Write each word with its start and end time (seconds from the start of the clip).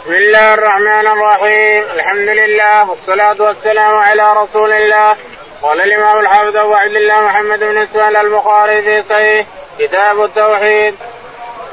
بسم 0.00 0.12
الله 0.12 0.54
الرحمن 0.54 1.06
الرحيم. 1.06 1.84
الحمد 1.94 2.28
لله 2.28 2.90
والصلاة 2.90 3.36
والسلام 3.38 3.98
على 3.98 4.32
رسول 4.32 4.72
الله. 4.72 5.16
قال 5.62 5.82
الإمام 5.82 6.18
الحافظ 6.18 6.56
أبو 6.56 6.74
عبد 6.74 6.96
الله 6.96 7.20
محمد 7.20 7.58
بن 7.58 7.78
إسماعيل 7.78 8.16
البخاري 8.16 8.82
في 8.82 9.02
صحيح 9.02 9.46
كتاب 9.78 10.24
التوحيد. 10.24 10.94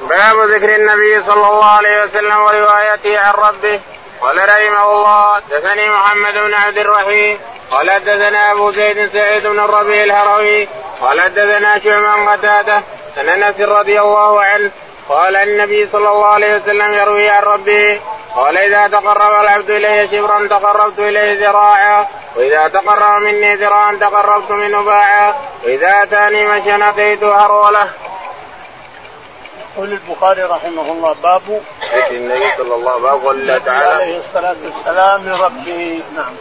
باب 0.02 0.40
ذكر 0.40 0.76
النبي 0.76 1.24
صلى 1.24 1.48
الله 1.50 1.66
عليه 1.66 2.04
وسلم 2.04 2.38
وروايته 2.38 3.20
عن 3.20 3.34
ربه. 3.34 3.80
قال 4.22 4.38
رحمه 4.38 4.92
الله 4.92 5.40
دثني 5.52 5.90
محمد 5.90 6.34
بن 6.34 6.54
عبد 6.54 6.78
الرحيم. 6.78 7.40
قال 7.72 7.92
حدثنا 7.92 8.52
أبو 8.52 8.72
زيد 8.72 9.12
سعيد 9.12 9.48
بن 9.48 9.60
الربيع 9.60 10.04
الهروي. 10.04 10.68
قال 11.02 11.22
حدثنا 11.22 11.80
شعبان 11.80 12.30
قتادة 12.30 12.84
عن 13.18 13.30
أنس 13.30 13.62
رضي 13.62 14.02
الله 14.02 14.44
عنه 14.44 14.72
قال 15.10 15.36
النبي 15.36 15.88
صلى 15.88 16.10
الله 16.10 16.26
عليه 16.26 16.56
وسلم 16.56 16.94
يروي 16.94 17.30
عن 17.30 17.44
ربه 17.44 18.00
قال 18.36 18.58
إذا 18.58 18.88
تقرب 18.88 19.42
العبد 19.44 19.70
إلي 19.70 20.08
شبرا 20.08 20.48
تقربت 20.48 21.00
إليه 21.00 21.48
ذراعا 21.48 22.08
وإذا 22.36 22.68
تقرب 22.68 23.22
مني 23.22 23.56
ذراعا 23.56 23.98
تقربت 24.02 24.52
منه 24.52 24.82
باعا 24.84 25.34
وإذا 25.64 26.04
آتاني 26.04 26.48
مشيا 26.48 26.90
اتيته 26.90 27.46
هروله. 27.46 27.90
يقول 29.78 29.92
البخاري 29.92 30.44
رحمه 30.44 30.92
الله 30.92 31.16
باب 31.24 31.62
النبي 32.12 32.52
صلى 32.58 32.76
الله 32.76 32.92
عليه 32.92 33.02
وسلم 33.02 33.28
قول 33.28 33.40
الله 33.40 33.58
تعالى 33.58 33.86
عليه 33.86 34.20
الصلاة 34.20 34.56
والسلام 34.66 35.30
لربه 35.30 36.02
نعم 36.16 36.34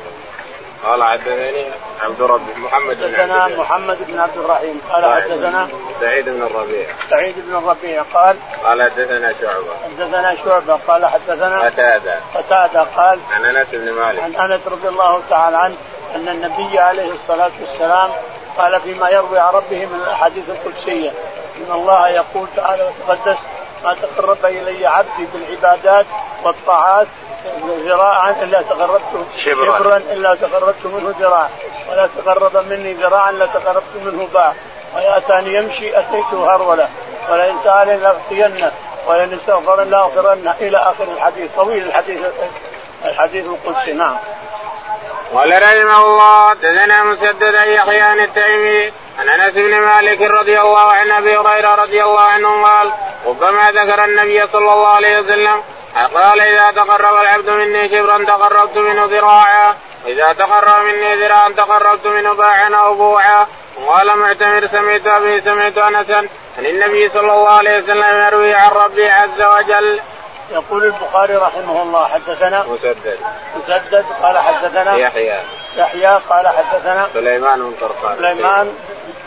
قال 0.84 1.04
حدثني 1.04 1.64
عبد 2.02 2.22
ربي 2.22 2.54
محمد 2.56 2.96
بن 2.96 3.16
حدثنا 3.16 3.42
عبد 3.42 3.58
محمد 3.58 3.98
بن 4.08 4.18
عبد 4.18 4.36
الرحيم. 4.36 4.80
قال 4.92 5.22
حدثنا 5.22 5.68
سعيد 6.00 6.28
بن 6.28 6.42
الربيع. 6.42 6.88
سعيد 7.10 7.34
بن 7.36 7.56
الربيع 7.56 8.02
قال 8.14 8.36
قال 8.64 8.82
حدثنا 8.82 9.34
شعبة. 9.40 9.74
حدثنا 9.84 10.34
شعبة. 10.44 10.78
قال 10.88 11.06
حدثنا 11.06 11.60
قتادة. 11.60 12.20
قتادة 12.34 12.82
قال 12.82 13.18
عن 13.30 13.44
أنس 13.44 13.68
بن 13.72 13.92
مالك. 13.92 14.22
عن 14.22 14.34
أنس 14.34 14.60
رضي 14.66 14.88
الله 14.88 15.22
تعالى 15.30 15.56
عنه 15.56 15.76
أن 16.14 16.28
النبي 16.28 16.78
عليه 16.78 17.12
الصلاة 17.12 17.50
والسلام 17.60 18.10
قال 18.58 18.80
فيما 18.80 19.10
يروي 19.10 19.38
عن 19.38 19.54
ربه 19.54 19.86
من 19.86 20.00
الأحاديث 20.06 20.44
القدسية 20.50 21.10
إن 21.56 21.72
الله 21.72 22.08
يقول 22.08 22.48
تعالى 22.56 22.82
وتقدس 22.82 23.38
ما 23.84 23.94
تقرب 23.94 24.44
إلي 24.44 24.86
عبدي 24.86 25.26
بالعبادات 25.34 26.06
والطاعات 26.44 27.06
ذراعا 27.84 28.30
إلا 28.42 28.62
تقربت 28.62 29.26
شبرا. 29.36 29.78
شبرا 29.78 29.96
إلا 29.96 30.34
تقربت 30.34 30.84
منه 30.84 31.14
ذراعا. 31.20 31.48
ولا 31.90 32.08
تقرب 32.16 32.66
مني 32.70 32.92
ذراعا 32.92 33.32
لتقربت 33.32 33.94
منه 34.04 34.28
باع. 34.34 34.52
ويأتاني 34.96 35.54
يمشي 35.54 35.98
أتيته 35.98 36.54
هرولة. 36.54 36.88
ولئن 37.30 37.56
سألني 37.64 37.96
لاعطينه 37.96 38.72
ولئن 39.06 39.34
استغفر 39.34 39.84
لأغفرنه. 39.84 40.54
إلى 40.60 40.76
آخر 40.76 41.04
الحديث. 41.16 41.50
طويل 41.56 41.86
الحديث 41.86 42.20
الحديث 43.04 43.44
القدسي. 43.46 43.92
نعم. 43.92 44.16
قال 45.34 45.62
رحمه 45.62 46.04
الله 46.04 46.54
دثنا 46.54 47.04
مسدد 47.04 47.54
يحيى 47.54 48.00
عن 48.00 48.20
التيمي 48.20 48.92
عن 49.18 49.28
أنس 49.28 49.54
بن 49.54 49.80
مالك 49.80 50.20
رضي 50.20 50.60
الله 50.60 50.92
عن 50.92 51.10
أبي 51.10 51.36
هريرة 51.36 51.74
رضي 51.74 52.02
الله 52.02 52.20
عنه 52.20 52.66
قال 52.66 52.90
ربما 53.26 53.70
ذكر 53.70 54.04
النبي 54.04 54.46
صلى 54.46 54.72
الله 54.72 54.86
عليه 54.86 55.18
وسلم 55.18 55.62
قال 55.96 56.40
إذا 56.40 56.70
تقرب 56.70 57.14
العبد 57.14 57.50
مني 57.50 57.88
شبرا 57.88 58.24
تقربت 58.24 58.76
منه 58.76 59.04
ذراعا 59.04 59.74
وإذا 60.04 60.32
تقرب 60.32 60.84
مني 60.84 61.14
ذراعا 61.14 61.48
تقربت 61.48 62.06
منه 62.06 62.32
باعا 62.32 62.74
أو 62.74 62.94
بوعا. 62.94 63.46
وقال 63.76 64.18
معتمر 64.18 64.66
سمعت 64.66 65.06
أبي 65.06 65.40
سمعت 65.40 65.78
انسا 65.78 66.28
عن 66.58 66.66
النبي 66.66 67.08
صلى 67.08 67.20
الله 67.32 67.48
عليه 67.48 67.82
وسلم 67.82 68.26
يروي 68.26 68.54
عن 68.54 68.70
ربي 68.70 69.08
عز 69.08 69.42
وجل. 69.42 70.00
يقول 70.50 70.84
البخاري 70.84 71.36
رحمه 71.36 71.82
الله 71.82 72.04
حدثنا 72.08 72.64
مسدد. 72.68 73.18
مسدد 73.56 74.04
قال 74.22 74.38
حدثنا 74.38 74.96
يحيى. 74.96 75.40
يحيى 75.76 76.20
قال 76.28 76.48
حدثنا 76.48 77.08
سليمان 77.14 77.58
بن 77.58 77.74
طرخان 77.80 78.16
سليمان 78.16 78.74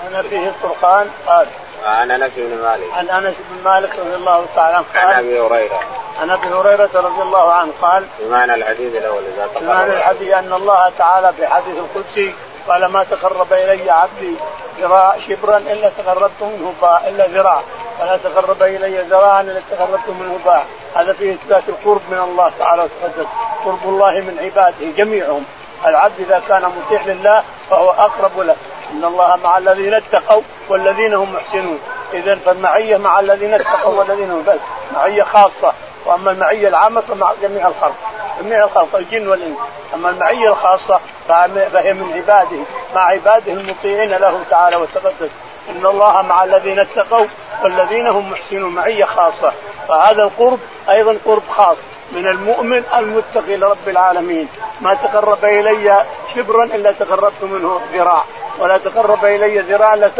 عن 0.06 0.24
فيه 0.30 0.48
الطرقان 0.48 1.10
قال 1.28 1.48
عن 1.86 2.12
أنس 2.12 2.32
بن 2.36 2.62
مالك. 2.64 2.94
عن 2.94 3.10
أنس 3.10 3.36
بن 3.50 3.70
مالك 3.70 4.00
رضي 4.00 4.16
الله 4.16 4.46
تعالى 4.56 4.76
عنه 4.76 4.86
عن 4.96 5.08
قال 5.08 5.16
أبي 5.16 5.40
هريرة. 5.40 5.80
عن 6.22 6.30
أبي 6.30 6.48
هريرة 6.48 6.90
رضي 6.94 7.22
الله 7.22 7.54
عنه 7.54 7.72
قال 7.82 8.06
بمعنى 8.20 8.54
الحديث 8.54 8.96
الأول 8.96 9.24
إذا 9.36 9.48
تقرب 9.48 9.64
بمعنى 9.64 9.94
الحديث 9.94 10.34
أن 10.34 10.54
الله 10.54 10.92
تعالى 10.98 11.34
في 11.34 11.48
حديث 11.48 11.76
القدسي 11.78 12.34
قال 12.68 12.86
ما 12.86 13.04
تقرب 13.04 13.54
إلي 13.54 13.92
عبدي 13.92 14.36
ذراع 14.80 15.16
شبرا 15.28 15.58
إلا 15.58 15.92
تقربت 15.98 16.42
منه 16.42 16.74
باع 16.82 17.08
إلا 17.08 17.28
ذراع. 17.28 17.62
ولا 18.02 18.18
تقرب 18.18 18.64
إلي 18.64 19.02
ذراعا 19.02 19.42
إلا 19.42 19.62
تقربت 19.72 20.10
منه 20.10 20.40
باع 20.46 20.64
هذا 20.96 21.14
فيه 21.14 21.34
إثبات 21.34 21.64
القرب 21.70 22.02
من 22.12 22.18
الله 22.18 22.52
تعالى 22.60 22.84
وتقدس. 22.84 23.28
قرب 23.66 23.84
الله 23.84 24.12
من 24.12 24.40
عباده 24.44 24.92
جميعهم. 24.98 25.46
العبد 25.86 26.20
إذا 26.20 26.42
كان 26.48 26.62
مطيع 26.62 27.02
لله 27.06 27.44
فهو 27.70 27.90
أقرب 27.90 28.40
له. 28.40 28.56
إن 28.92 29.04
الله 29.06 29.40
مع 29.44 29.58
الذين 29.58 29.94
اتقوا 29.94 30.42
والذين 30.70 31.14
هم 31.14 31.34
محسنون. 31.34 31.80
اذا 32.14 32.36
فالمعية 32.36 32.98
مع 32.98 33.20
الذين 33.20 33.54
اتقوا 33.54 34.00
والذين 34.00 34.32
هم 34.32 34.44
بس 34.48 34.60
معية 34.96 35.24
خاصة. 35.24 35.74
وأما 36.06 36.32
المعية 36.32 36.68
العامة 36.68 37.02
فمع 37.02 37.34
جميع 37.42 37.68
الخلق. 37.68 37.96
جميع 38.42 38.64
الخلق 38.64 38.96
الجن 38.96 39.28
والإنس. 39.28 39.58
أما 39.94 40.10
المعية 40.10 40.50
الخاصة 40.50 41.00
فهي 41.28 41.94
من 41.94 42.14
عباده. 42.16 42.58
مع 42.96 43.02
عباده 43.02 43.54
المطيعين 43.54 44.10
له 44.10 44.40
تعالى 44.50 44.76
وتقدس. 44.76 45.32
إن 45.70 45.86
الله 45.86 46.22
مع 46.22 46.44
الذين 46.44 46.80
اتقوا 46.80 47.26
والذين 47.64 48.08
هم 48.08 48.32
محسنون. 48.32 48.76
معية 48.76 49.06
خاصة. 49.06 49.52
فهذا 49.88 50.24
القرب 50.24 50.60
أيضا 50.90 51.18
قرب 51.26 51.44
خاص. 51.58 51.78
من 52.12 52.28
المؤمن 52.28 52.84
المتقي 52.98 53.58
لرب 53.58 53.88
العالمين. 53.88 54.48
ما 54.82 54.94
تقرب 54.94 55.46
إلي 55.46 56.06
شبرا 56.36 56.64
إلا 56.64 56.92
تقربت 56.92 57.44
منه 57.44 57.82
ذراع. 57.94 58.24
ولا 58.60 58.78
تقرب 58.78 59.26
إلي 59.26 59.60
ذراع 59.60 59.94
الا 59.94 60.12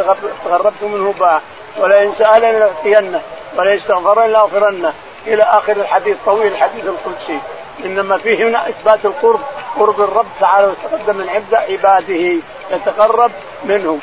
تقربت 0.46 0.84
منه 0.84 1.14
باع. 1.20 1.40
ولئن 1.78 2.14
سألني 2.14 2.60
لاعطينه 2.60 3.22
ولئن 3.58 3.78
استغفرني 3.78 4.32
لأغفرنه. 4.32 4.94
إلى 5.28 5.44
آخر 5.44 5.72
الحديث 5.72 6.18
طويل 6.26 6.48
الحديث 6.48 6.86
القدسي. 6.86 7.40
إنما 7.86 8.18
فيه 8.18 8.48
هنا 8.48 8.70
إثبات 8.70 9.06
القرب. 9.06 9.40
قرب 9.80 10.02
الرب 10.02 10.26
تعالى 10.40 10.68
وتقدم 10.68 11.18
من 11.18 11.30
عبد 11.30 11.54
عباده. 11.54 12.42
يتقرب 12.72 13.32
منهم 13.66 14.00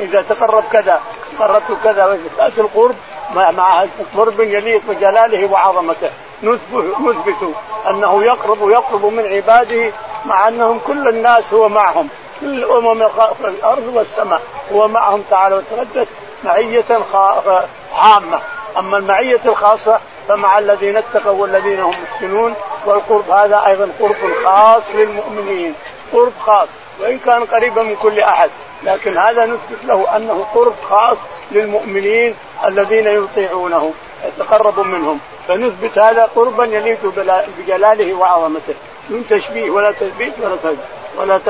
إذا 0.00 0.24
تقرب 0.28 0.64
كذا 0.72 1.00
قربت 1.38 1.76
كذا 1.84 2.06
وإثبات 2.06 2.58
القرب 2.58 2.96
مع 3.34 3.84
قرب 4.16 4.40
يليق 4.40 4.82
بجلاله 4.88 5.52
وعظمته. 5.52 6.10
نثبت 6.42 6.96
نثبت 7.00 7.54
أنه 7.90 8.24
يقرب 8.24 8.70
يقرب 8.70 9.04
من 9.04 9.26
عباده 9.26 9.92
مع 10.24 10.48
أنهم 10.48 10.80
كل 10.86 11.08
الناس 11.08 11.54
هو 11.54 11.68
معهم. 11.68 12.08
كل 12.40 12.64
أمم 12.64 13.02
الأرض 13.44 13.92
والسماء 13.94 14.42
هو 14.72 14.88
معهم 14.88 15.22
تعالى 15.30 15.54
وتقدس 15.54 16.08
معية 16.44 16.84
عامة. 17.94 18.40
أما 18.78 18.98
المعية 18.98 19.40
الخاصة 19.44 20.00
فمع 20.28 20.58
الذين 20.58 20.96
اتقوا 20.96 21.42
والذين 21.42 21.80
هم 21.80 21.94
محسنون 22.02 22.54
والقرب 22.86 23.30
هذا 23.30 23.62
أيضا 23.66 23.88
قرب 24.00 24.16
خاص 24.44 24.82
للمؤمنين 24.94 25.74
قرب 26.12 26.32
خاص 26.46 26.68
وإن 27.00 27.18
كان 27.18 27.44
قريبا 27.44 27.82
من 27.82 27.96
كل 27.96 28.20
أحد. 28.20 28.50
لكن 28.82 29.18
هذا 29.18 29.46
نثبت 29.46 29.84
له 29.84 30.16
أنه 30.16 30.46
قرب 30.54 30.74
خاص 30.90 31.16
للمؤمنين 31.50 32.34
الذين 32.64 33.06
يطيعونه 33.06 33.92
يتقرب 34.26 34.80
منهم. 34.80 35.20
فنثبت 35.48 35.98
هذا 35.98 36.28
قربا 36.36 36.64
يليق 36.64 36.98
بجلاله 37.58 38.14
وعظمته. 38.14 38.74
من 39.08 39.24
تشبيه 39.30 39.70
ولا 39.70 39.92
تثبيت 39.92 40.32
ولا 40.42 40.56
تثبيت. 40.56 40.78
ولا 41.18 41.40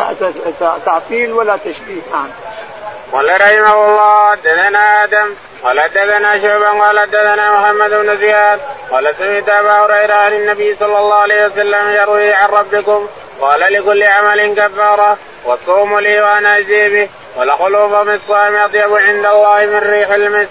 تعطيل 0.84 1.32
ولا 1.32 1.56
تشبيه 1.56 2.02
نعم. 2.12 2.28
قال 3.12 3.40
رحمه 3.40 3.74
الله 3.74 4.30
حدثنا 4.30 5.04
آدم 5.04 5.34
قال 5.62 5.80
حدثنا 5.80 6.38
شعبا 6.38 6.68
قال 6.68 6.98
حدثنا 6.98 7.60
محمد 7.60 7.90
بن 7.90 8.16
زياد 8.16 8.60
قال 8.90 9.14
سمعت 9.18 9.48
أبا 9.48 9.72
هريرة 9.72 10.14
عن 10.14 10.32
النبي 10.32 10.74
صلى 10.74 10.98
الله 10.98 11.14
عليه 11.14 11.46
وسلم 11.46 11.90
يروي 11.90 12.32
عن 12.32 12.48
ربكم 12.48 13.08
قال 13.40 13.72
لكل 13.72 14.02
عمل 14.02 14.54
كفارة 14.54 15.16
والصوم 15.44 15.98
لي 15.98 16.20
وأنا 16.20 16.58
أجزي 16.58 16.88
به 16.88 17.08
والخلوف 17.36 17.94
من 17.94 18.14
الصائم 18.14 18.56
أطيب 18.56 18.94
عند 18.94 19.26
الله 19.26 19.66
من 19.66 19.78
ريح 19.78 20.10
المسك. 20.10 20.50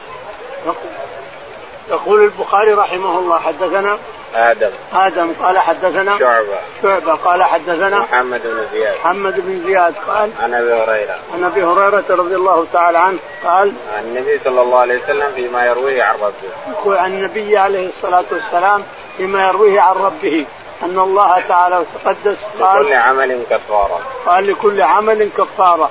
يقول 1.90 2.24
البخاري 2.24 2.74
رحمه 2.74 3.20
الله 3.20 3.40
حدثنا 3.40 3.98
آدم. 4.36 4.70
آدم 4.94 5.34
قال 5.42 5.60
حدثنا 5.60 6.20
شعبة. 6.20 6.58
شعبة 6.82 7.16
قال 7.16 7.44
حدثنا 7.44 8.00
محمد 8.00 8.42
بن 8.44 8.66
زياد. 8.74 8.96
محمد 9.04 9.34
بن 9.38 9.64
زياد 9.68 9.94
قال 10.08 10.32
عن 10.42 10.54
أبي 10.54 10.74
هريرة. 10.74 11.16
عن 11.34 11.44
أبي 11.44 11.64
هريرة 11.64 12.04
رضي 12.10 12.36
الله 12.36 12.66
تعالى 12.74 12.98
عنه 12.98 13.18
قال 13.46 13.74
عن 13.98 14.04
النبي 14.04 14.40
صلى 14.44 14.62
الله 14.62 14.80
عليه 14.80 15.04
وسلم 15.04 15.32
فيما 15.36 15.66
يرويه 15.66 16.04
عن 16.04 16.16
ربه. 16.16 16.72
يقول 16.72 16.98
عن 16.98 17.14
النبي 17.14 17.58
عليه 17.58 17.88
الصلاة 17.88 18.26
والسلام 18.32 18.84
فيما 19.18 19.48
يرويه 19.48 19.82
عن 19.82 19.96
ربه. 19.96 20.46
أن 20.84 21.00
الله 21.00 21.44
تعالى 21.48 21.78
وتقدس 21.78 22.48
قال 22.60 22.84
لكل 22.86 22.94
عمل 22.94 23.44
كفارة. 23.50 24.00
قال 24.26 24.48
لكل 24.48 24.82
عمل 24.82 25.30
كفارة. 25.38 25.90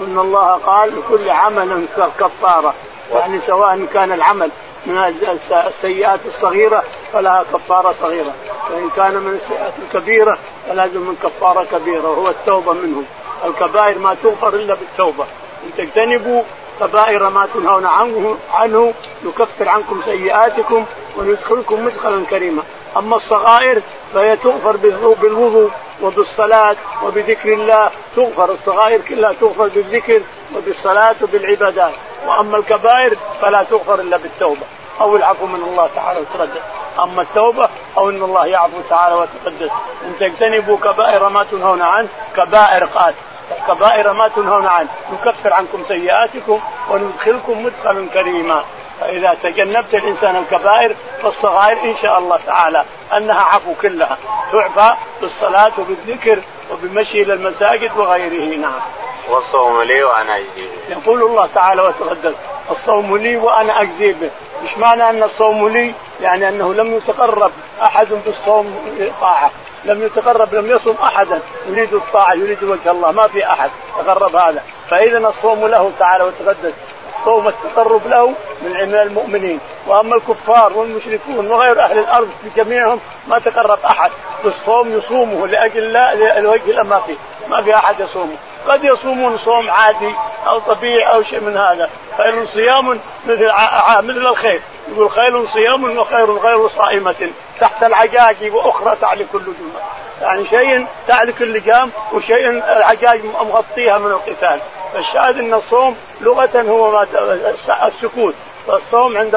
أن 0.00 0.18
الله 0.18 0.60
قال 0.66 0.92
لكل 0.98 1.30
عمل 1.30 1.86
كفارة. 2.20 2.74
يعني 3.14 3.40
سواء 3.46 3.86
كان 3.94 4.12
العمل 4.12 4.50
من 4.86 5.14
السيئات 5.66 6.20
الصغيرة 6.26 6.82
فلها 7.12 7.44
كفارة 7.52 7.94
صغيرة. 8.00 8.34
وإن 8.70 8.90
كان 8.96 9.14
من 9.14 9.40
السيئات 9.42 9.72
الكبيرة 9.84 10.38
فلازم 10.68 11.00
من 11.00 11.16
كفارة 11.22 11.66
كبيرة 11.72 12.08
وهو 12.08 12.28
التوبة 12.28 12.72
منه 12.72 13.02
الكبائر 13.44 13.98
ما 13.98 14.16
تغفر 14.22 14.48
إلا 14.48 14.74
بالتوبة. 14.74 15.24
إن 15.64 15.70
تجتنبوا 15.76 16.42
كبائر 16.80 17.28
ما 17.28 17.48
تنهون 17.54 17.86
عنه 17.86 18.36
عنه 18.54 18.94
يكفر 19.24 19.68
عنكم 19.68 20.00
سيئاتكم 20.04 20.84
ويدخلكم 21.16 21.84
مدخلا 21.84 22.24
كريما. 22.30 22.62
أما 22.96 23.16
الصغائر 23.16 23.82
فهي 24.14 24.36
تغفر 24.36 24.76
بالوضوء. 25.22 25.70
وبالصلاة 26.02 26.76
وبذكر 27.02 27.52
الله. 27.52 27.90
تغفر 28.16 28.52
الصغائر 28.52 29.00
كلها 29.00 29.32
تغفر 29.40 29.68
بالذكر 29.68 30.20
وبالصلاة 30.56 31.14
وبالعبادات. 31.22 31.92
وأما 32.26 32.56
الكبائر 32.56 33.16
فلا 33.40 33.62
تغفر 33.62 34.00
إلا 34.00 34.16
بالتوبة. 34.16 34.66
أو 35.00 35.16
العفو 35.16 35.46
من 35.46 35.62
الله 35.62 35.88
تعالى 35.94 36.20
وتردد. 36.20 36.62
أما 36.98 37.22
التوبة 37.22 37.68
أو 37.96 38.10
أن 38.10 38.22
الله 38.22 38.46
يعفو 38.46 38.80
تعالى 38.90 39.14
وتقدس. 39.14 39.70
إن 40.04 40.14
تجتنبوا 40.20 40.76
كبائر 40.76 41.28
ما 41.28 41.44
تنهون 41.44 41.82
عنه 41.82 42.08
كبائر 42.36 42.84
قال 42.84 43.14
كبائر 43.68 44.12
ما 44.12 44.28
تنهون 44.28 44.66
عنه. 44.66 44.88
نكفر 45.12 45.52
عنكم 45.52 45.82
سيئاتكم 45.88 46.60
وندخلكم 46.90 47.64
مدخلا 47.64 48.06
كريما. 48.14 48.64
فإذا 49.00 49.36
تجنبت 49.42 49.94
الإنسان 49.94 50.36
الكبائر 50.36 50.94
فالصغائر 51.22 51.84
إن 51.84 51.96
شاء 52.02 52.18
الله 52.18 52.38
تعالى 52.46 52.84
أنها 53.16 53.40
عفو 53.40 53.74
كلها. 53.82 54.18
تعفى 54.52 54.94
بالصلاة 55.20 55.72
وبالذكر 55.78 56.38
وبمشي 56.72 57.22
إلى 57.22 57.32
المساجد 57.32 57.90
وغيره. 57.96 58.56
نعم. 58.56 58.72
والصوم 59.28 59.82
لي 59.82 60.04
وأنا 60.04 60.36
أجزي 60.36 60.68
يقول 60.88 61.22
الله 61.22 61.48
تعالى 61.54 61.82
وتقدس 61.82 62.34
الصوم 62.70 63.16
لي 63.16 63.36
وأنا 63.36 63.82
أجزي 63.82 64.12
به. 64.12 64.30
مش 64.64 64.78
معنى 64.78 65.10
أن 65.10 65.22
الصوم 65.22 65.68
لي 65.68 65.94
يعني 66.20 66.48
أنه 66.48 66.74
لم 66.74 66.96
يتقرب 66.96 67.52
أحد 67.82 68.06
بالصوم 68.26 68.96
طاعة. 69.20 69.50
لم 69.84 70.02
يتقرب 70.02 70.54
لم 70.54 70.70
يصوم 70.70 70.96
أحدا. 71.02 71.40
يريد 71.68 71.94
الطاعة 71.94 72.34
يريد 72.34 72.62
وجه 72.62 72.90
الله. 72.90 73.12
ما 73.12 73.26
في 73.28 73.46
أحد 73.46 73.70
تقرب 73.98 74.36
هذا. 74.36 74.62
فاذا 74.90 75.18
الصوم 75.18 75.66
له 75.66 75.92
تعالى 75.98 76.24
وتقدس 76.24 76.72
الصوم 77.18 77.48
التقرب 77.48 78.06
له 78.06 78.34
من 78.62 78.94
المؤمنين. 78.94 79.60
وأما 79.86 80.16
الكفار 80.16 80.72
والمشركون 80.72 81.50
وغير 81.50 81.80
أهل 81.80 81.98
الأرض 81.98 82.30
بجميعهم 82.44 83.00
ما 83.28 83.38
تقرب 83.38 83.78
أحد. 83.84 84.10
بالصوم 84.44 84.98
يصومه 84.98 85.46
لأجل 85.46 85.84
الله 85.84 86.40
لوجه 86.40 86.70
الله 86.70 86.82
ما 86.82 87.00
في 87.00 87.14
ما 87.48 87.62
في 87.62 87.74
أحد 87.74 88.00
يصومه. 88.00 88.36
قد 88.68 88.84
يصومون 88.84 89.38
صوم 89.38 89.70
عادي 89.70 90.14
أو 90.46 90.58
طبيعي 90.58 91.02
أو 91.14 91.22
شيء 91.22 91.40
من 91.40 91.56
هذا. 91.56 91.90
خير 92.16 92.46
صيام 92.46 93.00
مثل 93.26 93.52
مثل 94.02 94.26
الخير. 94.26 94.60
يقول 94.88 95.10
خير 95.10 95.46
صيام 95.46 95.98
وخير 95.98 96.32
غير 96.32 96.68
صائمة 96.68 97.30
تحت 97.60 97.82
العجاج 97.82 98.36
وأخرى 98.52 98.96
تعلي 99.00 99.26
كل 99.32 99.42
جمعة. 99.44 100.07
يعني 100.22 100.46
شيء 100.46 100.86
تعلي 101.08 101.32
كل 101.32 101.60
جام 101.60 101.90
وشيء 102.12 102.50
العجاج 102.50 103.20
مغطيها 103.24 103.98
من 103.98 104.10
القتال. 104.10 104.60
فالشاهد 104.92 105.38
أن 105.38 105.54
الصوم 105.54 105.96
لغة 106.20 106.64
هو 106.68 107.06
السكوت. 107.86 108.34
فالصوم 108.66 109.16
عند 109.16 109.34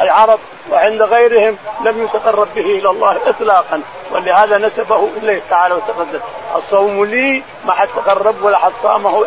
العرب 0.00 0.38
وعند 0.70 1.02
غيرهم 1.02 1.56
لم 1.84 2.04
يتقرب 2.04 2.48
به 2.54 2.60
إلى 2.60 2.90
الله 2.90 3.16
اطلاقا 3.26 3.82
ولهذا 4.10 4.58
نسبه 4.58 5.08
إليه 5.22 5.40
تعالى 5.50 5.74
وتقدم. 5.74 6.20
الصوم 6.56 7.04
لي 7.04 7.42
ما 7.66 7.72
حد 7.72 7.88
تقرب 7.88 8.42
ولا 8.42 8.58
حد 8.58 8.72
صامه 8.82 9.24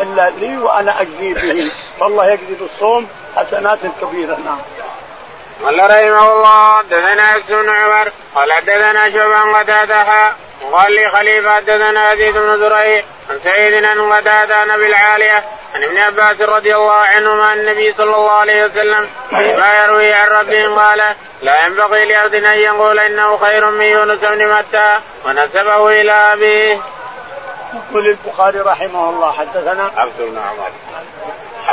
إلا 0.00 0.30
لي 0.30 0.58
وأنا 0.58 1.00
أجزي 1.00 1.34
به. 1.34 1.72
فالله 2.00 2.26
يجزي 2.26 2.54
بالصوم 2.60 3.08
حسنات 3.36 3.78
كبيرة. 4.00 4.38
نعم. 4.44 4.58
قال 5.64 5.78
رحمه 5.78 6.32
الله 6.32 6.82
دثنا 6.82 7.26
عبس 7.26 7.50
بن 7.50 7.68
عمر 7.68 8.08
قال 8.34 8.48
دثنا 8.66 9.10
شعبان 9.10 9.54
قتادة 9.54 10.32
وقال 10.62 10.92
لي 10.92 11.10
خليفة 11.10 11.54
حدثنا 11.56 12.00
عزيز 12.00 12.36
بن 12.36 12.58
زريع 12.58 13.02
عن 13.30 13.40
سعيد 13.44 13.84
عن 13.84 14.12
قتادة 14.12 14.56
عن 14.56 14.70
أبي 14.70 14.86
العالية 14.86 15.44
عن 15.74 15.84
ابن 15.84 15.98
عباس 15.98 16.40
رضي 16.40 16.74
الله 16.76 16.92
عنهما 16.92 17.44
عن 17.44 17.58
النبي 17.58 17.92
صلى 17.92 18.16
الله 18.16 18.32
عليه 18.32 18.64
وسلم 18.64 19.08
ما 19.32 19.84
يروي 19.84 20.12
عن 20.12 20.28
ربه 20.28 20.76
قال 20.76 21.14
لا 21.42 21.66
ينبغي 21.66 22.04
لعبد 22.04 22.34
أن 22.34 22.58
يقول 22.58 22.98
إنه 22.98 23.36
خير 23.36 23.70
من 23.70 23.84
يونس 23.84 24.18
بن 24.18 24.54
متى 24.54 24.98
ونسبه 25.26 25.88
إلى 26.00 26.12
أبيه. 26.12 26.78
يقول 27.74 28.06
البخاري 28.06 28.60
رحمه 28.60 29.10
الله 29.10 29.32
حدثنا 29.32 29.90
عبس 29.96 30.12
بن 30.18 30.38
عمر 30.38 30.70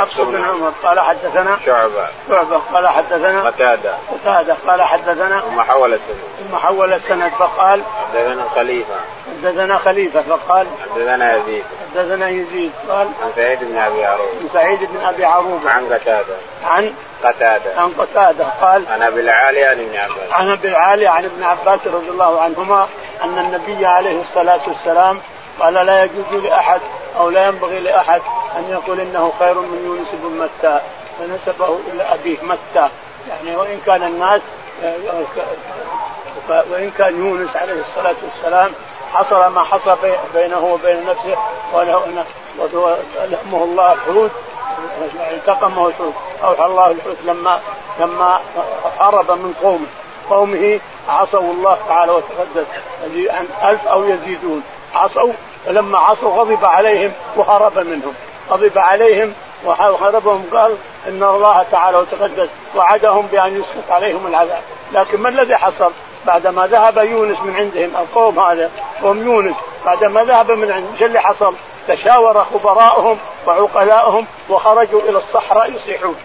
حفص 0.00 0.20
بن 0.20 0.44
عمر 0.44 0.72
قال 0.82 1.00
حدثنا 1.00 1.58
شعبة. 1.66 2.08
شعبة 2.28 2.60
قال 2.72 2.88
حدثنا 2.88 3.46
قتادة. 3.46 3.94
قتادة 4.12 4.56
قال 4.66 4.82
حدثنا 4.82 5.40
ثم 5.40 5.60
حول 5.60 5.94
السند. 5.94 6.18
ثم 6.50 6.56
حول 6.56 6.92
السند 6.92 7.32
فقال 7.38 7.82
حدثنا 8.12 8.44
خليفة. 8.54 8.94
حدثنا 9.42 9.78
خليفة 9.78 10.22
فقال 10.22 10.66
حدثنا 10.94 11.36
يزيد. 11.36 11.64
حدثنا 11.94 12.28
يزيد 12.28 12.72
قال 12.88 13.08
عن 13.22 13.32
سعيد 13.36 13.58
بن 13.60 13.76
أبي 13.76 14.04
عروبة. 14.04 14.30
عن 14.42 14.48
سعيد 14.52 14.78
بن 14.80 15.06
أبي 15.06 15.24
عروبة. 15.24 15.70
عن 15.70 15.86
قتادة. 15.92 16.36
عن 16.64 16.94
قتادة. 17.24 17.80
عن 17.80 17.92
قتادة 17.98 18.44
قال 18.60 18.84
عن 18.90 19.02
أبي 19.02 19.20
العالي 19.20 19.64
عن 19.64 19.80
ابن 19.80 19.96
عباس. 19.96 20.32
عن 20.32 20.50
أبي 20.50 20.68
العالي 20.68 21.06
عن 21.06 21.24
ابن 21.24 21.42
عباس 21.42 21.86
رضي 21.86 22.08
الله 22.08 22.40
عنهما 22.40 22.88
أن 23.24 23.38
النبي 23.38 23.86
عليه 23.86 24.20
الصلاة 24.20 24.60
والسلام 24.66 25.20
قال 25.60 25.74
لا 25.74 26.04
يجوز 26.04 26.44
لأحد 26.44 26.80
أو 27.18 27.30
لا 27.30 27.46
ينبغي 27.46 27.80
لأحد 27.80 28.22
أن 28.56 28.70
يقول 28.70 29.00
إنه 29.00 29.32
خير 29.38 29.54
من 29.54 29.84
يونس 29.84 30.08
بن 30.12 30.44
متى 30.44 30.80
فنسبه 31.18 31.78
إلى 31.92 32.02
أبيه 32.02 32.38
متى. 32.42 32.88
يعني 33.28 33.56
وإن 33.56 33.80
كان 33.86 34.02
الناس 34.02 34.40
وإن 36.48 36.90
كان 36.98 37.18
يونس 37.18 37.56
عليه 37.56 37.80
الصلاة 37.80 38.14
والسلام 38.22 38.72
حصل 39.14 39.46
ما 39.46 39.62
حصل 39.62 39.96
بينه 40.34 40.64
وبين 40.64 41.06
نفسه 41.06 41.36
ولهمه 41.72 42.24
الله 43.52 43.92
الحوت 43.92 44.30
التقمه 45.30 45.86
الحوت 45.88 46.14
أوحى 46.44 46.64
الله 46.64 46.90
الحوت 46.90 47.16
لما 47.24 47.60
لما 48.00 48.40
هرب 49.00 49.30
من 49.30 49.54
قومه. 49.62 49.86
قومه 50.30 50.80
عصوا 51.08 51.40
الله 51.52 51.78
تعالى 51.88 52.12
وتقدس 52.12 52.66
عن 53.30 53.48
ألف 53.64 53.88
أو 53.88 54.04
يزيدون. 54.04 54.62
عصوا 54.94 55.32
فلما 55.66 55.98
عصوا 55.98 56.30
غضب 56.30 56.64
عليهم 56.64 57.12
وهرب 57.36 57.78
منهم. 57.78 58.14
غضب 58.50 58.78
عليهم 58.78 59.32
وهربهم 59.64 60.44
قال 60.52 60.76
إن 61.08 61.22
الله 61.22 61.64
تعالى 61.72 61.98
وتقدس 61.98 62.48
وعدهم 62.76 63.26
بأن 63.26 63.60
يسقط 63.60 63.90
عليهم 63.90 64.26
العذاب. 64.26 64.62
لكن 64.92 65.20
ما 65.20 65.28
الذي 65.28 65.56
حصل؟ 65.56 65.92
بعدما 66.26 66.66
ذهب 66.66 66.98
يونس 66.98 67.38
من 67.38 67.56
عندهم 67.56 67.90
القوم 68.02 68.38
هذا 68.38 68.70
قوم 69.02 69.22
يونس 69.22 69.56
بعدما 69.86 70.24
ذهب 70.24 70.50
من 70.50 70.70
عندهم 70.70 70.92
إيش 70.92 71.02
اللي 71.02 71.20
حصل؟ 71.20 71.54
تشاور 71.88 72.44
خبراؤهم 72.44 73.18
وعقلاؤهم 73.46 74.26
وخرجوا 74.48 75.00
إلى 75.00 75.18
الصحراء 75.18 75.72
يصيحون 75.72 76.16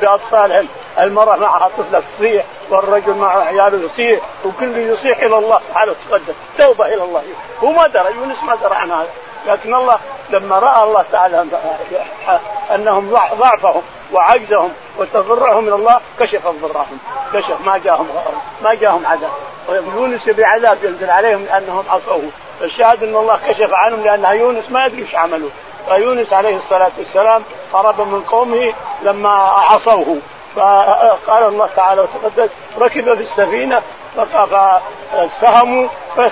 بأطفالهم. 0.00 0.68
المرأة 0.98 1.36
معها 1.36 1.70
طفلة 1.78 2.02
تصيح 2.16 2.44
والرجل 2.70 3.14
معه 3.14 3.40
عياله 3.40 3.84
يصيح 3.84 4.20
وكل 4.44 4.78
يصيح 4.78 5.18
إلى 5.18 5.38
الله. 5.38 5.60
تعالى 5.74 5.90
وتقدم 5.90 6.34
توبة 6.58 6.86
إلى 6.86 7.04
الله. 7.04 7.22
هو 7.64 7.72
ما 7.72 7.86
درى 7.86 8.14
يونس 8.14 8.42
ما 8.42 8.54
درى 8.54 8.74
عن 8.74 8.90
هذا. 8.90 9.10
لكن 9.46 9.74
الله 9.74 9.98
لما 10.30 10.58
رأى 10.58 10.82
الله 10.82 11.04
تعالى 11.12 11.46
أنهم 12.74 13.16
ضعفهم 13.38 13.82
وعجزهم 14.12 14.72
وتضرعهم 14.98 15.64
من 15.64 15.72
الله 15.72 16.00
كشف 16.18 16.48
ضرهم 16.48 16.98
كشف. 17.32 17.66
ما 17.66 17.78
جاهم 17.78 18.08
ما 18.62 18.74
جاهم 18.74 19.06
عذاب. 19.06 19.30
يونس 19.68 20.28
بعذاب 20.28 20.84
ينزل 20.84 21.10
عليهم 21.10 21.44
لأنهم 21.44 21.84
عصوه. 21.90 22.22
الشاهد 22.62 23.02
أن 23.02 23.16
الله 23.16 23.38
كشف 23.48 23.70
عنهم 23.72 24.00
لأن 24.04 24.36
يونس 24.36 24.70
ما 24.70 24.86
يدري 24.86 25.02
إيش 25.02 25.14
عملوا. 25.14 25.50
فيونس 25.88 26.32
عليه 26.32 26.56
الصلاة 26.56 26.90
والسلام 26.98 27.42
هرب 27.74 28.00
من 28.00 28.22
قومه 28.22 28.72
لما 29.02 29.32
عصوه. 29.48 30.16
فقال 30.56 31.42
الله 31.42 31.68
تعالى 31.76 32.00
وتقدس 32.00 32.50
ركب 32.78 33.14
في 33.14 33.22
السفينة 33.22 33.82
فساهموا 34.16 35.88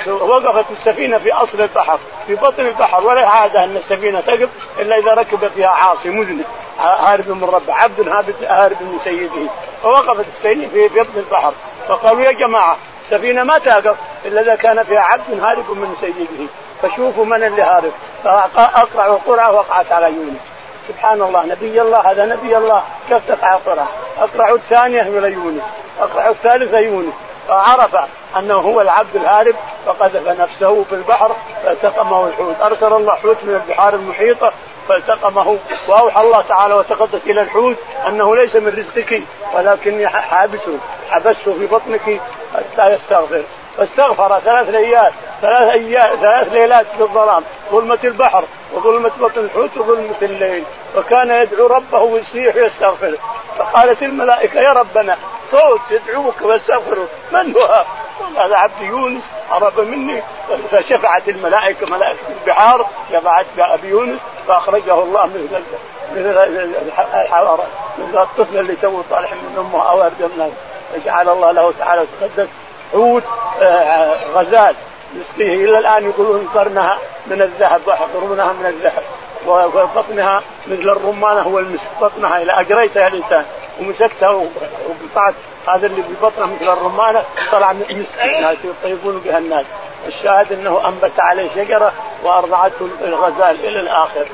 وقفت 0.06 0.70
السفينة 0.70 1.18
في 1.18 1.32
أصل 1.32 1.60
البحر 1.60 1.98
في 2.26 2.34
بطن 2.34 2.66
البحر 2.66 3.04
ولا 3.06 3.28
عاده 3.28 3.64
أن 3.64 3.76
السفينة 3.76 4.20
تقف 4.20 4.48
إلا 4.78 4.98
إذا 4.98 5.14
ركب 5.14 5.48
فيها 5.54 5.68
عاصي 5.68 6.08
مذنب 6.08 6.44
هارب 6.80 7.28
من 7.28 7.44
ربه 7.44 7.74
عبد 7.74 8.08
هارب 8.48 8.76
من 8.80 8.98
سيده. 9.04 9.50
فوقفت 9.82 10.28
السفينة 10.28 10.68
في 10.68 10.88
بطن 10.88 11.16
البحر 11.16 11.52
فقالوا 11.88 12.20
يا 12.20 12.32
جماعة 12.32 12.76
السفينة 13.02 13.42
ما 13.42 13.58
تقف 13.58 13.96
إلا 14.24 14.40
إذا 14.40 14.54
كان 14.54 14.82
فيها 14.82 15.00
عبد 15.00 15.40
هارب 15.42 15.70
من 15.70 15.96
سيده. 16.00 16.48
فشوفوا 16.82 17.24
من 17.24 17.42
اللي 17.42 17.62
هارب. 17.62 17.92
فاقرعوا 18.24 19.18
قرعه 19.26 19.52
وقعت 19.52 19.92
على 19.92 20.06
يونس. 20.06 20.40
سبحان 20.88 21.22
الله 21.22 21.46
نبي 21.46 21.82
الله 21.82 22.10
هذا 22.10 22.26
نبي 22.26 22.56
الله 22.56 22.82
كيف 23.08 23.28
تقع 23.28 23.54
القرعه 23.54 23.88
اقرعوا 24.18 24.56
الثانية 24.56 25.00
إلى 25.00 25.32
يونس 25.32 25.62
اقرعوا 26.00 26.30
الثالثة 26.30 26.78
يونس. 26.78 27.14
فعرف 27.48 27.96
أنه 28.38 28.54
هو 28.54 28.80
العبد 28.80 29.16
الهارب 29.16 29.54
فقذف 29.86 30.28
نفسه 30.40 30.84
في 30.84 30.94
البحر 30.94 31.36
فالتقمه 31.64 32.26
الحوت. 32.26 32.56
أرسل 32.62 32.92
الله 32.92 33.14
حوت 33.14 33.36
من 33.42 33.54
البحار 33.54 33.94
المحيطة 33.94 34.52
فالتقمه 34.88 35.58
وأوحى 35.88 36.20
الله 36.20 36.42
تعالى 36.42 36.74
وتقدس 36.74 37.26
إلى 37.26 37.42
الحوت 37.42 37.76
أنه 38.08 38.36
ليس 38.36 38.56
من 38.56 38.68
رزقك 38.78 39.22
ولكني 39.54 40.08
حابسه 40.08 40.78
حبسته 41.10 41.54
في 41.58 41.66
بطنك 41.66 42.20
حتى 42.54 42.86
يستغفر. 42.94 43.42
فاستغفر 43.76 44.40
ثلاث 44.44 44.68
ليال 44.68 45.12
ثلاث 45.42 45.68
أيام 45.68 46.16
ثلاث 46.16 46.52
ليلات 46.52 46.86
في 46.96 47.02
الظلام 47.02 47.42
ظلمة 47.72 47.98
البحر 48.04 48.44
وظلمة 48.72 49.10
بطن 49.20 49.40
الحوت 49.40 49.76
وظلمة 49.76 50.16
الليل. 50.22 50.64
وكان 50.96 51.30
يدعو 51.30 51.66
ربه 51.66 51.98
ويصيح 51.98 52.56
ويستغفر. 52.56 53.14
فقالت 53.58 54.02
الملائكة 54.02 54.60
يا 54.60 54.72
ربنا 54.72 55.16
صوت 55.50 55.80
يدعوك 55.90 56.42
ويستغفره 56.42 57.06
من 57.32 57.56
هو؟ 57.56 57.84
هذا 58.36 58.56
عبد 58.56 58.80
يونس 58.80 59.22
هرب 59.50 59.80
مني. 59.80 60.22
فشفعت 60.70 61.28
الملائكة 61.28 61.86
ملائكة 61.86 62.18
البحار 62.40 62.86
شفعت 63.12 63.46
بأبي 63.56 63.88
يونس 63.88 64.20
فأخرجه 64.48 65.02
الله 65.02 65.26
من 65.26 65.64
من 67.98 68.18
الطفل 68.18 68.58
اللي 68.58 68.76
تو 68.82 69.02
طالع 69.10 69.28
من 69.30 69.58
أمه 69.58 69.90
أو 69.90 70.10
الناس 70.20 70.52
فجعل 70.94 71.28
الله 71.28 71.52
له 71.52 71.72
تعالى 71.78 72.00
وتقدس 72.02 72.48
حوت 72.92 73.22
آه، 73.62 74.16
غزال. 74.34 74.74
يسقيه. 75.14 75.54
إلى 75.54 75.78
الآن 75.78 76.04
يقولون 76.04 76.48
قرنها 76.54 76.98
من 77.26 77.42
الذهب 77.42 77.80
وقرونها 77.86 78.52
من 78.52 78.66
الذهب. 78.66 79.02
وبطنها 79.46 80.42
مثل 80.66 80.90
الرمانه 80.90 81.40
هو 81.40 81.58
المسك. 81.58 81.88
بطنها 82.00 82.42
اذا 82.42 82.60
اجريتها 82.60 83.06
الإنسان. 83.08 83.44
ومسكتها 83.80 84.28
وقطعت 84.28 85.34
هذا 85.68 85.86
اللي 85.86 86.02
في 86.02 86.14
بطنها 86.22 86.46
مثل 86.46 86.72
الرمانه 86.72 87.22
طلع 87.52 87.72
من 87.72 88.06
مسك 88.06 88.58
يطيبون 88.64 89.22
بها 89.24 89.38
الناس. 89.38 89.64
الشاهد 90.08 90.52
إنه 90.52 90.80
أنبت 90.88 91.20
عليه 91.20 91.48
شجرة 91.54 91.92
وأرضعته 92.22 92.88
الغزال 93.04 93.56
إلى 93.64 93.80
الآخر. 93.80 94.26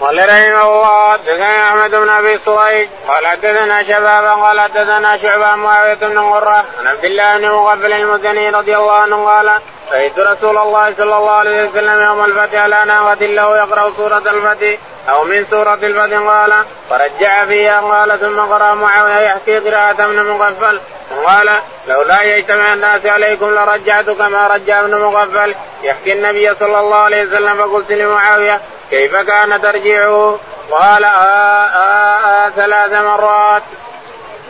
قال 0.00 0.18
رحمه 0.18 0.62
الله 0.62 1.12
حدثنا 1.12 1.68
أحمد 1.68 1.90
بن 1.90 2.08
أبي 2.08 2.38
صهيب 2.38 2.88
قال 3.08 3.26
حدثنا 3.26 3.82
شبابا 3.82 4.32
قال 4.32 4.60
حدثنا 4.60 5.16
شعبا 5.16 5.54
معاوية 5.56 5.94
بن 5.94 6.18
قره 6.18 6.64
عن 6.80 6.86
عبد 6.86 7.04
الله 7.04 7.38
بن 7.38 7.48
مغفل 7.48 7.92
المزني 7.92 8.50
رضي 8.50 8.76
الله 8.76 8.92
عنه 8.92 9.26
قال 9.26 9.60
رايت 9.92 10.18
رسول 10.18 10.58
الله 10.58 10.94
صلى 10.94 11.16
الله 11.16 11.30
عليه 11.30 11.64
وسلم 11.64 12.02
يوم 12.02 12.24
الفتح 12.24 12.58
على 12.58 12.84
ناقه 12.84 13.26
له 13.26 13.56
يقرأ 13.56 13.92
سورة 13.96 14.18
الفتح 14.18 14.78
أو 15.08 15.24
من 15.24 15.44
سورة 15.44 15.74
الفتح 15.74 16.18
قال 16.18 16.54
فرجع 16.90 17.44
فيها 17.44 17.80
قال 17.80 18.20
ثم 18.20 18.40
قرأ 18.40 18.74
معاوية 18.74 19.20
يحكي 19.20 19.58
قراءة 19.58 20.04
ابن 20.04 20.22
مغفل. 20.22 20.80
قال 21.26 21.60
لولا 21.88 22.22
يجتمع 22.22 22.72
الناس 22.72 23.06
عليكم 23.06 23.50
لرجعت 23.54 24.10
كما 24.10 24.46
رجع 24.46 24.80
ابن 24.80 24.94
مغفل. 24.94 25.54
يحكي 25.82 26.12
النبي 26.12 26.54
صلى 26.54 26.80
الله 26.80 26.96
عليه 26.96 27.22
وسلم 27.22 27.54
فقلت 27.54 27.92
لمعاوية 27.92 28.60
كيف 28.90 29.16
كان 29.16 29.60
ترجيعه؟ 29.60 30.38
قال 30.70 31.04
آه 31.04 31.08
آه 31.08 32.46
آه 32.46 32.50
ثلاث 32.50 32.92
مرات. 32.92 33.62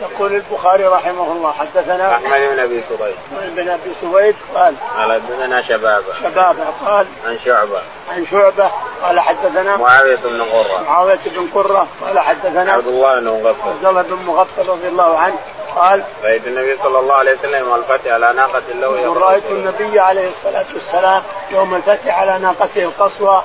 يقول 0.01 0.35
البخاري 0.35 0.85
رحمه 0.85 1.31
الله 1.31 1.51
حدثنا 1.51 2.15
أحمد 2.15 2.29
بن 2.29 2.59
أبي 2.59 2.83
سريج 2.89 3.15
بن 3.55 3.69
أبي 3.69 3.91
سريج 4.01 4.35
قال 4.55 4.75
قال 4.97 5.21
حدثنا 5.21 5.61
شبابة. 5.61 6.13
شبابة 6.23 6.63
قال 6.85 7.05
عن 7.25 7.39
شعبة. 7.45 7.81
عن 8.11 8.25
شعبة 8.31 8.69
قال 9.03 9.19
حدثنا 9.19 9.77
معاوية 9.77 10.15
بن 10.15 10.41
قرة. 10.41 10.83
معاوية 10.87 11.19
بن 11.25 11.47
قرة 11.53 11.87
قال 12.01 12.19
حدثنا 12.19 12.73
عبد 12.73 12.87
الله 12.87 13.19
بن 13.19 13.27
مغفل. 13.27 13.69
عبد 13.69 13.85
الله 13.85 14.01
بن 14.01 14.15
مغفل 14.27 14.69
رضي 14.69 14.87
الله 14.87 15.17
عنه 15.17 15.35
قال 15.75 16.03
رايت 16.23 16.47
النبي 16.47 16.77
صلى 16.77 16.99
الله 16.99 17.15
عليه 17.15 17.33
وسلم 17.33 17.65
يوم 17.65 17.75
الفتح 17.75 18.11
على 18.11 18.33
ناقة 18.33 18.61
له 18.73 19.13
رأيت 19.13 19.43
النبي 19.51 19.99
عليه 19.99 20.29
الصلاة 20.29 20.65
والسلام 20.73 21.23
يوم 21.51 21.75
الفتح 21.75 22.19
على 22.19 22.39
ناقته 22.39 22.83
القصوى 22.83 23.43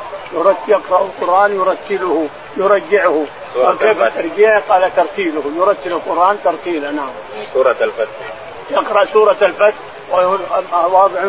يقرأ 0.68 1.02
القرآن 1.02 1.56
يرتله 1.56 2.28
يرجعه. 2.56 3.24
وكيف 3.56 4.02
ترجيعه 4.02 4.62
قال 4.68 4.96
ترتيله. 4.96 5.42
يرتل 5.56 5.92
القرآن 5.92 6.38
ترتيلا 6.44 6.90
نعم. 6.90 7.10
سورة 7.52 7.76
الفتح. 7.80 8.08
يقرأ 8.70 9.04
سورة 9.04 9.36
الفتح 9.42 9.74
وواضع 10.72 11.20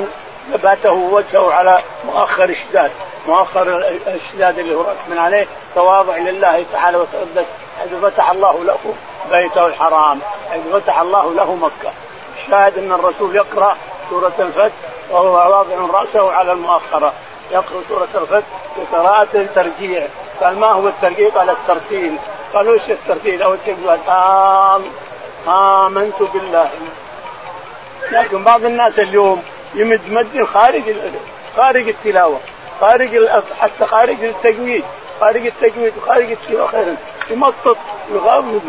نباته 0.53 0.91
وجهه 0.91 1.53
على 1.53 1.79
مؤخر 2.05 2.43
الشداد. 2.43 2.91
مؤخر 3.27 3.83
الشداد 4.07 4.59
اللي 4.59 4.75
هو 4.75 4.85
من 5.07 5.17
عليه. 5.17 5.47
تواضع 5.75 6.17
لله 6.17 6.65
تعالى 6.73 6.97
وتقدس. 6.97 7.45
حيث 7.79 7.93
فتح 8.01 8.31
الله 8.31 8.63
له 8.63 8.77
بيته 9.31 9.67
الحرام. 9.67 10.19
حيث 10.51 10.61
فتح 10.73 10.99
الله 10.99 11.33
له 11.33 11.55
مكة. 11.55 11.91
الشاهد 12.37 12.77
أن 12.77 12.91
الرسول 12.91 13.35
يقرأ 13.35 13.77
سورة 14.09 14.33
الفتح 14.39 14.75
وهو 15.11 15.33
واضع 15.33 15.99
رأسه 15.99 16.31
على 16.31 16.51
المؤخرة. 16.51 17.13
يقرأ 17.51 17.81
سورة 17.89 18.07
الفتح 18.15 18.47
بقراءة 18.77 19.45
ترجيع 19.55 20.07
قال 20.41 20.59
ما 20.59 20.71
هو 20.71 20.87
الترجيع؟ 20.87 21.29
قال 21.29 21.49
الترتيل. 21.49 22.15
قالوا 22.53 22.73
إيش 22.73 22.89
الترتيل؟ 22.89 23.41
أول 23.41 23.57
شيء 23.65 23.77
قال 23.87 23.99
آم 24.09 24.83
آمنت 25.53 26.21
بالله. 26.33 26.69
لكن 28.11 28.43
بعض 28.43 28.65
الناس 28.65 28.99
اليوم 28.99 29.43
يمد 29.73 30.01
مد 30.09 30.43
خارج 30.43 30.83
خارج 31.57 31.87
التلاوة 31.87 32.39
خارج 32.81 33.29
حتى 33.59 33.85
خارج 33.85 34.23
التجويد 34.23 34.83
خارج 35.19 35.45
التجويد 35.45 35.93
وخارج 35.97 36.31
التلاوة 36.31 36.67
خيرا 36.67 36.95
يمطط 37.29 37.77
يغامض 38.13 38.61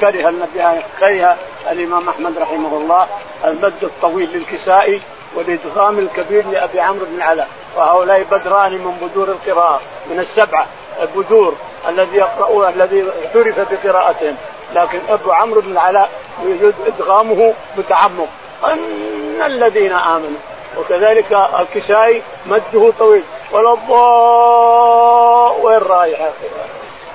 كره 0.00 0.28
النبي 0.28 0.80
كره 0.98 1.36
الإمام 1.70 2.08
أحمد 2.08 2.38
رحمه 2.38 2.76
الله 2.76 3.06
المد 3.44 3.74
الطويل 3.82 4.28
للكسائي. 4.32 5.00
والإدغام 5.36 5.98
الكبير 5.98 6.46
لأبي 6.46 6.80
عمرو 6.80 7.04
بن 7.04 7.16
العلاء 7.16 7.48
وهؤلاء 7.76 8.22
بدران 8.22 8.72
من 8.72 9.08
بدور 9.08 9.28
القراءة 9.28 9.80
من 10.10 10.20
السبعه 10.20 10.66
البدور 11.02 11.54
الذي 11.88 12.16
يقرأون 12.16 12.68
الذي 12.68 13.04
اعترف 13.24 13.60
بقراءتهم. 13.72 14.36
لكن 14.74 14.98
أبو 15.08 15.32
عمرو 15.32 15.60
بن 15.60 15.72
العلاء 15.72 16.10
إدغامه 16.86 17.54
متعمق 17.76 18.28
أن 18.64 19.42
الذين 19.46 19.92
آمنوا 19.92 20.38
وكذلك 20.78 21.48
الكسائي 21.60 22.22
مده 22.46 22.92
طويل 22.98 23.22
ولا 23.52 23.72
الضاء 23.72 25.60
وين 25.60 25.78
رايح 25.78 26.30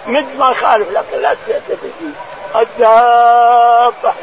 مد 0.07 0.27
ما 0.39 0.51
يخالف 0.51 0.91
لكن 0.91 1.21
لا 1.21 1.35
فيه 1.45 2.61
الدابة 2.61 4.13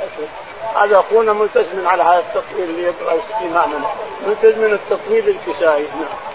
هذا 0.77 0.99
اخونا 0.99 1.33
ملتزم 1.33 1.89
على 1.89 2.03
هذا 2.03 2.19
التطويل 2.19 2.71
اللي 2.71 2.83
يقرا 2.83 3.21
امامنا 3.43 3.89
ملتزم 4.27 4.65
التطويل 4.65 5.29
الكسائي 5.29 5.83
نعم. 5.83 6.29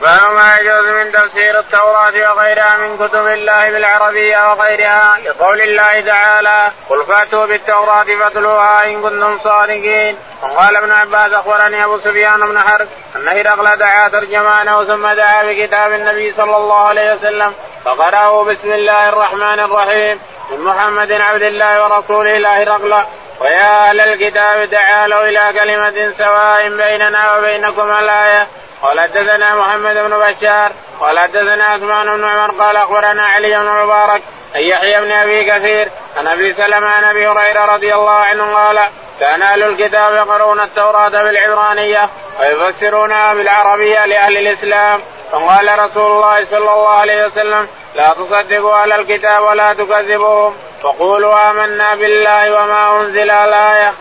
باب 0.00 0.32
ما 0.34 0.58
يجوز 0.58 0.88
من 0.88 1.12
تفسير 1.12 1.58
التوراة 1.58 2.32
وغيرها 2.32 2.76
من 2.76 2.96
كتب 2.96 3.26
الله 3.26 3.70
بالعربية 3.70 4.50
وغيرها 4.50 5.18
لقول 5.24 5.60
الله 5.60 6.00
تعالى 6.00 6.70
قل 6.90 7.04
فأتوا 7.04 7.46
بالتوراة 7.46 8.04
فاتلوها 8.04 8.84
إن 8.84 9.02
كنتم 9.02 9.38
صادقين 9.38 10.16
وقال 10.42 10.76
ابن 10.76 10.90
عباس 10.90 11.32
أخبرني 11.32 11.84
أبو 11.84 11.98
سفيان 11.98 12.40
بن 12.48 12.58
حرب 12.58 12.88
أن 13.16 13.28
هرقل 13.28 13.76
دعا 13.76 14.08
ترجمانه 14.08 14.84
ثم 14.84 15.08
دعا 15.08 15.44
بكتاب 15.44 15.92
النبي 15.92 16.32
صلى 16.32 16.56
الله 16.56 16.78
عليه 16.78 17.14
وسلم 17.14 17.54
فقرأه 17.84 18.44
بسم 18.44 18.72
الله 18.72 19.08
الرحمن 19.08 19.60
الرحيم 19.60 20.20
من 20.50 20.60
محمد 20.60 21.12
عبد 21.12 21.42
الله 21.42 21.84
ورسوله 21.84 22.36
إلى 22.36 22.48
هرقل 22.48 23.04
ويا 23.40 23.88
أهل 23.88 24.00
الكتاب 24.00 24.70
تعالوا 24.70 25.22
إلى 25.22 25.52
كلمة 25.52 26.12
سواء 26.18 26.68
بيننا 26.68 27.36
وبينكم 27.36 27.90
الآية. 27.90 28.46
قال 28.82 29.00
حدثنا 29.00 29.54
محمد 29.54 29.94
بن 29.94 30.10
بشار. 30.10 30.72
قال 31.00 31.18
حدثنا 31.18 31.64
عثمان 31.64 32.16
بن 32.16 32.24
عمر. 32.24 32.50
قال 32.50 32.76
أخبرنا 32.76 33.22
علي 33.22 33.58
بن 33.58 33.84
مبارك. 33.84 34.22
أن 34.56 34.60
يحيى 34.60 35.00
بن 35.00 35.12
أبي 35.12 35.44
كثير. 35.44 35.88
عن 36.16 36.26
أبي 36.26 36.52
سلمة 36.52 36.86
عن 36.86 37.04
أبي 37.04 37.26
هريرة 37.26 37.64
رضي 37.64 37.94
الله 37.94 38.10
عنه 38.10 38.54
قال 38.54 38.88
كان 39.20 39.42
أهل 39.42 39.62
الكتاب 39.62 40.12
يقرؤون 40.12 40.60
التوراة 40.60 41.08
بالعبرانية 41.08 42.08
ويفسرونها 42.40 43.34
بالعربية 43.34 44.06
لأهل 44.06 44.36
الإسلام. 44.36 45.00
فقال 45.32 45.78
رسول 45.78 46.12
الله 46.12 46.44
صلى 46.44 46.58
الله 46.58 46.88
عليه 46.88 47.26
وسلم 47.26 47.68
لا 47.96 48.12
تصدقوا 48.12 48.82
أهل 48.82 48.92
الكتاب 48.92 49.42
ولا 49.42 49.74
تكذبوهم 49.74 50.54
وقولوا 50.84 51.50
آمنا 51.50 51.94
بالله 51.94 52.54
وما 52.54 53.00
أنزل 53.00 53.30
الآية. 53.30 53.92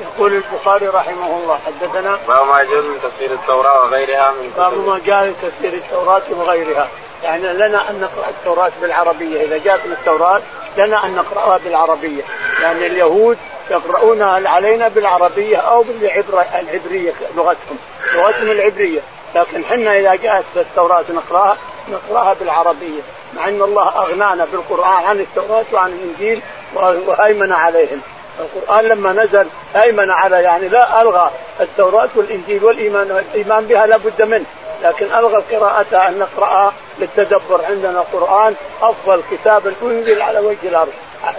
يقول 0.00 0.32
البخاري 0.32 0.86
رحمه 0.86 1.26
الله 1.26 1.58
حدثنا 1.66 2.18
باب 2.28 2.46
ما 2.46 2.60
يجوز 2.60 2.84
من 2.84 3.00
تفسير 3.02 3.30
التوراة 3.30 3.80
وغيرها 3.80 4.30
من 4.30 4.52
باب 4.56 4.86
ما 4.86 5.00
جاء 5.06 5.24
من 5.24 5.36
تفسير 5.42 5.72
التوراة 5.72 6.22
وغيرها. 6.30 6.88
يعني 7.24 7.52
لنا 7.52 7.90
أن 7.90 8.00
نقرأ 8.00 8.28
التوراة 8.28 8.70
بالعربية. 8.82 9.42
إذا 9.42 9.58
جاءت 9.58 9.86
من 9.86 9.92
التوراة 9.92 10.40
لنا 10.76 11.06
أن 11.06 11.14
نقرأها 11.14 11.58
بالعربية. 11.64 12.22
يعني 12.62 12.86
اليهود 12.86 13.38
يقرؤون 13.70 14.22
علينا 14.46 14.88
بالعربية 14.88 15.56
أو 15.56 15.82
بالعبرة 15.82 16.46
العبرية 16.54 17.12
لغتهم 17.36 17.78
لغتهم 18.14 18.50
العبرية. 18.50 19.00
لكن 19.34 19.64
حنا 19.64 19.98
إذا 19.98 20.14
جاءت 20.14 20.44
التوراة 20.56 21.04
نقرأها 21.10 21.56
نقراها 21.92 22.34
بالعربية 22.40 23.00
مع 23.36 23.48
إن 23.48 23.62
الله 23.62 23.88
أغنانا 23.88 24.46
بالقرآن 24.52 25.04
عن 25.04 25.20
التوراة 25.20 25.64
وعن 25.72 25.92
الإنجيل 25.92 26.40
وهيمن 26.74 27.52
عليهم. 27.52 28.00
القرآن 28.40 28.84
لما 28.84 29.12
نزل 29.12 29.46
أيمن 29.76 30.10
على 30.10 30.42
يعني 30.42 30.68
لا 30.68 31.02
ألغى 31.02 31.30
التوراة 31.60 32.08
والإنجيل 32.14 32.64
والإيمان 32.64 33.24
الإيمان 33.32 33.64
بها 33.64 33.86
لابد 33.86 34.22
منه. 34.22 34.44
لكن 34.82 35.06
ألغى 35.06 35.56
قراءتها 35.56 36.08
أن 36.08 36.18
نقرأها 36.18 36.72
للتدبر 36.98 37.64
عندنا. 37.68 38.00
القرآن 38.00 38.54
أفضل 38.82 39.22
كتاب 39.30 39.74
أنزل 39.82 40.22
على 40.22 40.38
وجه 40.38 40.68
الأرض. 40.68 40.92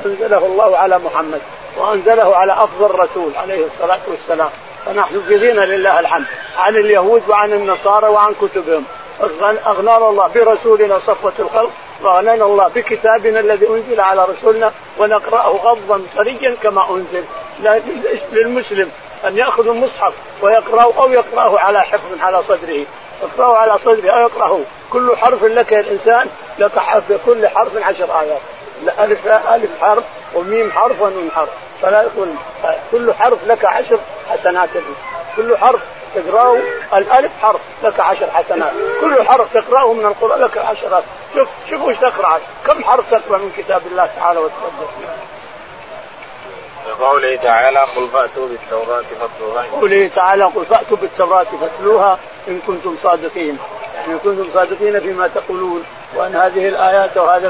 أنزله 0.06 0.46
الله 0.46 0.78
على 0.78 1.00
محمد 1.00 1.42
وأنزله 1.78 2.36
على 2.36 2.54
أفضل 2.54 3.00
رسول 3.00 3.32
عليه 3.36 3.66
الصلاة 3.66 4.00
والسلام. 4.08 4.50
فنحن 4.86 5.22
في 5.28 5.38
لله 5.66 6.00
الحمد 6.00 6.26
عن 6.58 6.76
اليهود 6.76 7.24
وعن 7.28 7.54
النصارى 7.54 8.08
وعن 8.08 8.34
كتبهم. 8.34 8.84
أغنانا 9.68 10.10
الله 10.10 10.30
برسولنا 10.36 11.00
صفوة 11.00 11.34
الخلق 11.40 11.70
وأغنانا 12.02 12.46
الله 12.46 12.68
بكتابنا 12.68 13.40
الذي 13.40 13.68
أنزل 13.68 14.00
على 14.00 14.26
رسولنا 14.26 14.72
ونقرأه 14.98 15.50
غضا 15.50 16.02
طريا 16.18 16.56
كما 16.64 16.86
أنزل. 16.90 17.24
للمسلم 18.32 18.92
أن 19.28 19.38
يأخذ 19.38 19.68
المصحف 19.68 20.14
ويقرأه 20.42 20.94
أو 20.98 21.12
يقرأه 21.12 21.60
على 21.60 21.82
حفظ 21.82 22.22
على 22.22 22.44
صدره. 22.44 22.86
يقرأه 23.24 23.58
على 23.58 23.78
صدره 23.78 24.12
أو 24.12 24.20
يقرأه. 24.20 24.60
كل 24.90 25.18
حرف 25.18 25.44
لك 25.44 25.72
يا 25.72 25.80
الإنسان 25.80 26.28
لك 26.60 26.80
حرف 26.80 27.04
كل 27.26 27.48
حرف 27.48 27.78
عشر 27.78 28.20
آيات. 28.20 28.42
الف 29.00 29.28
ألف 29.28 29.70
حرف 29.82 30.04
وميم 30.36 30.72
حرف 30.72 31.02
ونون 31.02 31.32
حرف. 31.36 31.50
فلا 31.82 32.02
يقول 32.02 32.28
كل 32.92 33.14
حرف 33.14 33.48
لك 33.48 33.66
عشر 33.66 34.00
حسنات. 34.30 34.70
كل 35.36 35.58
حرف 35.58 35.82
تقرأه 36.16 36.58
الألف 36.94 37.32
حرف 37.42 37.60
لك 37.84 38.00
عشر 38.00 38.32
حسنات. 38.32 38.72
كل 39.02 39.24
حرف 39.24 39.54
تقرأه 39.54 39.94
من 39.94 40.06
القرآن 40.06 40.42
لك 40.42 40.58
عشرات 40.58 41.04
شوف 41.36 41.48
شوف 41.70 41.82
وش 41.82 41.96
تقرا 41.96 42.40
كم 42.68 42.84
حرف 42.84 43.12
تقرا 43.12 43.38
من 43.38 43.52
كتاب 43.58 43.82
الله 43.92 44.10
تعالى 44.20 44.40
وتقدس 44.40 44.94
قوله 47.00 47.36
تعالى 47.36 47.80
قل 47.80 48.08
فأتوا 48.14 48.48
بالتوراة 48.48 49.04
فاتلوها 49.20 49.66
قوله 49.82 50.08
تعالى 50.16 50.44
قل 50.44 50.66
فأتوا 50.66 50.98
بالتوراة 50.98 51.48
فاتلوها 51.62 52.20
إن 52.48 52.60
كنتم 52.68 52.98
صادقين. 53.04 53.58
ان 54.08 54.20
كنتم 54.24 54.50
صادقين 54.54 55.00
فيما 55.00 55.28
تقولون. 55.28 55.84
وأن 56.16 56.36
هذه 56.36 56.68
الآيات 56.68 57.18
وهذا 57.18 57.48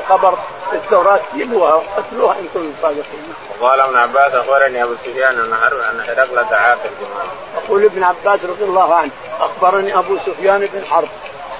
الخبر 0.00 0.38
في 0.70 0.76
التوراة 0.76 1.20
جيبوها 1.34 1.82
فاتلوها 1.96 2.38
إن 2.38 2.48
كنتم 2.54 2.72
صادقين. 2.82 3.34
وقال 3.60 3.80
ابن 3.80 3.96
عباس 3.96 4.34
أخبرني 4.34 4.82
أبو 4.84 4.94
سفيان 4.94 5.34
أن 5.34 5.52
أن 5.90 6.00
هرقل 6.08 6.48
دعا 6.50 6.74
في 6.74 6.88
الجمعه. 6.88 7.24
يقول 7.64 7.84
ابن 7.84 8.02
عباس 8.02 8.44
رضي 8.44 8.64
الله 8.64 8.94
عنه 8.94 9.10
أخبرني 9.40 9.98
أبو 9.98 10.16
سفيان 10.26 10.68
بن 10.72 10.84
حرب. 10.90 11.08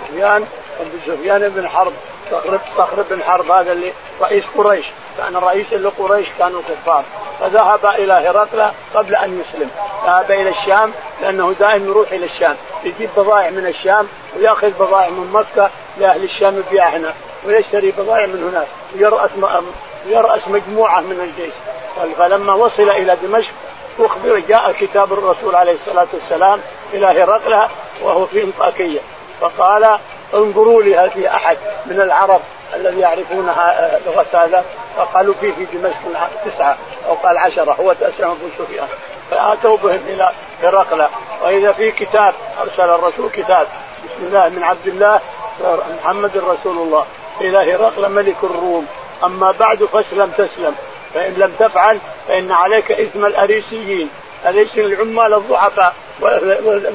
سفيان 0.01 0.47
أبو 0.81 0.91
سفيان 1.07 1.49
بن 1.49 1.69
حرب 1.69 1.93
صخر 2.31 2.61
صخر 2.77 3.05
بن 3.11 3.23
حرب 3.23 3.51
هذا 3.51 3.73
اللي 3.73 3.93
رئيس 4.21 4.45
قريش. 4.57 4.87
كان 5.19 5.37
رئيس 5.37 5.73
لقريش 5.73 6.29
كانوا 6.39 6.63
كفار. 6.69 7.05
فذهب 7.41 7.87
إلى 7.87 8.13
هرقل 8.13 8.71
قبل 8.95 9.15
أن 9.15 9.41
يسلم. 9.41 9.71
ذهب 10.07 10.31
إلى 10.31 10.49
الشام 10.49 10.93
لأنه 11.23 11.55
دائما 11.61 11.87
يروح 11.87 12.13
إلى 12.13 12.25
الشام. 12.25 12.57
يجيب 12.85 13.11
بضائع 13.17 13.51
من 13.51 13.67
الشام 13.67 14.09
وياخذ 14.39 14.71
بضائع 14.71 15.09
من 15.09 15.31
مكة 15.33 15.71
لأهل 15.99 16.25
الشام 16.25 16.59
يبيعها 16.59 17.15
ويشتري 17.47 17.93
بضائع 17.99 18.27
من 18.27 18.51
هناك 18.53 18.67
ويرأس 18.95 19.31
يرأس 20.07 20.49
مجموعة 20.49 21.01
من 21.01 21.21
الجيش. 21.21 21.55
فلما 22.19 22.53
وصل 22.53 22.91
إلى 22.91 23.17
دمشق 23.23 23.53
أخبر 24.01 24.39
جاء 24.39 24.73
كتاب 24.73 25.13
الرسول 25.13 25.55
عليه 25.55 25.73
الصلاة 25.73 26.07
والسلام 26.13 26.61
إلى 26.95 27.07
هرقل 27.07 27.69
وهو 28.03 28.27
في 28.27 28.43
إنطاكية. 28.43 29.01
فقال 29.41 29.99
انظروا 30.35 30.83
لي 30.83 30.97
هل 30.97 31.11
في 31.11 31.29
أحد 31.29 31.57
من 31.87 32.01
العرب 32.01 32.41
الذي 32.75 33.01
يعرفون 33.01 33.53
لغة 34.07 34.27
هذا. 34.33 34.65
فقالوا 34.97 35.35
فيه 35.41 35.53
في 35.53 35.65
دمشق 35.65 36.31
تسعة 36.45 36.77
أو 37.09 37.15
قال 37.15 37.39
عشرة 37.39 37.77
هو 37.81 37.93
تاسلم 37.93 38.31
أبو 38.31 38.49
سفيان. 38.59 38.89
فآتوا 39.31 39.77
بهم 39.77 40.01
إلى 40.09 40.31
هرقل 40.63 41.09
وإذا 41.43 41.73
في 41.73 41.91
كتاب 41.91 42.35
أرسل 42.61 42.95
الرسول 42.95 43.31
كتاب. 43.31 43.67
بسم 44.09 44.27
الله 44.27 44.49
من 44.49 44.63
عبد 44.63 44.87
الله 44.87 45.21
محمد 46.03 46.37
رسول 46.37 46.77
الله. 46.77 47.07
إلى 47.41 47.75
هرقل 47.75 48.09
ملك 48.09 48.37
الروم. 48.43 48.87
أما 49.25 49.55
بعد 49.61 49.85
فاسلم 49.85 50.31
تسلم. 50.39 50.75
فإن 51.15 51.35
لم 51.35 51.53
تفعل 51.59 51.99
فإن 52.29 52.53
عليك 52.53 52.93
إثم 52.93 53.27
الأريسيين. 53.27 54.11
اليس 54.47 54.79
العمال 54.79 55.35
الضعفاء 55.35 55.95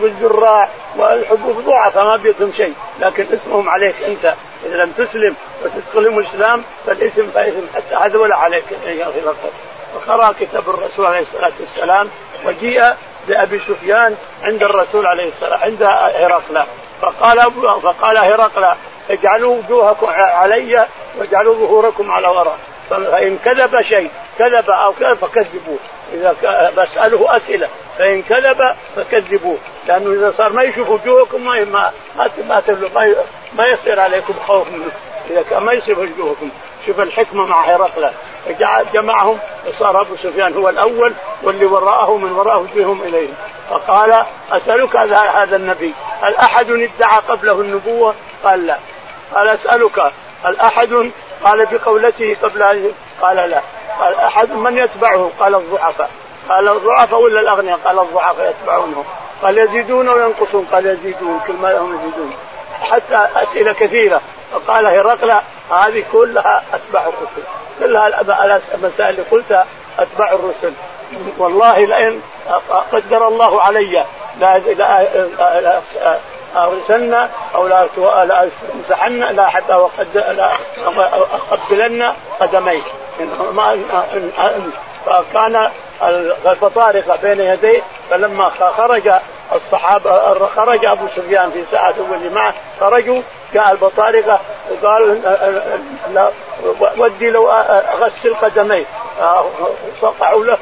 والزراع 0.02 0.69
والحبوب 0.97 1.65
ضعفاء 1.65 2.06
ما 2.06 2.15
بيتهم 2.15 2.52
شيء. 2.58 2.73
لكن 2.99 3.26
اسمهم 3.34 3.69
عليك 3.69 3.95
أنت. 4.08 4.34
إذا 4.65 4.76
لم 4.76 4.91
تسلم 4.91 5.36
وتدخلهم 5.63 6.19
الإسلام 6.19 6.63
فالإثم 6.86 7.28
فإثم 7.34 7.65
حتى 7.76 7.95
هذا 7.95 8.17
ولا 8.19 8.36
عليك. 8.36 8.63
فقرا 9.93 10.34
كتاب 10.39 10.69
الرسول 10.69 11.06
عليه 11.06 11.19
الصلاة 11.19 11.52
والسلام 11.60 12.10
وجيء 12.45 12.93
بأبي 13.28 13.60
سفيان 13.60 14.15
عند 14.43 14.63
الرسول 14.63 15.06
عليه 15.06 15.28
الصلاة 15.28 15.58
عند 15.58 15.84
هرقل. 15.84 16.63
فقال 17.04 17.52
فقال 17.82 18.18
هرقل 18.18 18.76
اجعلوا 19.10 19.58
وجوهكم 19.58 20.08
علي 20.08 20.86
واجعلوا 21.18 21.56
ظهوركم 21.56 22.12
على 22.12 22.28
وراء. 22.28 22.58
فإن 22.89 23.38
كذب 23.46 23.82
شيء 23.82 24.10
كذب 24.39 24.70
أو 24.70 24.94
كذب 24.94 25.13
فكذبوه. 25.13 25.78
إذا 26.13 26.36
بسأله 26.78 27.38
أسئلة 27.38 27.68
فإن 27.98 28.22
كذب 28.22 28.76
فكذبوه. 28.96 29.58
لأنه 29.88 30.13
إذا 30.13 30.34
صار 30.38 30.54
ما 30.54 30.63
يشوف 30.63 30.89
وجوهكم 30.89 31.46
ما 31.46 31.66
ما 31.66 31.92
ما 32.48 32.62
ما, 33.58 33.68
يصير 33.68 34.00
عليكم 34.00 34.34
خوف 34.48 34.68
منه 34.68 34.86
إذا 35.30 35.44
كان 35.50 35.63
ما 35.63 35.74
يصير 35.74 36.00
وجوهكم. 36.00 36.50
شوف 36.86 37.00
الحكمة 37.00 37.46
مع 37.46 37.62
هرقل. 37.62 38.10
جمعهم 38.93 39.38
وصار 39.67 40.01
أبو 40.01 40.15
سفيان 40.15 40.53
هو 40.53 40.69
الأول 40.69 41.13
واللي 41.43 41.65
وراءه 41.65 42.17
من 42.17 42.32
وراءه 42.32 42.67
بهم 42.75 43.01
اليه 43.01 43.29
فقال 43.69 44.23
أسألك 44.51 44.95
هذا 44.95 45.56
النبي 45.56 45.93
هل 46.21 46.36
أحد 46.36 46.69
ادعى 46.69 47.19
قبله 47.29 47.62
النبوة؟ 47.62 48.15
قال 48.43 48.67
لا. 48.67 48.77
قال 49.36 49.47
أسألك 49.47 50.12
هل 50.45 50.60
أحد؟ 50.60 51.12
قال 51.43 51.65
بقولته 51.65 52.36
قبل 52.43 52.91
قال 53.21 53.36
لا. 53.36 53.62
قال 53.99 54.15
أحد 54.15 54.51
من 54.51 54.77
يتبعه؟ 54.77 55.32
قال 55.39 55.56
الضعفاء. 55.56 56.10
قال 56.49 56.69
الضعفاء 56.69 57.21
ولا 57.21 57.39
الأغنياء؟ 57.39 57.79
قال 57.86 57.99
الضعفاء 57.99 58.49
يتبعونه. 58.49 59.06
قال 59.41 59.58
يزيدون 59.58 60.10
وينقصون 60.10 60.67
قال 60.71 60.86
يزيدون 60.86 61.39
كل 61.47 61.53
ما 61.53 61.67
لهم 61.67 61.95
يزيدون. 61.95 62.34
حتى 62.82 63.27
أسئلة 63.36 63.73
كثيرة. 63.73 64.21
فقال 64.51 64.86
هرقل 64.86 65.34
هذه 65.71 66.04
كلها 66.12 66.63
أتباع 66.73 67.02
الرسل. 67.02 67.47
كلها 67.80 68.08
المسائل 68.73 69.10
اللي 69.10 69.23
قلتها 69.32 69.65
أتباع 69.99 70.32
الرسل. 70.32 70.73
والله 71.38 71.86
لئن 71.86 72.21
قدر 72.91 73.28
الله 73.28 73.62
علي 73.62 74.06
لا 74.39 74.62
أرسلنا 76.56 77.30
أو 77.56 77.67
لا 77.67 77.88
امسحن 78.76 79.19
لا 79.19 79.47
حتى 79.47 79.88
أقبلن 81.52 82.13
قدميك 82.39 82.84
فكان 85.06 85.69
البطارقه 86.45 87.15
بين 87.21 87.39
يديه 87.39 87.82
فلما 88.10 88.49
خرج 88.49 89.12
الصحابه 89.56 90.47
خرج 90.47 90.86
أبو 90.86 91.08
سفيان 91.15 91.52
في 91.52 91.63
ساعة 91.71 91.95
واللي 92.12 92.30
معه 92.30 92.54
خرجوا 92.80 93.21
جاء 93.54 93.72
البطارقه 93.72 94.39
وقال 94.72 95.22
لا 96.13 96.32
ودي 96.98 97.30
لو 97.30 97.52
أغسل 97.52 98.36
قدميه 98.36 98.86
صقعوا 100.02 100.46
له 100.46 100.58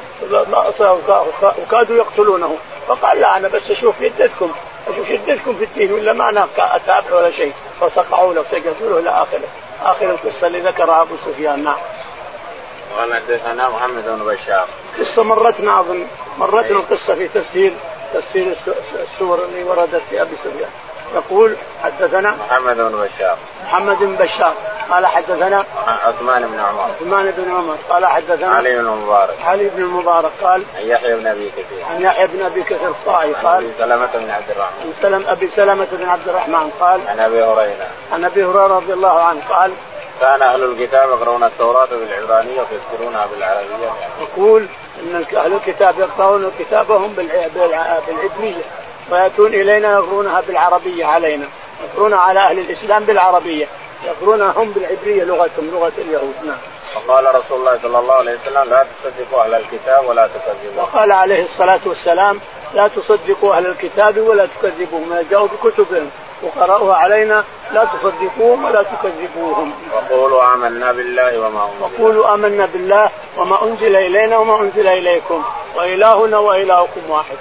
وكادوا 1.62 1.96
يقتلونه 1.96 2.56
فقال 2.88 3.20
لا 3.20 3.36
أنا 3.36 3.48
بس 3.48 3.70
أشوف 3.70 4.00
يدتكم 4.00 4.52
أشوف 4.88 5.10
يدتكم 5.10 5.54
في 5.54 5.64
الدين 5.64 5.92
ولا 5.92 6.12
ما 6.12 6.28
أنا 6.28 6.48
أتابع 6.58 7.16
ولا 7.16 7.30
شيء 7.30 7.52
فصقعوا 7.80 8.34
له 8.34 8.44
له 8.80 8.98
إلى 8.98 9.10
آخره 9.10 9.48
آخر 9.84 10.10
القصة 10.10 10.46
اللي 10.46 10.60
ذكرها 10.60 11.02
أبو 11.02 11.14
سفيان 11.26 11.64
نعم. 11.64 11.76
قال 12.98 13.14
حدثنا 13.14 13.68
محمد 13.68 14.04
بن 14.04 14.24
بشار. 14.24 14.66
قصة 14.98 15.22
مرتنا 15.22 15.80
أظن 15.80 16.06
مرتنا 16.38 16.78
القصة 16.78 17.14
في 17.14 17.28
تفسير 17.28 17.74
تفسير 18.14 18.56
السور 19.02 19.44
اللي 19.44 19.64
وردت 19.64 20.02
في 20.10 20.22
أبي 20.22 20.36
سفيان. 20.44 20.70
يقول 21.14 21.56
حدثنا 21.82 22.30
محمد 22.30 22.76
بن 22.76 23.08
بشار. 23.08 23.36
محمد 23.64 23.98
بن 23.98 24.16
بشار. 24.16 24.54
قال 24.90 25.06
حدثنا 25.06 25.64
عثمان 25.86 26.42
بن 26.42 26.60
عمر. 26.60 26.82
عثمان 26.82 27.30
بن 27.36 27.50
عمر. 27.50 27.76
قال 27.88 28.06
حدثنا 28.06 28.52
علي 28.52 28.78
بن 28.78 28.78
المبارك 28.78 29.34
علي 29.44 29.68
بن 29.68 29.82
المبارك 29.82 30.30
قال 30.42 30.62
عن 30.76 30.82
يحيى 30.82 31.14
بن 31.14 31.26
أبي 31.26 31.50
كثير. 31.50 31.84
عن 31.90 32.02
يحيى 32.02 32.26
بن 32.26 32.42
أبي 32.42 32.62
كثير 32.62 32.88
الطائي 32.88 33.32
قال 33.32 33.64
عن 33.64 33.72
سلمة 33.78 34.10
بن 34.14 34.30
عبد 34.30 34.50
الرحمن. 34.50 34.80
عن 34.86 34.92
سلم 35.02 35.24
أبي 35.28 35.48
سلمة 35.48 35.86
بن 35.92 36.08
عبد 36.08 36.28
الرحمن 36.28 36.70
قال 36.80 37.00
عن 37.08 37.20
أبي 37.20 37.42
هريرة. 37.42 37.86
عن 38.12 38.24
أبي 38.24 38.44
هريرة 38.44 38.76
رضي 38.76 38.92
الله 38.92 39.20
عنه 39.20 39.40
قال 39.48 39.72
كان 40.20 40.42
أهل 40.42 40.64
الكتاب 40.64 41.08
يقرؤون 41.08 41.44
التوراة 41.44 41.88
بالعبرانية 41.90 42.60
ويفسرونها 42.60 43.26
بالعربية. 43.26 43.90
يقول 44.20 44.66
إن 45.02 45.24
أهل 45.36 45.52
الكتاب 45.52 45.94
يقرؤون 45.98 46.50
كتابهم 46.58 47.12
بالعبرية. 47.12 48.00
ويأتون 49.10 49.54
إلينا 49.54 49.92
يقرونها 49.92 50.40
بالعربية 50.40 51.04
علينا 51.04 51.46
يقرون 51.84 52.14
على 52.14 52.40
أهل 52.40 52.58
الإسلام 52.58 53.04
بالعربية 53.04 53.66
يقرونها 54.06 54.52
هم 54.56 54.70
بالعبرية 54.70 55.24
لغتهم 55.24 55.70
لغة 55.72 55.92
اليهود 55.98 56.34
نعم 56.44 56.58
وقال 56.96 57.34
رسول 57.34 57.60
الله 57.60 57.78
صلى 57.82 57.98
الله 57.98 58.14
عليه 58.14 58.34
وسلم 58.34 58.70
لا 58.70 58.86
تصدقوا 58.86 59.44
أهل 59.44 59.54
الكتاب 59.54 60.08
ولا 60.08 60.26
تكذبوا 60.26 60.82
وقال 60.82 61.12
عليه 61.12 61.44
الصلاة 61.44 61.80
والسلام 61.86 62.40
لا 62.74 62.88
تصدقوا 62.88 63.54
أهل 63.54 63.66
الكتاب 63.66 64.18
ولا 64.18 64.46
تكذبوا 64.46 65.06
ما 65.06 65.24
جاءوا 65.30 65.48
بكتبهم 65.48 66.10
فقراؤها 66.42 66.94
علينا 66.94 67.44
لا 67.72 67.84
تصدقوهم 67.84 68.64
ولا 68.64 68.82
تكذبوهم. 68.82 69.72
وقولوا 69.94 70.54
آمنا 70.54 70.92
بالله 70.92 71.38
وما 71.38 71.64
أنزل 71.64 72.02
وقولوا 72.02 72.34
آمنا 72.34 72.66
بالله 72.66 73.10
وما 73.36 73.62
أنزل 73.62 73.96
إلينا 73.96 74.38
وما 74.38 74.60
أنزل 74.60 74.88
إليكم 74.88 75.44
وإلهنا 75.76 76.38
وإلهكم 76.38 77.00
واحد. 77.08 77.36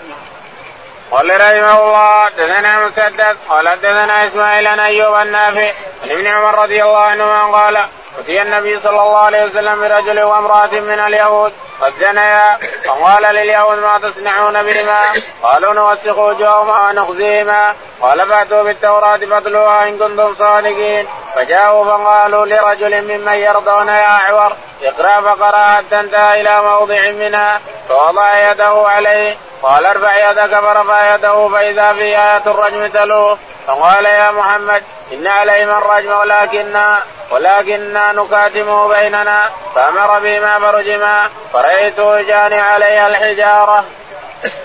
قال 1.12 1.30
رحمه 1.30 1.80
الله 1.84 2.30
دثنا 2.30 2.86
مسدد 2.86 3.38
قال 3.50 3.76
دثنا 3.76 4.28
إسماعيل 4.28 4.68
عن 4.68 4.80
أيوب 4.80 5.16
النافع 5.16 5.72
عن 6.04 6.12
ابن 6.12 6.28
عمر 6.28 6.60
رضي 6.60 6.84
الله 6.84 7.00
عنهما 7.00 7.58
قال 7.58 7.86
أتي 8.20 8.42
النبي 8.42 8.80
صلى 8.80 8.90
الله 9.02 9.18
عليه 9.18 9.46
وسلم 9.46 9.82
برجل 9.82 10.20
وامرأة 10.20 10.72
من 10.72 11.00
اليهود 11.00 11.54
قد 11.82 11.94
زنيا 12.00 12.58
فقال 12.86 13.24
لليهود 13.24 13.78
ما 13.78 14.00
تصنعون 14.00 14.64
بهما؟ 14.64 15.22
قالوا 15.44 15.74
نوسخ 15.74 16.18
وجوههما 16.18 16.90
ونخزيهما 16.90 17.76
قال 18.02 18.30
فأتوا 18.30 18.64
بالتوراة 18.64 19.18
فاتلوها 19.18 19.88
إن 19.88 19.98
كنتم 19.98 20.36
صادقين 20.36 21.08
فجاءوا 21.36 21.86
فقالوا 21.86 22.46
لرجل 22.46 23.02
ممن 23.02 23.34
يرضون 23.34 23.88
يا 23.88 24.06
أعور 24.06 24.54
اقرأ 24.84 25.22
فقرا 25.22 25.66
حتى 25.66 26.00
انتهى 26.00 26.42
إلى 26.42 26.62
موضع 26.62 27.12
منها 27.12 27.62
فوضع 27.90 28.52
يده 28.52 28.84
عليه 28.88 29.38
قال 29.64 29.86
ارفع 29.86 30.32
يدك 30.32 30.60
فرفع 30.60 31.16
يده 31.16 31.48
فإذا 31.48 31.94
في 31.94 32.02
آية 32.02 32.44
الرجم 32.48 32.88
تلوه. 32.88 33.38
فقال 33.68 34.06
يا 34.06 34.32
محمد 34.32 34.84
إن 35.14 35.28
عليهم 35.28 35.70
الرجم 35.70 36.12
ولكننا 36.12 37.00
ولكننا 37.32 38.12
نكاتمه 38.12 38.88
بيننا. 38.88 39.50
فأمر 39.76 40.20
بما 40.20 40.60
فرجما. 40.60 41.30
فرايته 41.54 42.22
جاني 42.22 42.60
عليها 42.60 43.08
الحجارة. 43.08 43.84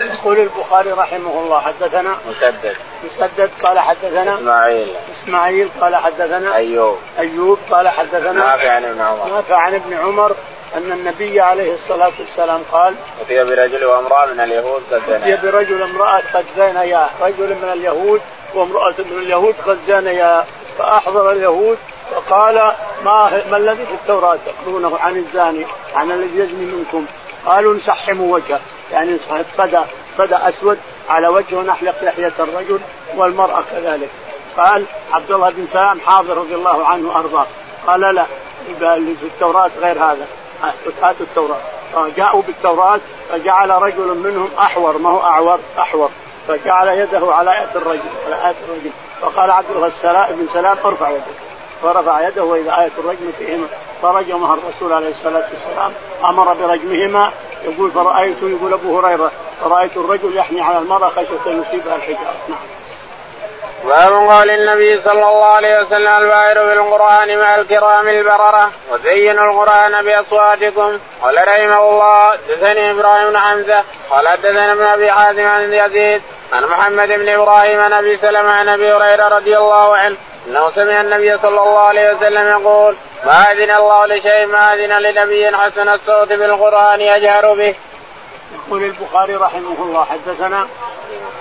يقول 0.00 0.38
البخاري 0.38 0.92
رحمه 0.92 1.40
الله 1.40 1.60
حدثنا؟ 1.60 2.16
مسدد. 2.30 2.76
مسدد 3.04 3.50
قال 3.62 3.78
حدثنا؟ 3.78 4.34
إسماعيل. 4.34 4.94
إسماعيل 5.12 5.68
قال 5.80 5.96
حدثنا؟ 5.96 6.56
أيوب. 6.56 6.98
أيوب 7.18 7.58
قال 7.70 7.88
حدثنا؟ 7.88 8.32
نافع 8.32 8.70
عن 8.70 8.84
ابن 8.84 9.00
عمر. 9.00 9.28
نافع 9.28 9.56
عن 9.56 9.74
ابن 9.74 9.96
عمر. 9.96 10.36
أن 10.76 10.92
النبي 10.92 11.40
عليه 11.40 11.74
الصلاة 11.74 12.12
والسلام 12.18 12.62
قال 12.72 12.94
أتي 13.20 13.44
برجل 13.44 13.84
وامرأة 13.84 14.26
من 14.26 14.40
اليهود 14.40 14.82
قد 14.92 15.10
أتي 15.10 15.36
برجل 15.36 15.82
امرأة 15.82 16.22
قد 16.34 16.44
زانيا 16.56 17.10
رجل 17.20 17.48
من 17.48 17.70
اليهود 17.72 18.20
وامرأة 18.54 18.94
من 18.98 19.18
اليهود 19.18 19.54
قد 19.66 19.78
زانيا 19.86 20.44
فأحضر 20.78 21.32
اليهود 21.32 21.78
فقال 22.10 22.54
ما 23.04 23.42
ما 23.50 23.56
الذي 23.56 23.86
في 23.86 23.94
التوراة 23.94 24.38
تقولونه 24.46 24.98
عن 24.98 25.16
الزاني؟ 25.16 25.66
عن 25.94 26.10
الذي 26.10 26.38
يزني 26.38 26.64
منكم؟ 26.64 27.06
قالوا 27.46 27.74
نسحم 27.74 28.20
وجهه. 28.20 28.60
يعني 28.92 29.18
صدى 29.56 29.80
صدى 30.18 30.36
أسود 30.36 30.78
على 31.08 31.28
وجهه 31.28 31.62
نحلق 31.62 31.94
لحية 32.02 32.32
الرجل 32.38 32.80
والمرأة 33.16 33.64
كذلك. 33.72 34.08
قال 34.56 34.84
عبد 35.12 35.30
الله 35.30 35.50
بن 35.50 35.66
سلام 35.66 36.00
حاضر 36.00 36.36
رضي 36.36 36.54
الله 36.54 36.86
عنه 36.86 37.08
وأرضاه. 37.08 37.46
قال 37.86 38.00
لا 38.00 38.26
اللي 38.80 39.14
في 39.20 39.26
التوراة 39.26 39.70
غير 39.80 39.98
هذا. 39.98 40.26
هاتوا 41.02 41.26
التوراة. 41.26 41.60
جاءوا 42.16 42.42
بالتوراة 42.42 43.00
فجعل 43.30 43.70
رجل 43.70 44.14
منهم 44.14 44.48
أحور 44.58 44.98
ما 44.98 45.10
هو 45.10 45.20
أعور 45.20 45.58
أحور. 45.78 46.10
فجعل 46.48 46.88
يده 46.88 47.34
على 47.34 47.50
آية 47.50 47.70
الرجل 47.76 48.00
على 48.26 48.48
آية 48.48 48.54
الرجل. 48.68 48.90
فقال 49.20 49.50
عبد 49.50 49.66
الله 49.70 49.90
بن 50.30 50.46
سلام 50.52 50.76
ارفع 50.84 51.10
يدك 51.10 51.36
فرفع 51.82 52.28
يده 52.28 52.44
وإذا 52.44 52.78
آية 52.80 52.90
الرجم 52.98 53.32
فيهما 53.38 53.66
فرجمها 54.02 54.54
الرسول 54.54 54.92
عليه 54.92 55.10
الصلاة 55.10 55.44
والسلام 55.52 55.92
أمر 56.24 56.54
برجمهما. 56.54 57.30
يقول 57.64 57.90
فرأيت؟ 57.90 58.36
يقول 58.42 58.72
أبو 58.72 58.98
هريرة. 58.98 59.30
فرأيت 59.60 59.96
الرجل 59.96 60.36
يحمي 60.36 60.60
على 60.60 60.78
المرأة 60.78 61.08
خشية 61.08 61.52
أن 61.52 61.62
يصيبها 61.62 61.96
الحجارة. 61.96 62.34
نعم. 62.48 62.75
باب 63.84 64.12
قول 64.12 64.50
النبي 64.50 65.00
صلى 65.00 65.12
الله 65.12 65.46
عليه 65.46 65.80
وسلم 65.80 66.08
البائر 66.08 66.66
بالقرآن 66.66 67.38
مع 67.38 67.54
الكرام 67.54 68.08
البررة 68.08 68.70
وزينوا 68.90 69.52
القرآن 69.52 70.04
بأصواتكم 70.04 70.98
قال 71.22 71.48
رحمه 71.48 71.90
الله 71.90 72.30
حدثني 72.30 72.90
إبراهيم 72.90 73.30
بن 73.30 73.38
حمزة 73.38 73.84
قال 74.10 74.28
حدثنا 74.28 74.72
ابن 74.72 74.82
أبي 74.82 75.12
حازم 75.12 75.46
عن 75.46 75.72
يزيد 75.72 76.22
عن 76.52 76.64
محمد 76.64 77.08
بن 77.08 77.28
إبراهيم 77.28 77.80
عن 77.80 77.92
أبي 77.92 78.16
سلمة 78.16 78.52
عن 78.52 78.68
أبي 78.68 78.92
هريرة 78.92 79.28
رضي 79.28 79.56
الله 79.56 79.96
عنه 79.96 80.16
أنه 80.48 80.70
سمع 80.70 81.00
النبي 81.00 81.38
صلى 81.38 81.60
الله 81.60 81.78
عليه 81.78 82.14
وسلم 82.14 82.60
يقول 82.60 82.96
ما 83.24 83.52
أذن 83.52 83.70
الله 83.70 84.06
لشيء 84.06 84.46
ما 84.46 84.74
أذن 84.74 84.92
لنبي 84.98 85.56
حسن 85.56 85.88
الصوت 85.88 86.28
بالقرآن 86.32 87.00
يجهر 87.00 87.54
به. 87.54 87.74
يقول 88.54 88.82
البخاري 88.82 89.36
رحمه 89.36 89.76
الله 89.78 90.04
حدثنا 90.04 90.66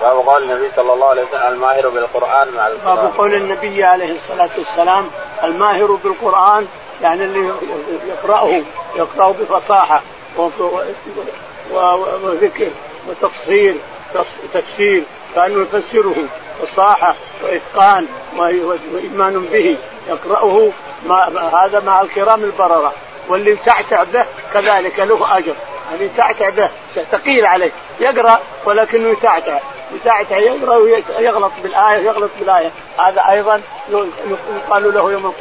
باب 0.02 0.16
قول 0.16 0.42
النبي 0.42 0.70
صلى 0.76 0.92
الله 0.92 1.08
عليه 1.08 1.22
وسلم 1.22 1.42
الماهر 1.48 1.88
بالقرآن 1.88 2.48
مع 2.56 2.66
القرآن. 2.66 2.96
باب 2.96 3.12
قول 3.18 3.34
النبي 3.34 3.84
عليه 3.84 4.14
الصلاة 4.14 4.50
والسلام 4.58 5.10
الماهر 5.44 5.92
بالقرآن 5.92 6.66
يعني 7.02 7.24
اللي 7.24 7.52
يقرأه 8.08 8.60
يقرأه 8.96 9.34
بفصاحة 9.40 10.02
وذكر 12.22 12.70
وتفصيل 13.08 13.78
تفسير 14.54 15.02
كأنه 15.34 15.62
يفسره 15.62 16.14
فصاحة 16.62 17.14
وإتقان 17.42 18.06
وإيمان 18.36 19.48
به 19.52 19.76
يقرأه 20.08 20.70
ما 21.06 21.50
هذا 21.64 21.80
مع 21.80 22.00
الكرام 22.00 22.44
البررة 22.44 22.92
واللي 23.28 23.50
يتعتع 23.50 24.04
به 24.04 24.24
كذلك 24.54 24.98
له 24.98 25.38
أجر 25.38 25.54
اللي 25.92 26.04
يتعتع 26.04 26.48
به 26.48 26.70
ثقيل 27.12 27.46
عليه 27.46 27.70
يقرأ 28.00 28.40
ولكنه 28.64 29.08
يتعتع. 29.08 29.58
يتعتع 29.94 30.38
يقرأ 30.38 30.76
ويغلط 30.76 31.52
بالآية 31.62 32.04
يغلط 32.04 32.30
بالآية. 32.40 32.70
هذا 32.98 33.22
أيضا 33.30 33.60
يقال 34.56 34.94
له 34.94 35.12
يوم 35.12 35.34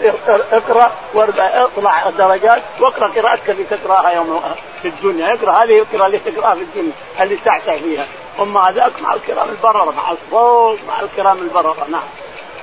اقرأ 0.51 0.91
اطلع 1.15 2.09
الدرجات 2.09 2.61
واقرأ 2.79 3.07
قراءتك 3.07 3.49
اللي 3.49 3.63
تقرأها 3.63 4.09
يوم 4.11 4.41
في 4.81 4.87
الدنيا. 4.87 5.33
اقرأ 5.33 5.51
هذه 5.51 5.79
القراءة 5.79 6.05
اللي 6.05 6.19
تقرأها 6.19 6.55
في 6.55 6.61
الدنيا 6.61 6.91
اللي 7.19 7.35
تعتع 7.45 7.77
فيها؟ 7.77 8.05
اما 8.39 8.69
هذاك 8.69 8.91
مع 9.01 9.13
الكرام 9.13 9.49
البررة 9.49 9.93
مع 9.97 10.11
الصوت 10.11 10.79
مع 10.87 10.99
الكرام 11.01 11.37
البررة. 11.37 11.87
نعم. 11.89 12.01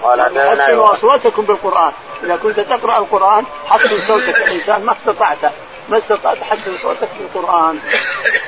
قال 0.03 0.21
حسنوا 0.61 0.92
اصواتكم 0.92 1.42
بالقرآن. 1.42 1.92
إذا 2.23 2.37
كنت 2.37 2.61
تقرأ 2.61 2.99
القرآن 2.99 3.45
حسن 3.68 4.01
صوتك 4.09 4.37
الانسان 4.37 4.85
ما 4.85 4.92
استطعت. 4.92 5.53
ما 5.88 5.99
استطعت 5.99 6.38
تحسن 6.38 6.77
صوتك 6.83 7.09
بالقران. 7.18 7.79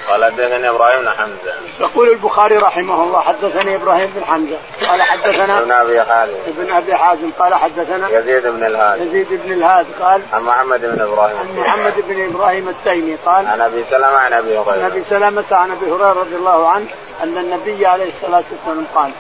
قال 0.09 0.25
حدثني 0.25 0.69
إبراهيم 0.69 1.01
بن 1.01 1.11
حمزة. 1.11 1.55
يقول 1.81 2.09
البخاري 2.11 2.57
رحمه 2.57 3.03
الله 3.03 3.21
حدثني 3.21 3.77
إبراهيم 3.77 4.13
بن 4.17 4.25
حمزة. 4.25 4.57
قال 4.89 5.03
حدثنا 5.03 5.59
ابن 5.59 5.73
أبي 5.73 6.03
حازم. 6.03 6.33
ابن 6.47 6.73
أبي 6.73 6.95
حازم. 6.95 7.31
قال 7.39 7.55
حدثنا 7.55 8.19
يزيد 8.19 8.47
بن 8.47 8.65
الهاد. 8.65 9.01
يزيد 9.01 9.29
بن 9.31 9.53
الهاد 9.53 9.87
قال 10.01 10.23
عن 10.33 10.43
محمد 10.43 10.81
بن 10.81 11.01
إبراهيم. 11.01 11.37
عن 11.37 11.57
محمد 11.59 11.95
بن 12.09 12.25
إبراهيم 12.25 12.69
التيمي 12.69 13.17
قال 13.27 13.47
عن 13.47 13.61
أبي 13.61 13.85
سلمة 13.91 14.07
عن 14.07 14.33
أبي 14.33 14.59
هريرة. 14.59 14.73
عن 14.73 14.85
أبي 14.91 15.05
سلمة 15.05 15.45
عن 15.51 15.71
أبي 15.71 15.87
هريرة 15.87 16.13
رضي 16.13 16.37
الله 16.37 16.69
عنه 16.69 16.87
أن 17.23 17.39
النبي 17.39 17.87
عليه 17.87 18.09
الصلاة 18.09 18.45
والسلام 18.53 18.87
قال 18.95 19.11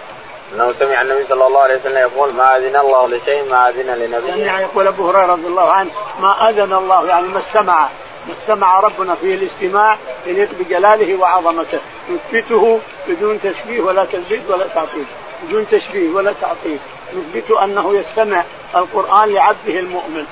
أنه 0.55 0.72
سمع 0.72 1.03
النبي 1.03 1.27
صلى 1.29 1.46
الله 1.46 1.61
عليه 1.61 1.77
وسلم 1.77 1.98
يقول 1.98 2.33
ما 2.33 2.57
أذن 2.57 2.77
الله 2.77 3.09
لشيء 3.09 3.50
ما 3.50 3.68
أذن 3.68 3.94
لنبي 3.94 4.44
سمع 4.44 4.61
يقول 4.61 4.87
أبو 4.87 5.11
هريرة 5.11 5.33
رضي 5.33 5.46
الله 5.46 5.70
عنه 5.70 5.90
ما 6.20 6.50
أذن 6.50 6.72
الله 6.72 7.07
يعني 7.07 7.29
ما 7.29 7.38
استمع. 7.38 7.88
استمع 8.33 8.81
ربنا 8.81 9.15
فيه 9.15 9.35
الاستماع 9.35 9.99
يليق 10.27 10.49
بجلاله 10.61 11.21
وعظمته. 11.21 11.79
نثبته 12.11 12.81
بدون 13.09 13.41
تشبيه 13.41 13.81
ولا 13.81 14.05
تزيد 14.05 14.43
ولا 14.49 14.67
تعطيل. 14.67 15.05
بدون 15.43 15.67
تشبيه 15.71 16.11
ولا 16.11 16.35
تعطيل. 16.41 16.79
نثبت 17.17 17.51
أنه 17.51 17.95
يستمع 17.95 18.43
القرآن 18.77 19.35
لعبده 19.35 19.79
المؤمن. 19.79 20.27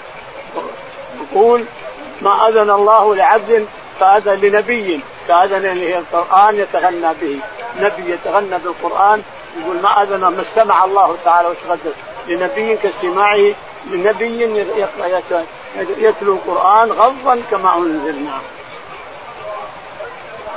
يقول 1.22 1.64
ما 2.22 2.48
أذن 2.48 2.70
الله 2.70 3.14
لعبد 3.14 3.66
فأذن 4.00 4.40
لنبي 4.40 5.00
فأذن 5.28 5.62
له 5.62 5.98
القرآن 5.98 6.56
يتغنى 6.56 7.14
به. 7.20 7.38
نبي 7.80 8.12
يتغنى 8.12 8.58
بالقرآن. 8.64 9.22
يقول 9.60 9.76
ما 9.82 10.02
أذن 10.02 10.20
ما 10.20 10.42
استمع 10.42 10.84
الله 10.84 11.16
تعالى 11.24 11.48
وتقدس 11.48 11.92
لنبي 12.26 12.76
كاستماعه 12.76 13.54
لنبي 13.90 14.66
يتلو 15.76 16.34
القرآن 16.34 16.92
غضا 16.92 17.42
كما 17.50 17.76
أنزلنا. 17.76 18.38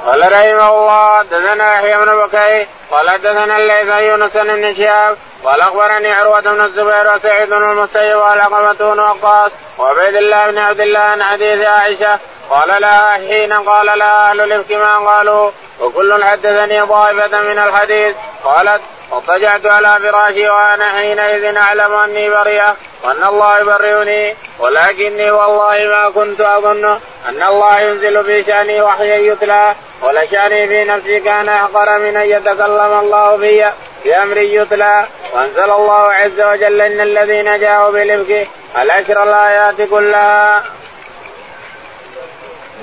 قال 0.06 0.22
رحمه 0.22 0.70
الله 0.70 1.22
دثنا 1.24 1.74
يحيى 1.74 1.98
بن 1.98 2.16
بكير 2.16 2.68
قال 2.92 3.22
دثنا 3.22 3.58
الليث 3.58 3.88
يونس 3.88 4.38
بن 4.38 4.76
شهاب 4.76 5.18
قال 5.44 5.62
أخبرني 5.62 6.12
عروة 6.12 6.40
بن 6.40 6.62
الزبير 6.62 7.16
وسعيد 7.16 7.50
بن 7.50 7.72
المسيب 7.72 8.18
والعقبه 8.18 8.94
بن 8.94 9.00
وقاص 9.00 9.52
وعبيد 9.78 10.16
الله 10.16 10.52
بن 10.52 10.58
عبد 10.58 10.80
الله 10.80 11.00
عن 11.00 11.24
حديث 11.24 11.66
عائشة 11.66 12.20
قال 12.50 12.82
لها 12.82 13.12
حين 13.12 13.54
قال 13.54 14.00
لها 14.00 14.30
أهل 14.30 14.42
الإفك 14.42 14.72
ما 14.72 14.98
قالوا؟ 14.98 15.52
وكل 15.80 16.24
حدثني 16.24 16.86
طائفة 16.86 17.42
من 17.42 17.60
الحديث. 17.60 18.16
قالت 18.44 18.82
واضطجعت 19.12 19.66
على 19.66 20.00
فراشي 20.04 20.50
وأنا 20.50 20.92
حينئذ 20.92 21.58
أعلم 21.58 21.94
أني 21.94 22.30
بريئه 22.30 22.76
وأن 23.04 23.24
الله 23.24 23.60
يبرئني. 23.60 24.36
ولكني 24.60 25.32
والله 25.32 25.88
ما 25.88 26.10
كنت 26.16 26.42
أظن 26.42 26.86
أن 27.30 27.44
الله 27.44 27.80
ينزل 27.80 28.24
في 28.24 28.44
شأني 28.44 28.82
وحيا 28.82 29.16
يتلى 29.16 29.76
ولشاني 30.02 30.68
في 30.68 30.84
نفسي 30.84 31.20
كان 31.20 31.50
احقر 31.50 32.00
من 32.00 32.18
أن 32.18 32.30
يتكلم 32.30 33.00
الله 33.00 33.38
في 33.38 33.72
بامر 34.06 34.38
يتلى. 34.38 35.06
وأنزل 35.34 35.72
الله 35.72 36.14
عز 36.14 36.42
وجل 36.42 36.82
إن 36.82 37.02
الذين 37.02 37.60
جاءوا 37.60 37.92
بالإفك 37.92 38.48
العشر 38.78 39.24
الآيات 39.24 39.82
كلها. 39.82 40.64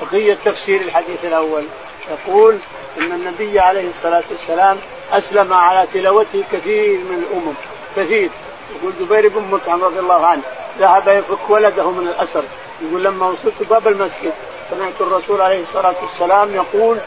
بقية 0.01 0.37
تفسير 0.45 0.81
الحديث 0.81 1.25
الأول. 1.25 1.65
يقول 2.11 2.59
أن 2.99 3.13
النبي 3.13 3.61
عليه 3.61 3.89
الصلاة 3.89 4.23
والسلام 4.31 4.79
أسلم 5.13 5.53
على 5.53 5.87
تلاوته 5.95 6.45
كثير 6.53 6.99
من 6.99 7.27
الأمم. 7.29 7.55
كثير. 7.97 8.31
يقول 8.77 8.93
جبير 9.01 9.29
بن 9.29 9.43
مطعم 9.51 9.85
رضي 9.85 9.99
الله 9.99 10.27
عنه 10.27 10.43
ذهب 10.79 11.09
يفك 11.09 11.51
ولده 11.51 11.91
من 11.91 12.09
الأسر. 12.09 12.43
يقول 12.83 13.05
لما 13.05 13.27
وصلت 13.29 13.63
باب 13.71 13.89
المسجد 13.89 14.33
سمعت 14.71 15.01
الرسول 15.01 15.41
عليه 15.41 15.63
الصلاة 15.63 15.95
والسلام 16.03 16.55
يقول 16.55 16.99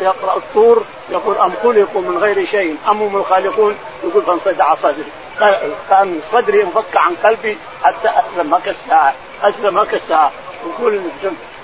يقرأ 0.00 0.36
الطور 0.36 0.84
يقول 1.10 1.38
أم 1.38 1.52
خلقوا 1.62 2.00
من 2.00 2.18
غير 2.18 2.46
شيء؟ 2.46 2.76
أم 2.88 3.02
هم 3.02 3.16
الخالقون؟ 3.16 3.76
يقول 4.04 4.22
فانصدع 4.22 4.74
صدري. 4.74 5.12
كأن 5.88 6.20
صدري 6.32 6.62
انفك 6.62 6.96
عن 6.96 7.14
قلبي 7.24 7.58
حتى 7.84 8.08
أسلم 8.08 8.54
هكا 8.54 8.70
الساعة 8.70 9.14
أسلم 9.42 9.78
هكا 9.78 9.96
الساعة 9.96 10.30
يقول 10.66 11.00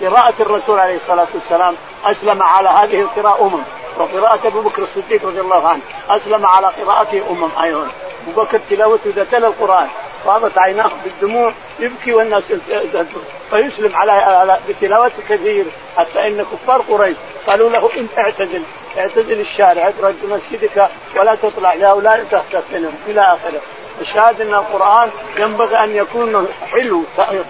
قراءة 0.02 0.34
الرسول 0.40 0.80
عليه 0.80 0.96
الصلاة 0.96 1.26
والسلام 1.34 1.74
أسلم 2.04 2.42
على 2.42 2.68
هذه 2.68 3.00
القراءة 3.00 3.42
أمم. 3.42 3.62
وقراءة 3.98 4.46
أبو 4.46 4.60
بكر 4.60 4.82
الصديق 4.82 5.26
رضي 5.26 5.40
الله 5.40 5.68
عنه 5.68 5.80
أسلم 6.10 6.46
على 6.46 6.66
قراءته 6.66 7.22
أمم 7.30 7.50
أيضا. 7.62 7.88
أبو 8.28 8.42
بكر 8.42 8.60
تلاوته 8.70 9.10
إذا 9.10 9.24
تلا 9.24 9.48
القرآن 9.48 9.88
فاضت 10.24 10.58
عيناه 10.58 10.90
بالدموع 11.04 11.52
يبكي 11.80 12.12
والناس 12.12 12.52
فيسلم 13.50 13.96
على 13.96 14.58
بتلاوته 14.68 15.22
كثير 15.28 15.64
حتى 15.96 16.26
إن 16.26 16.46
كفار 16.52 16.80
قريش 16.80 17.16
قالوا 17.46 17.70
له 17.70 17.90
إن 17.96 18.06
اعتزل 18.18 18.62
اعتزل 18.98 19.40
الشارع 19.40 19.88
اقرأ 19.88 20.14
بمسجدك 20.22 20.88
ولا 21.16 21.34
تطلع 21.34 21.74
لا 21.74 21.92
ولا 21.92 22.24
تختنهم 22.52 22.94
إلى 23.06 23.20
آخره. 23.20 23.60
الشاهد 24.00 24.40
أن 24.40 24.54
القرآن 24.54 25.10
ينبغي 25.38 25.84
أن 25.84 25.96
يكون 25.96 26.48
حلو 26.72 27.02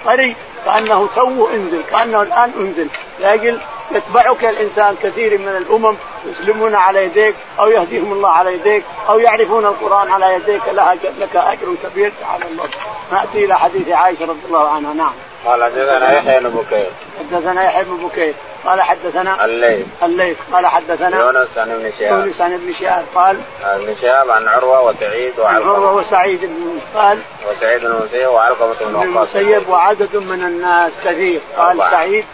طري 0.05 0.37
كأنه 0.69 1.09
تو 1.17 1.49
أنزل 1.49 1.83
كأنه 1.91 2.23
الآن 2.23 2.53
أنزل. 2.61 2.89
لأجل 3.21 3.61
يتبعك 3.91 4.45
الإنسان 4.45 4.97
كثير 5.03 5.39
من 5.39 5.49
الأمم 5.49 5.97
يسلمون 6.27 6.75
على 6.75 7.05
يديك 7.05 7.35
أو 7.61 7.69
يهديهم 7.69 8.13
الله 8.13 8.31
على 8.31 8.55
يديك 8.55 8.85
أو 9.09 9.19
يعرفون 9.19 9.67
القرآن 9.67 10.11
على 10.11 10.35
يديك 10.35 10.63
لها 10.73 10.95
لك 10.95 11.37
أجر 11.37 11.75
كبير 11.83 12.13
على 12.33 12.45
الله. 12.51 12.69
نأتي 13.13 13.45
إلى 13.45 13.59
حديث 13.59 13.89
عائشة 13.89 14.23
رضي 14.23 14.47
الله 14.47 14.69
عنها. 14.69 14.95
نعم. 14.95 15.13
قال 15.47 15.65
حدثنا 15.65 16.13
يحيى 16.13 16.41
بن 16.41 16.49
بكير. 16.49 16.87
حدثنا 17.19 17.65
يحيى 17.65 17.85
بن 17.85 17.97
بكير. 17.97 18.35
قال 18.65 18.83
حدثنا 18.83 19.45
الليث. 19.45 19.87
الليث. 20.03 20.37
قال 20.53 20.67
حدثنا 20.67 21.19
يونس 21.21 21.59
عن 21.59 21.71
ابن 21.71 21.93
شهاب. 21.99 22.19
يونس 22.19 22.41
عن 22.41 22.53
ابن 22.53 22.73
شهاب 22.81 23.05
قال 23.15 23.37
ابن 23.65 23.97
شهاب 24.03 24.31
عن 24.31 24.49
عروة 24.49 24.85
وسعيد 24.85 25.39
وعلقمة. 25.39 25.73
عروة 25.73 25.95
وسعيد 25.95 26.41
بن 26.41 26.81
قال 26.95 27.19
وسعيد 27.51 27.81
بن 27.81 27.87
المسيب 27.87 28.29
وعلقمة 28.29 28.75
بن 28.81 28.95
وقاص. 28.95 29.05
المسيب 29.05 29.69
وعدد 29.69 30.17
من 30.17 30.45
الناس 30.45 30.93
كثير. 31.05 31.41
قال 31.57 31.71
أربعة. 31.71 31.91
سعيد. 31.91 32.25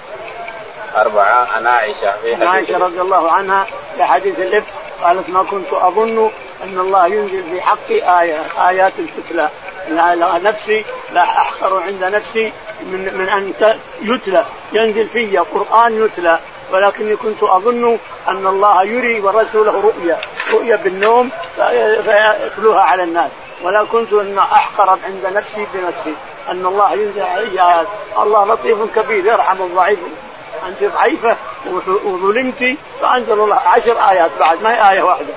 أربعة. 0.96 1.48
عن 1.54 1.66
عائشة 1.66 2.12
في 2.22 2.36
حديث 2.36 2.48
عائشة 2.48 2.78
رضي 2.78 3.00
الله 3.00 3.30
عنها 3.32 3.66
في 3.96 4.04
حديث 4.04 4.38
الإفك 4.38 4.66
قالت 5.02 5.30
ما 5.30 5.42
كنت 5.42 5.72
أظن 5.72 6.30
أن 6.64 6.78
الله 6.78 7.06
ينزل 7.06 7.42
في 7.50 7.62
حقي 7.62 8.20
آية. 8.20 8.42
آيات 8.68 8.92
تتلى 9.16 9.48
نفسي 10.42 10.84
لا 11.12 11.22
أحقر 11.22 11.82
عند 11.82 12.04
نفسي 12.04 12.52
من 12.84 13.14
من 13.18 13.28
أن 13.28 13.52
يتلى 14.02 14.44
ينزل 14.72 15.06
في 15.06 15.38
قرآن 15.38 16.04
يتلى. 16.04 16.38
ولكني 16.72 17.16
كنت 17.16 17.42
أظن 17.42 17.98
أن 18.28 18.46
الله 18.46 18.84
يري 18.84 19.20
ورسوله 19.20 19.80
رؤيا 19.80 20.18
رؤيا 20.50 20.76
بالنوم 20.76 21.30
فيتلوها 22.04 22.82
على 22.82 23.02
الناس. 23.02 23.30
ولا 23.62 23.84
كنت 23.92 24.12
أن 24.12 24.38
أحقر 24.38 24.90
عند 24.90 25.26
نفسي 25.36 25.66
بنفسي. 25.74 26.14
أن 26.50 26.66
الله 26.66 26.92
ينزل 26.92 27.22
علي 27.22 27.62
آيات. 27.62 27.86
الله 28.18 28.44
لطيف 28.44 28.78
كبير 28.96 29.26
يرحم 29.26 29.62
الضعيف. 29.62 29.98
أنت 30.68 30.92
ضعيفة 30.92 31.36
وظلمتي 32.04 32.76
فأنزل 33.00 33.32
الله 33.32 33.56
عشر 33.56 34.10
آيات 34.10 34.30
بعد. 34.40 34.62
ما 34.62 34.74
هي 34.74 34.92
آية 34.92 35.02
واحدة. 35.02 35.34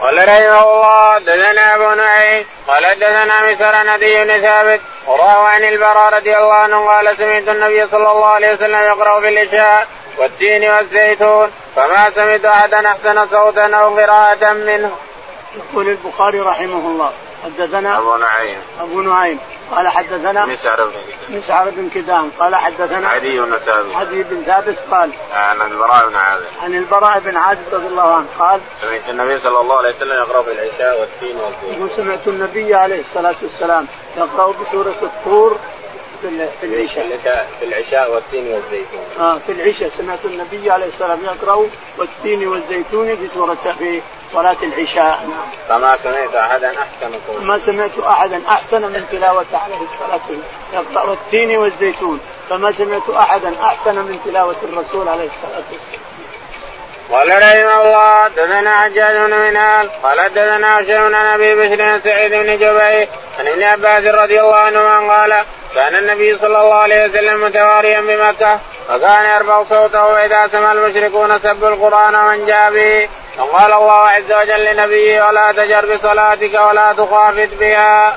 قال 0.00 0.18
رحمه 0.18 0.62
الله 0.62 1.18
دثنا 1.18 1.74
أبو 1.74 1.94
نعيم 1.94 2.46
قال 2.68 2.98
دثنا 2.98 3.50
مسر 3.50 3.94
ندي 3.94 4.24
بن 4.24 4.40
ثابت 4.40 4.80
وروى 5.08 5.48
عن 5.48 5.64
البراء 5.64 6.14
رضي 6.14 6.36
الله 6.36 6.54
عنه 6.54 6.86
قال 6.86 7.16
سمعت 7.16 7.48
النبي 7.48 7.86
صلى 7.86 8.10
الله 8.10 8.26
عليه 8.26 8.54
وسلم 8.54 8.78
يقرأ 8.78 9.20
في 9.20 9.28
العشاء 9.28 9.86
والتين 10.18 10.70
والزيتون 10.70 11.50
فما 11.76 12.10
سمعت 12.10 12.44
أحدا 12.44 12.88
أحسن 12.88 13.26
صوتا 13.26 13.76
أو 13.76 13.98
قراءة 13.98 14.52
منه. 14.52 14.96
يقول 15.56 15.88
البخاري 15.88 16.40
رحمه 16.40 16.78
الله 16.90 17.12
حدثنا 17.44 17.98
أبو 17.98 18.16
نعيم 18.16 18.62
أبو 18.80 19.00
نعيم 19.00 19.38
قال 19.70 19.88
حدثنا 19.88 20.46
مسعر 20.46 20.84
بن 20.84 20.90
كدام. 20.90 21.38
مسعر 21.38 21.70
بن 21.70 21.88
كدام. 21.88 22.30
قال 22.38 22.54
حدثنا 22.54 23.08
عدي 23.08 23.40
بن 23.40 23.56
ثابت. 23.56 23.94
عدي 23.94 24.22
بن 24.22 24.42
ثابت 24.46 24.78
قال 24.90 25.10
عن 25.32 25.60
البراء 25.60 26.08
بن 26.08 26.16
عازب. 26.16 26.44
عن 26.62 26.74
البراء 26.74 27.18
بن 27.20 27.36
عازب 27.36 27.60
رضي 27.72 27.86
الله 27.86 28.14
عنه 28.14 28.26
قال 28.38 28.60
سمعت 28.82 29.08
النبي 29.08 29.38
صلى 29.38 29.60
الله 29.60 29.76
عليه 29.76 29.88
وسلم 29.88 30.12
يقرأ 30.12 30.42
في 30.42 30.52
العشاء 30.52 31.00
والتين 31.00 31.36
والزيتون 31.36 31.82
وسمعت 31.82 32.26
النبي 32.26 32.74
عليه 32.74 33.00
الصلاة 33.00 33.34
والسلام 33.42 33.86
يقرأ 34.16 34.52
بسورة 34.52 34.94
الطور 35.02 35.58
في 36.22 36.48
في 36.60 36.66
العشاء 36.66 37.46
في 37.60 37.64
العشاء 37.64 38.14
والتين 38.14 38.46
والزيتون. 38.54 39.00
آه 39.20 39.38
في 39.46 39.52
العشاء. 39.52 39.90
سمعت 39.98 40.24
النبي 40.24 40.70
عليه 40.70 40.86
الصلاة 40.86 41.10
والسلام 41.10 41.36
يقرأ 41.36 41.68
والتين 41.98 42.48
والزيتون 42.48 43.16
في 43.16 43.28
سورة 43.34 43.74
في 43.78 44.00
صلاة 44.32 44.56
العشاء. 44.62 45.28
فما 45.68 45.96
سمعت 45.96 46.34
أحدا 46.34 46.68
أحسن 46.68 47.18
صوتا 47.26 47.44
ما 47.44 47.58
سمعت 47.58 47.98
أحدا 47.98 48.42
أحسن 48.48 48.82
من 48.82 49.06
تلاوة 49.12 49.46
عليه 49.52 49.80
الصلاة 49.92 50.20
يقرأ 50.72 51.12
التين 51.12 51.56
والزيتون. 51.56 52.20
فما 52.50 52.72
سمعت 52.72 53.10
أحدا 53.10 53.54
أحسن 53.62 53.94
من 53.94 54.20
تلاوة 54.24 54.56
الرسول 54.62 55.08
عليه 55.08 55.26
الصلاة 55.26 55.64
والسلام. 55.72 56.08
قال 57.12 57.28
رحمه 57.28 57.82
الله 57.82 58.28
دثنا 58.28 58.80
حجاج 58.80 59.16
بن 59.16 59.34
منال 59.34 59.90
قال 60.02 60.34
دثنا 60.34 60.80
هشام 60.80 61.08
بن 61.08 61.14
أبي 61.14 61.54
بشر 61.54 62.00
سعيد 62.04 62.32
بن 62.34 62.56
جبير 62.56 63.08
عن 63.38 63.46
ابن 63.46 63.62
عباس 63.62 64.04
رضي 64.14 64.40
الله 64.40 64.56
عنهما 64.56 65.12
قال 65.12 65.44
كان 65.74 65.94
النبي 65.94 66.38
صلى 66.38 66.62
الله 66.62 66.74
عليه 66.74 67.04
وسلم 67.04 67.44
متواريا 67.44 68.00
بمكة 68.00 68.60
فكان 68.88 69.24
يرفع 69.24 69.62
صوته 69.62 70.06
واذا 70.06 70.48
سمع 70.52 70.72
المشركون 70.72 71.38
سبوا 71.38 71.68
القرآن 71.68 72.14
ومن 72.14 72.46
جاء 72.46 72.70
به. 72.70 73.08
وقال 73.38 73.72
الله 73.72 73.92
عز 73.92 74.32
وجل 74.32 74.64
لنبيه 74.64 75.26
ولا 75.26 75.52
تجر 75.52 75.94
بصلاتك 75.94 76.54
ولا 76.54 76.92
تخافت 76.92 77.54
بها. 77.60 78.16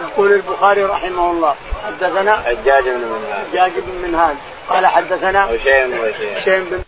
يقول 0.00 0.32
البخاري 0.32 0.84
رحمه 0.84 1.30
الله 1.30 1.54
حدثنا 1.86 2.36
حجاج 2.36 2.84
بن 2.84 3.00
منهال. 3.00 3.46
حجاج 3.52 3.72
بن 3.76 4.08
منهال. 4.08 4.36
قال 4.68 4.86
حدثنا 4.86 5.44
هشيم 5.44 5.94
هشيم 6.36 6.64
بن 6.64 6.82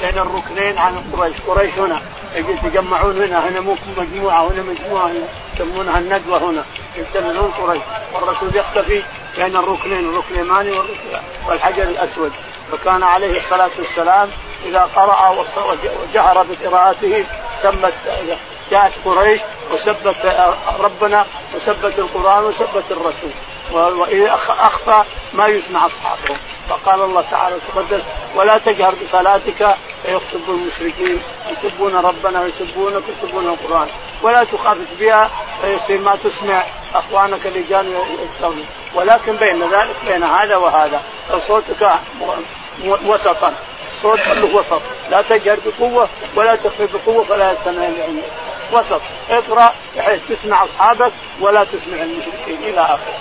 بين 0.00 0.18
الركنين 0.18 0.78
عن 0.78 1.12
قريش، 1.16 1.36
قريش 1.46 1.74
هنا. 1.78 2.00
يتجمعون 2.34 3.22
هنا 3.22 3.48
هنا 3.48 3.60
مو 3.60 3.76
مجموعة 3.96 4.42
هنا 4.42 4.62
مجموعة 4.62 5.10
يسمونها 5.54 5.98
الندوة 5.98 6.38
هنا. 6.38 6.64
يجتمعون 6.96 7.50
قريش. 7.50 7.82
والرسول 8.14 8.56
يختفي 8.56 9.02
بين 9.36 9.56
الركنين 9.56 10.10
الركن 10.10 10.34
اليماني 10.34 10.78
والحجر 11.48 11.82
الأسود. 11.82 12.32
فكان 12.72 13.02
عليه 13.02 13.36
الصلاة 13.36 13.70
والسلام 13.78 14.30
إذا 14.66 14.88
قرأ 14.96 15.44
وجهر 16.02 16.46
بقراءته 16.50 17.24
سمت 17.62 17.94
جاءت 18.70 18.92
قريش 19.04 19.40
وسبت 19.72 20.36
ربنا 20.78 21.26
وسبت 21.54 21.98
القرآن 21.98 22.44
وسبت 22.44 22.84
الرسول. 22.90 23.30
وإذا 23.72 24.34
أخفى 24.48 25.02
ما 25.34 25.46
يسمع 25.46 25.86
أصحابه. 25.86 26.36
فقال 26.68 27.00
الله 27.00 27.24
تعالى 27.30 27.56
تقدس 27.74 28.02
ولا 28.34 28.58
تجهر 28.58 28.94
بصلاتك 29.04 29.76
فيخطب 30.02 30.48
المشركين 30.48 31.22
يسبون 31.50 31.94
ربنا 31.94 32.40
ويسبونك 32.40 33.02
ويسبون 33.08 33.46
القرآن. 33.46 33.88
ولا 34.22 34.44
تخافت 34.44 34.88
بها 35.00 35.30
فيصير 35.62 36.00
ما 36.00 36.18
تسمع 36.24 36.62
أخوانك 36.94 37.46
اللي 37.46 37.60
يستغنون 37.60 38.66
ولكن 38.94 39.36
بين 39.36 39.62
ذلك 39.70 39.96
بين 40.06 40.22
هذا 40.22 40.56
وهذا 40.56 41.02
صوتك 41.48 41.90
وسطا. 43.06 43.54
الصوت 44.04 44.20
كله 44.20 44.56
وسط. 44.56 44.82
لا 45.10 45.22
تجهر 45.22 45.58
بقوة 45.66 46.08
ولا 46.34 46.56
تخفي 46.56 46.86
بقوة 46.86 47.24
فلا 47.24 47.52
يستمع 47.52 47.84
العلم 47.86 48.22
وسط. 48.72 49.00
اقرأ 49.30 49.72
بحيث 49.96 50.20
تسمع 50.28 50.64
أصحابك 50.64 51.12
ولا 51.40 51.64
تسمع 51.64 52.02
المشركين. 52.02 52.58
إلى 52.62 52.80
آخره. 52.80 53.20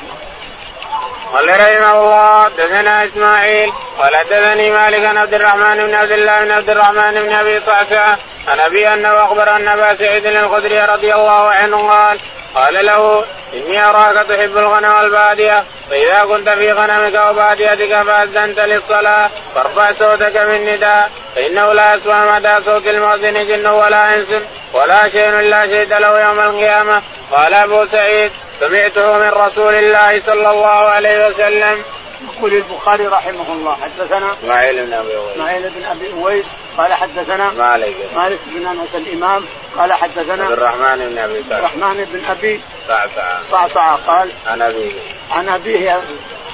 قال 1.34 1.50
رحمه 1.50 1.92
الله 1.92 2.48
دثنا 2.48 3.06
إسماعيل. 3.06 3.72
قال 4.00 4.16
حدثني 4.16 4.70
مالك 4.70 5.06
عن 5.06 5.18
عبد 5.18 5.34
الرحمن 5.34 5.76
بن 5.76 5.94
عبد 5.94 6.12
الله 6.12 6.44
بن 6.44 6.52
عبد 6.52 6.70
الرحمن 6.70 7.12
بن 7.12 7.34
أبي 7.34 7.60
صعصعة 7.60 8.18
عن 8.48 8.60
أبي 8.60 8.94
أنه 8.94 9.24
أخبر 9.24 9.56
أن 9.56 9.68
أبا 9.68 9.96
سعيد 9.96 10.26
الخدري 10.26 10.80
رضي 10.80 11.14
الله 11.14 11.50
عنه 11.50 11.90
قال 11.90 12.20
قال 12.56 12.86
له 12.86 13.24
إني 13.54 13.84
أراك 13.86 14.28
تحب 14.28 14.58
الغنم 14.58 14.94
والبادية 14.94 15.64
فإذا 15.90 16.26
كنت 16.26 16.50
في 16.50 16.72
غنمك 16.72 17.14
وباديتك 17.30 18.02
فأذنت 18.02 18.60
للصلاة 18.60 19.30
فارفع 19.56 19.92
صوتك 19.92 20.38
بالنداء 20.38 21.10
فإنه 21.36 21.74
لا 21.74 21.94
يسمع 21.94 22.36
مدى 22.36 22.62
صوت 22.62 22.88
المؤذن 22.88 23.48
جن 23.48 23.68
ولا 23.68 24.16
إنس 24.16 24.28
ولا 24.74 25.10
شيء 25.10 25.30
إلا 25.40 25.68
شهد 25.68 25.94
له 25.94 26.22
يوم 26.22 26.40
القيامة 26.40 27.02
قال 27.32 27.54
أبو 27.54 27.86
سعيد 27.86 28.32
سمعته 28.60 29.18
من 29.18 29.30
رسول 29.30 29.76
الله 29.76 30.20
صلى 30.20 30.50
الله 30.50 30.68
عليه 30.68 31.28
وسلم. 31.28 31.84
يقول 32.24 32.54
البخاري 32.54 33.08
رحمه 33.08 33.54
الله 33.54 33.76
حدثنا 33.76 34.34
اسماعيل 34.34 34.86
بن 34.86 34.94
أبي 34.94 35.18
أويس. 35.18 35.32
اسماعيل 35.32 35.70
بن 35.70 35.86
أبي 35.86 36.14
أويس 36.14 36.46
قال 36.78 36.94
حدثنا 36.94 37.52
مالك. 37.52 37.96
مالك 38.16 38.40
بن 38.48 38.66
أنس 38.66 38.96
الإمام 38.96 39.46
قال 39.78 39.94
حدثنا 39.94 40.44
عبد 40.44 40.52
الرحمن 40.52 41.10
بن 41.10 41.18
أبي 41.18 41.38
عبد 41.38 41.52
الرحمن 41.52 42.08
بن 42.14 42.26
أبي 42.26 42.62
صعصعه 42.88 43.44
صعصعه 43.44 44.00
قال 44.08 44.30
عن 44.48 44.62
أبيه. 44.62 44.92
عن 45.32 45.50
أبيه 45.50 46.02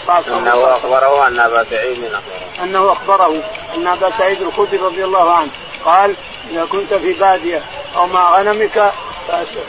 صعصعه 0.08 0.38
أنه 0.38 0.72
أخبره 0.72 1.28
أن 1.28 1.40
أبا 1.40 1.64
سعيد 1.64 2.04
أخبره. 2.04 2.64
أنه 2.64 2.92
أخبره 2.92 3.44
أن 3.76 3.88
أبا 3.88 4.10
سعيد 4.10 4.42
الخدري 4.42 4.78
رضي 4.78 5.04
الله 5.04 5.34
عنه 5.34 5.50
قال 5.86 6.16
إذا 6.52 6.66
كنت 6.66 6.94
في 6.94 7.14
بادية 7.14 7.62
أو 7.96 8.08
مع 8.08 8.40
غنمك 8.40 8.92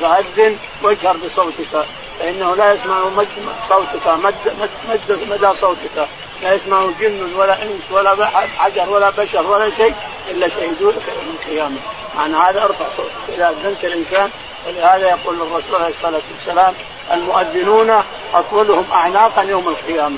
فأذن 0.00 0.56
واجهر 0.82 1.16
بصوتك. 1.16 1.87
فإنه 2.20 2.55
لا 2.57 2.72
يسمع 2.72 3.05
مد 3.16 3.29
صوتك 3.68 4.07
مد, 4.07 4.35
مد, 4.61 4.70
مد 4.88 5.29
مدى 5.31 5.55
صوتك. 5.55 6.09
لا 6.42 6.55
يسمع 6.55 6.87
جن 7.00 7.33
ولا 7.37 7.62
إنس 7.62 7.83
ولا 7.90 8.31
حجر 8.59 8.90
ولا 8.90 9.11
بشر 9.11 9.46
ولا 9.46 9.70
شيء 9.70 9.94
إلا 10.31 10.48
شهدوا 10.48 10.92
لك 10.92 11.02
يوم 11.09 11.37
القيامه 11.40 11.76
معنى 12.16 12.37
هذا 12.37 12.64
أرفع 12.64 12.85
صوتك 12.96 13.37
اذا 13.37 13.48
اذنت 13.48 13.85
الإنسان. 13.85 14.31
ولهذا 14.66 15.09
يقول 15.09 15.35
الرسول 15.42 15.74
عليه 15.74 15.88
الصلاة 15.88 16.20
والسلام 16.35 16.74
المؤذنون 17.12 18.02
أطولهم 18.35 18.85
أعناقا 18.92 19.42
يوم 19.42 19.68
القيامة. 19.68 20.16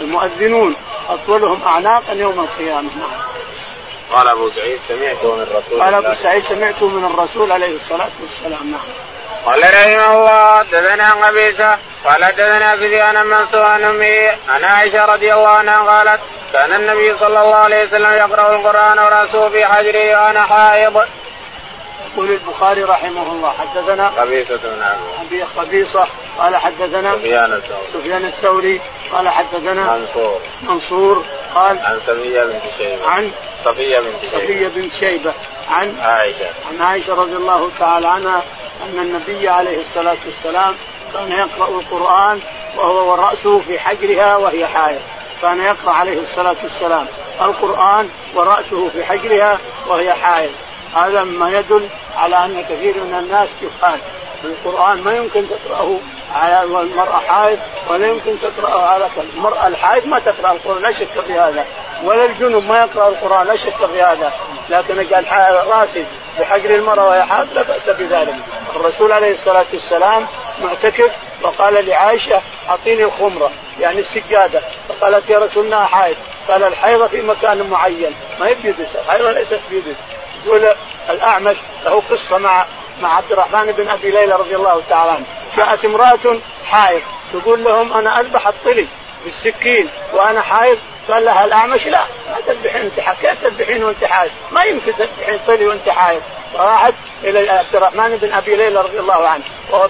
المؤذنون 0.00 0.74
أطولهم 1.08 1.62
أعناقا 1.62 2.12
يوم 2.12 2.40
القيامة. 2.40 2.90
نعم. 2.98 3.20
قال 4.12 4.28
أبو 4.28 4.50
سعيد 4.50 4.78
سمعته 4.88 5.36
من 5.36 5.46
رسول 5.56 5.82
قال 5.82 5.94
أبو 5.94 6.14
سعيد 6.14 6.44
سمعته 6.44 6.88
من 6.88 7.04
الرسول 7.04 7.52
عليه 7.52 7.76
الصلاة 7.76 8.10
والسلام. 8.20 8.70
نعم. 8.70 8.80
قال 9.46 9.62
رحمه 9.62 10.18
الله 10.18 10.58
حدثنا 10.58 11.04
عن 11.04 11.24
قبيصه 11.24 11.78
قال 12.04 12.24
حدثنا 12.24 12.76
سفيان 12.76 13.26
منصور 13.26 13.62
عن 13.62 13.84
أمه 13.84 14.30
عن 14.48 14.64
عائشة 14.64 15.04
رضي 15.04 15.34
الله 15.34 15.48
عنها 15.48 15.78
قالت 15.78 16.20
كان 16.52 16.74
النبي 16.74 17.16
صلى 17.16 17.42
الله 17.42 17.54
عليه 17.54 17.84
وسلم 17.84 18.12
يقرأ 18.12 18.56
القرآن 18.56 18.98
وراسه 18.98 19.48
في 19.48 19.66
حجره 19.66 20.22
وأنا 20.22 20.46
حائض. 20.46 21.04
يقول 22.12 22.30
البخاري 22.30 22.82
رحمه 22.82 23.32
الله 23.32 23.52
حدثنا 23.52 24.08
قبيصة 24.08 24.56
بن 24.56 24.82
أبي 25.20 25.42
قبيصة 25.42 26.06
قال 26.38 26.56
حدثنا 26.56 27.12
سفيان 27.12 27.52
الثوري. 27.52 27.82
سفيان 27.92 28.24
الثوري 28.24 28.80
قال 29.12 29.28
حدثنا 29.28 29.96
منصور. 29.96 30.40
منصور 30.62 31.24
قال 31.54 31.78
عن 31.78 32.00
صفية 32.06 32.44
بنت 32.44 32.62
شيبة. 32.78 33.08
عن 33.08 33.32
صفية 33.64 33.98
بنت 33.98 34.20
شيبة. 34.30 34.44
صفية 34.44 34.68
بنت 34.68 34.92
شيبة. 34.92 35.32
عن 35.70 35.96
عائشة. 36.02 36.46
عن 36.70 36.82
عائشة 36.82 37.14
رضي 37.14 37.36
الله 37.36 37.70
تعالى 37.78 38.08
عنها 38.08 38.42
أن 38.82 38.98
النبي 38.98 39.48
عليه 39.48 39.80
الصلاة 39.80 40.16
والسلام 40.26 40.74
كان 41.12 41.32
يقرأ 41.32 41.68
القرآن 41.68 42.40
وهو 42.76 43.12
ورأسه 43.12 43.60
في 43.60 43.78
حجرها 43.78 44.36
وهي 44.36 44.66
حائض. 44.66 45.00
كان 45.42 45.60
يقرأ 45.60 45.92
عليه 45.92 46.20
الصلاة 46.20 46.56
والسلام 46.62 47.06
القرآن 47.40 48.08
ورأسه 48.34 48.88
في 48.88 49.04
حجرها 49.04 49.58
وهي 49.86 50.12
حائض. 50.14 50.52
هذا 50.96 51.24
مما 51.24 51.58
يدل 51.58 51.88
على 52.16 52.44
أن 52.44 52.64
كثير 52.70 52.94
من 52.94 53.18
الناس 53.18 53.48
يقال 53.62 53.98
القرآن 54.44 55.00
ما 55.00 55.16
يمكن 55.16 55.44
تقرأه 55.48 55.98
على 56.34 56.62
المرأة 56.62 57.18
حائض 57.28 57.58
ولا 57.88 58.06
يمكن 58.06 58.36
تقرأه 58.42 58.86
على 58.86 59.08
المرأة 59.34 59.66
الحائض 59.66 60.06
ما 60.06 60.18
تقرأ 60.18 60.52
القرآن 60.52 60.82
لا 60.82 60.92
شك 60.92 61.20
في 61.26 61.32
هذا. 61.32 61.64
ولا 62.04 62.24
الجنوب 62.24 62.64
ما 62.64 62.78
يقرأ 62.78 63.08
القرآن 63.08 63.46
لا 63.46 63.56
شك 63.56 63.86
في 63.92 64.02
هذا. 64.02 64.32
لكن 64.70 65.14
قال 65.14 65.66
راسي 65.68 66.04
بحجر 66.38 66.74
المرأة 66.74 67.08
وهي 67.08 67.22
حائض 67.22 67.48
لا 67.54 67.62
بأس 67.62 67.88
بذلك. 67.88 68.34
الرسول 68.76 69.12
عليه 69.12 69.32
الصلاة 69.32 69.66
والسلام 69.72 70.26
معتكف 70.62 71.10
وقال 71.42 71.86
لعائشة 71.86 72.40
أعطيني 72.68 73.04
الخمرة 73.04 73.50
يعني 73.80 74.00
السجادة. 74.00 74.60
فقالت 74.88 75.30
يا 75.30 75.38
رسول 75.38 75.64
الله 75.64 75.84
حائض. 75.84 76.16
قال 76.48 76.62
الحيضة 76.62 77.06
في 77.06 77.22
مكان 77.22 77.70
معين. 77.70 78.14
ما 78.40 78.46
هي 78.46 78.56
الحيضة 79.04 79.32
ليست 79.32 79.60
بيدس 79.70 79.96
يقول 80.46 80.74
الأعمش 81.10 81.56
له 81.84 82.02
قصة 82.10 82.38
مع 82.38 82.66
مع 83.02 83.16
عبد 83.16 83.32
الرحمن 83.32 83.72
بن 83.78 83.88
أبي 83.88 84.10
ليلى 84.10 84.34
رضي 84.34 84.56
الله 84.56 84.82
تعالى 84.88 85.10
عنه. 85.10 85.24
جاءت 85.56 85.84
امرأة 85.84 86.38
حائض. 86.66 87.02
تقول 87.32 87.64
لهم 87.64 87.92
أنا 87.92 88.20
أذبح 88.20 88.46
الطلي 88.46 88.86
بالسكين 89.24 89.88
وأنا 90.12 90.40
حائض. 90.40 90.78
قال 91.08 91.24
لها 91.24 91.44
الأعمش 91.44 91.86
لا 91.86 92.00
ما 92.30 92.36
تذبحين 92.46 92.80
أنت 92.80 93.00
كيف 93.20 93.42
تذبحين 93.42 93.84
وأنت 93.84 94.04
حائض؟ 94.04 94.30
ما 94.50 94.62
يمكن 94.62 94.92
تذبحين 94.98 95.38
طلي 95.46 95.66
وأنت 95.66 95.88
حائض. 95.88 96.22
فراحت 96.54 96.94
إلى 97.24 97.50
عبد 97.50 97.76
الرحمن 97.76 98.18
بن 98.22 98.32
أبي 98.32 98.56
ليلى 98.56 98.80
رضي 98.80 98.98
الله 98.98 99.28
عنه. 99.28 99.44
وهو 99.70 99.88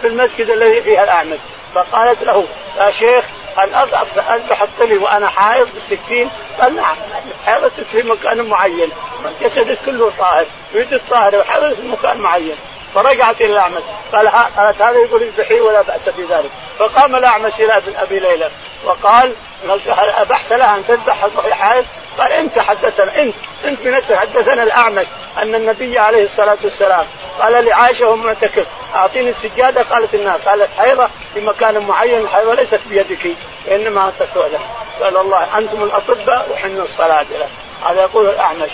في 0.00 0.06
المسجد 0.06 0.50
الذي 0.50 0.82
فيها 0.82 1.04
الأعمش. 1.04 1.38
فقالت 1.74 2.22
له 2.22 2.44
يا 2.78 2.90
شيخ 2.90 3.24
هل 3.56 3.74
اذبح 3.74 4.62
الطلي 4.62 4.98
وأنا 4.98 5.28
حائض 5.28 5.68
بالسكين؟ 5.74 6.30
قال 6.60 6.76
نعم 6.76 6.96
حائض 7.46 7.70
في 7.92 8.02
مكان 8.02 8.48
معين. 8.48 8.90
جسدك 9.42 9.78
كله 9.86 10.12
طاهر 10.18 10.46
يريد 10.74 10.92
الطاهر 10.92 11.36
وحائض 11.36 11.74
في 11.74 11.82
مكان 11.82 12.18
معين. 12.18 12.56
فرجعت 12.94 13.40
إلى 13.40 13.52
الأعمش. 13.52 13.82
قال 14.12 14.28
قالت 14.28 14.82
هذا 14.82 14.98
يقول 14.98 15.22
اذبحي 15.22 15.60
ولا 15.60 15.82
بأس 15.82 16.08
بذلك. 16.08 16.50
فقام 16.78 17.16
الأعمش 17.16 17.52
إلى 17.58 17.76
ابن 17.76 17.96
أبي 17.96 18.18
ليلى. 18.18 18.50
وقال 18.84 19.32
هل 19.68 20.10
أبحت 20.10 20.52
لها 20.52 20.76
أن 20.76 20.86
تذبح 20.88 21.24
وهي 21.36 21.54
حائض؟ 21.54 21.84
قال 22.18 22.32
إنت 22.32 22.58
حدثنا 22.58 23.22
إنت 23.22 23.34
إنت 23.64 23.80
بنفسك 23.80 24.14
حدثنا 24.14 24.62
الأعمش. 24.62 25.06
أن 25.42 25.54
النبي 25.54 25.98
عليه 25.98 26.24
الصلاة 26.24 26.58
والسلام 26.64 27.06
قال 27.40 27.64
لعائشه 27.64 28.06
وهو 28.06 28.16
معتكف 28.16 28.66
أعطيني 28.94 29.30
السجادة 29.30 29.82
قالت 29.82 30.14
الناس 30.14 30.40
قالت 30.40 30.68
حيضة 30.78 31.08
في 31.34 31.40
مكان 31.40 31.78
معين 31.78 32.20
الحيضة 32.20 32.54
ليست 32.54 32.80
بيدك 32.90 33.36
انما 33.70 34.12
تتولى 34.20 34.58
قال 35.00 35.16
الله 35.16 35.58
أنتم 35.58 35.82
الأطباء 35.82 36.48
وحن 36.52 36.80
الصلاة. 36.80 37.26
هذا 37.86 38.00
يقول 38.00 38.28
الأعمش. 38.28 38.70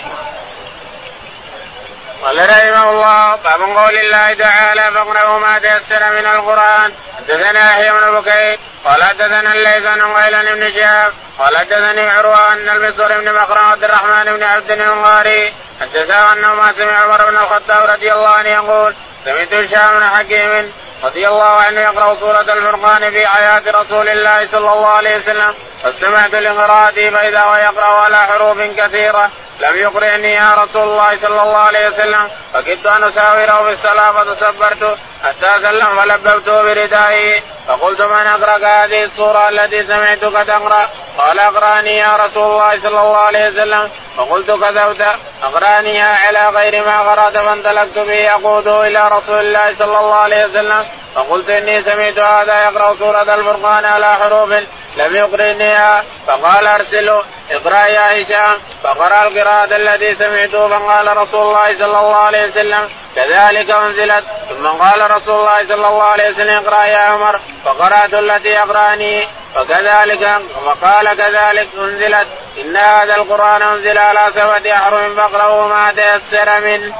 قال 2.23 2.49
رحمه 2.49 2.89
الله 2.89 3.35
باب 3.35 3.61
قول 3.61 3.97
الله 3.97 4.33
تعالى 4.33 4.91
فاقرأوا 4.91 5.39
ما 5.39 5.59
تيسر 5.59 6.11
من 6.11 6.25
القرآن. 6.25 6.93
حدثنا 7.17 7.71
يحيى 7.71 7.91
بن 7.91 8.19
بكير 8.19 8.59
قال 8.85 9.03
حدثنا 9.03 9.53
الليث 9.53 9.85
عن 9.85 10.01
غيلان 10.01 10.55
بن 10.55 10.71
شهاب 10.71 11.13
قال 11.39 11.57
حدثني 11.57 12.09
عروة 12.09 12.53
ان 12.53 12.69
البصر 12.69 13.19
بن 13.21 13.33
مخرم 13.33 13.65
عبد 13.65 13.83
الرحمن 13.83 14.23
بن 14.23 14.43
عبد 14.43 14.71
الانصاري 14.71 15.53
حدثه 15.81 16.33
أنه 16.33 16.53
ما 16.53 16.71
سمع 16.71 16.91
عمر 16.91 17.31
بن 17.31 17.37
الخطاب 17.37 17.89
رضي 17.89 18.13
الله 18.13 18.29
عنه 18.29 18.49
يقول 18.49 18.93
سمعت 19.25 19.53
هشام 19.53 19.99
بن 19.99 20.05
حكيم 20.05 20.71
رضي 21.03 21.27
الله 21.27 21.45
عنه 21.45 21.79
يقرأ 21.79 22.15
سورة 22.15 22.41
الفرقان 22.41 23.11
في 23.11 23.27
حياه 23.27 23.61
رسول 23.67 24.09
الله 24.09 24.47
صلى 24.47 24.73
الله 24.73 24.87
عليه 24.87 25.17
وسلم 25.17 25.53
فاستمعت 25.83 26.35
لقراءته 26.35 27.09
فإذا 27.09 27.39
هو 27.41 27.55
يقرأ 27.55 28.01
على 28.01 28.17
حروف 28.17 28.61
كثيرة 28.61 29.29
لم 29.61 29.75
يقرئني 29.77 30.33
يا 30.33 30.53
رسول 30.53 30.83
الله 30.83 31.17
صلى 31.17 31.41
الله 31.41 31.57
عليه 31.57 31.87
وسلم 31.87 32.29
فكدت 32.53 32.85
أن 32.85 33.03
أساوره 33.03 33.63
في 33.63 33.69
الصلاة 33.69 34.11
فتصبرت 34.11 34.97
حتى 35.23 35.61
سلم 35.61 36.01
فلببته 36.01 36.61
بردائه 36.61 37.41
فقلت 37.67 38.01
من 38.01 38.27
أقرأ 38.27 38.57
هذه 38.57 39.03
السورة 39.03 39.49
التي 39.49 39.83
سمعتك 39.83 40.47
تقرا 40.47 40.89
قال 41.17 41.39
أقرأني 41.39 41.97
يا 41.97 42.15
رسول 42.15 42.51
الله 42.51 42.79
صلى 42.79 43.01
الله 43.01 43.17
عليه 43.17 43.47
وسلم. 43.47 43.89
فقلت 44.17 44.51
كذبت. 44.51 45.15
اقرانيها 45.43 46.17
على 46.17 46.49
غير 46.49 46.85
ما 46.85 47.01
قرأت 47.01 47.33
فانطلقت 47.33 47.99
به 47.99 48.13
يقوده 48.13 48.87
إلى 48.87 49.07
رسول 49.07 49.39
الله 49.39 49.73
صلى 49.73 49.99
الله 49.99 50.15
عليه 50.15 50.45
وسلم. 50.45 50.85
فقلت 51.15 51.49
إني 51.49 51.81
سمعت 51.81 52.19
هذا 52.19 52.63
يقرأ 52.63 52.95
سورة 52.95 53.35
الفرقان 53.35 53.85
على 53.85 54.15
حروف 54.15 54.53
لم 54.97 55.15
يقرنها 55.15 56.03
فقال 56.27 56.67
ارسله 56.67 57.23
اقرأ 57.51 57.85
يا 57.85 58.23
هشام. 58.23 58.57
فقرأ 58.83 59.23
القراءة 59.23 59.75
التي 59.75 60.15
سمعته 60.15 60.67
فقال 60.67 61.17
رسول 61.17 61.47
الله 61.47 61.73
صلى 61.73 61.85
الله 61.85 62.15
عليه 62.15 62.45
وسلم. 62.45 62.89
كذلك 63.15 63.71
أنزلت. 63.71 64.25
ثم 64.49 64.67
قال 64.67 65.10
رسول 65.11 65.39
الله 65.39 65.63
صلى 65.63 65.87
الله 65.87 66.03
عليه 66.03 66.29
وسلم 66.29 66.63
اقرا 66.65 66.83
يا 66.83 66.97
عمر 66.97 67.39
فقرأت 67.65 68.13
التي 68.13 68.59
أقرأني 68.59 69.27
وكذلك 69.57 70.41
وقال 70.65 71.17
كذلك 71.17 71.67
أنزلت 71.79 72.27
إن 72.61 72.77
هذا 72.77 73.15
القرآن 73.15 73.61
أنزل 73.61 73.97
على 73.97 74.31
سبعة 74.31 74.75
أحرف 74.75 75.15
فاقرأوا 75.15 75.67
ما 75.67 75.91
تيسر 75.91 76.59
منه. 76.59 76.93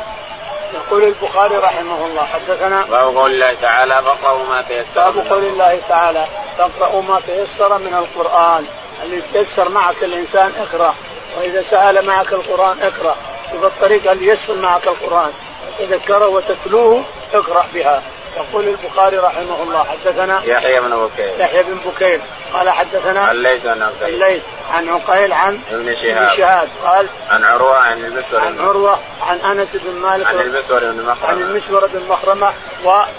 يقول 0.74 1.04
البخاري 1.04 1.58
رحمه 1.58 2.06
الله 2.06 2.26
حدثنا 2.26 2.86
باب 2.90 3.16
قول 3.16 3.32
الله 3.32 3.56
تعالى 3.62 4.02
فاقرأوا 4.02 4.46
ما 4.50 4.62
تيسر 4.62 5.10
باب 5.10 5.28
قول 5.30 5.44
الله 5.44 5.80
تعالى 5.90 6.26
فاقرأوا 6.58 7.02
ما 7.02 7.22
تيسر 7.28 7.78
من 7.78 7.94
القرآن 7.94 8.66
اللي 9.04 9.22
تيسر 9.34 9.70
معك 9.70 10.04
الإنسان 10.04 10.52
اقرأ 10.60 10.96
وإذا 11.38 11.62
سأل 11.62 12.06
معك 12.06 12.34
القرآن 12.34 12.78
اقرأ 12.82 13.16
شوف 13.52 13.64
الطريقة 13.64 14.12
اللي 14.12 14.28
يسهل 14.28 14.60
معك 14.60 14.88
القرآن 14.88 15.32
تذكره 15.80 16.28
وتتلوه 16.28 17.04
اقرأ 17.34 17.66
بها. 17.74 18.02
يقول 18.38 18.68
البخاري 18.68 19.18
رحمه 19.18 19.64
الله 19.64 19.84
حدثنا 19.84 20.42
يحيى 20.46 20.80
بن 20.80 20.90
بكير. 20.90 21.32
يحيى 21.40 21.64
بن 21.64 21.78
بكير. 21.86 22.20
قال 22.54 22.70
حدثنا 22.70 23.32
الليث 23.32 23.64
بن 23.64 23.82
عقيل. 23.82 24.14
الليث 24.14 24.44
عن 24.74 24.90
عقيل 24.90 25.34
عن 25.34 25.60
ابن 25.72 25.96
شهاب. 25.96 26.38
شهاب. 26.38 26.70
قال 26.86 27.08
عن 27.30 27.44
عروة 27.44 27.78
عن 27.78 28.06
المسور 28.06 28.40
عن 28.40 28.60
عروة 28.60 29.00
عن 29.22 29.38
أنس 29.38 29.76
بن 29.76 29.92
مالك 30.02 30.28
عن 30.28 30.40
المسور 30.40 30.80
بن 30.80 30.88
عن 30.88 31.06
مخرمه 31.06 31.42
المسور 31.42 31.88
بن 31.88 32.02
مخرمة 32.10 32.54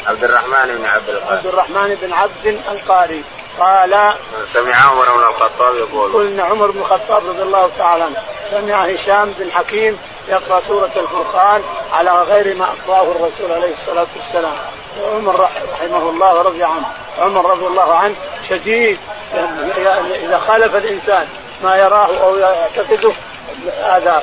عبد 0.06 0.24
الرحمن 0.24 0.76
بن 0.78 0.84
عبد 0.84 1.08
وعبد 1.08 1.08
القادر 1.08 1.48
الرحمن 1.48 1.98
بن 2.02 2.12
عبد 2.12 2.60
القاري 2.70 3.22
قال 3.60 4.14
سمع 4.52 4.76
عمر 4.76 5.16
بن 5.16 5.22
الخطاب 5.22 5.74
يقول. 5.74 6.12
قلنا 6.12 6.42
عمر 6.42 6.70
بن 6.70 6.80
الخطاب 6.80 7.28
رضي 7.28 7.42
الله 7.42 7.70
تعالى 7.78 8.04
عنه. 8.04 8.22
سمع 8.50 8.84
هشام 8.84 9.34
بن 9.38 9.52
حكيم 9.52 9.98
يقرأ 10.28 10.60
سورة 10.68 10.90
الفرقان 10.96 11.62
على 11.92 12.10
غير 12.10 12.56
ما 12.56 12.64
اقراه 12.64 13.02
الرسول 13.02 13.52
عليه 13.52 13.72
الصلاة 13.72 14.06
والسلام. 14.16 14.54
وعمر 15.02 15.40
رحمه 15.72 16.10
الله 16.10 16.34
ورضي 16.34 16.64
عنه. 16.64 16.84
عمر 17.18 17.50
رضي 17.50 17.66
الله 17.66 17.94
عنه 17.94 18.14
شديد. 18.48 18.98
إذا 20.22 20.42
خالف 20.46 20.76
الإنسان 20.76 21.28
ما 21.64 21.76
يراه 21.76 22.08
أو 22.24 22.36
يعتقده 22.36 23.12
آذاه. 23.66 24.22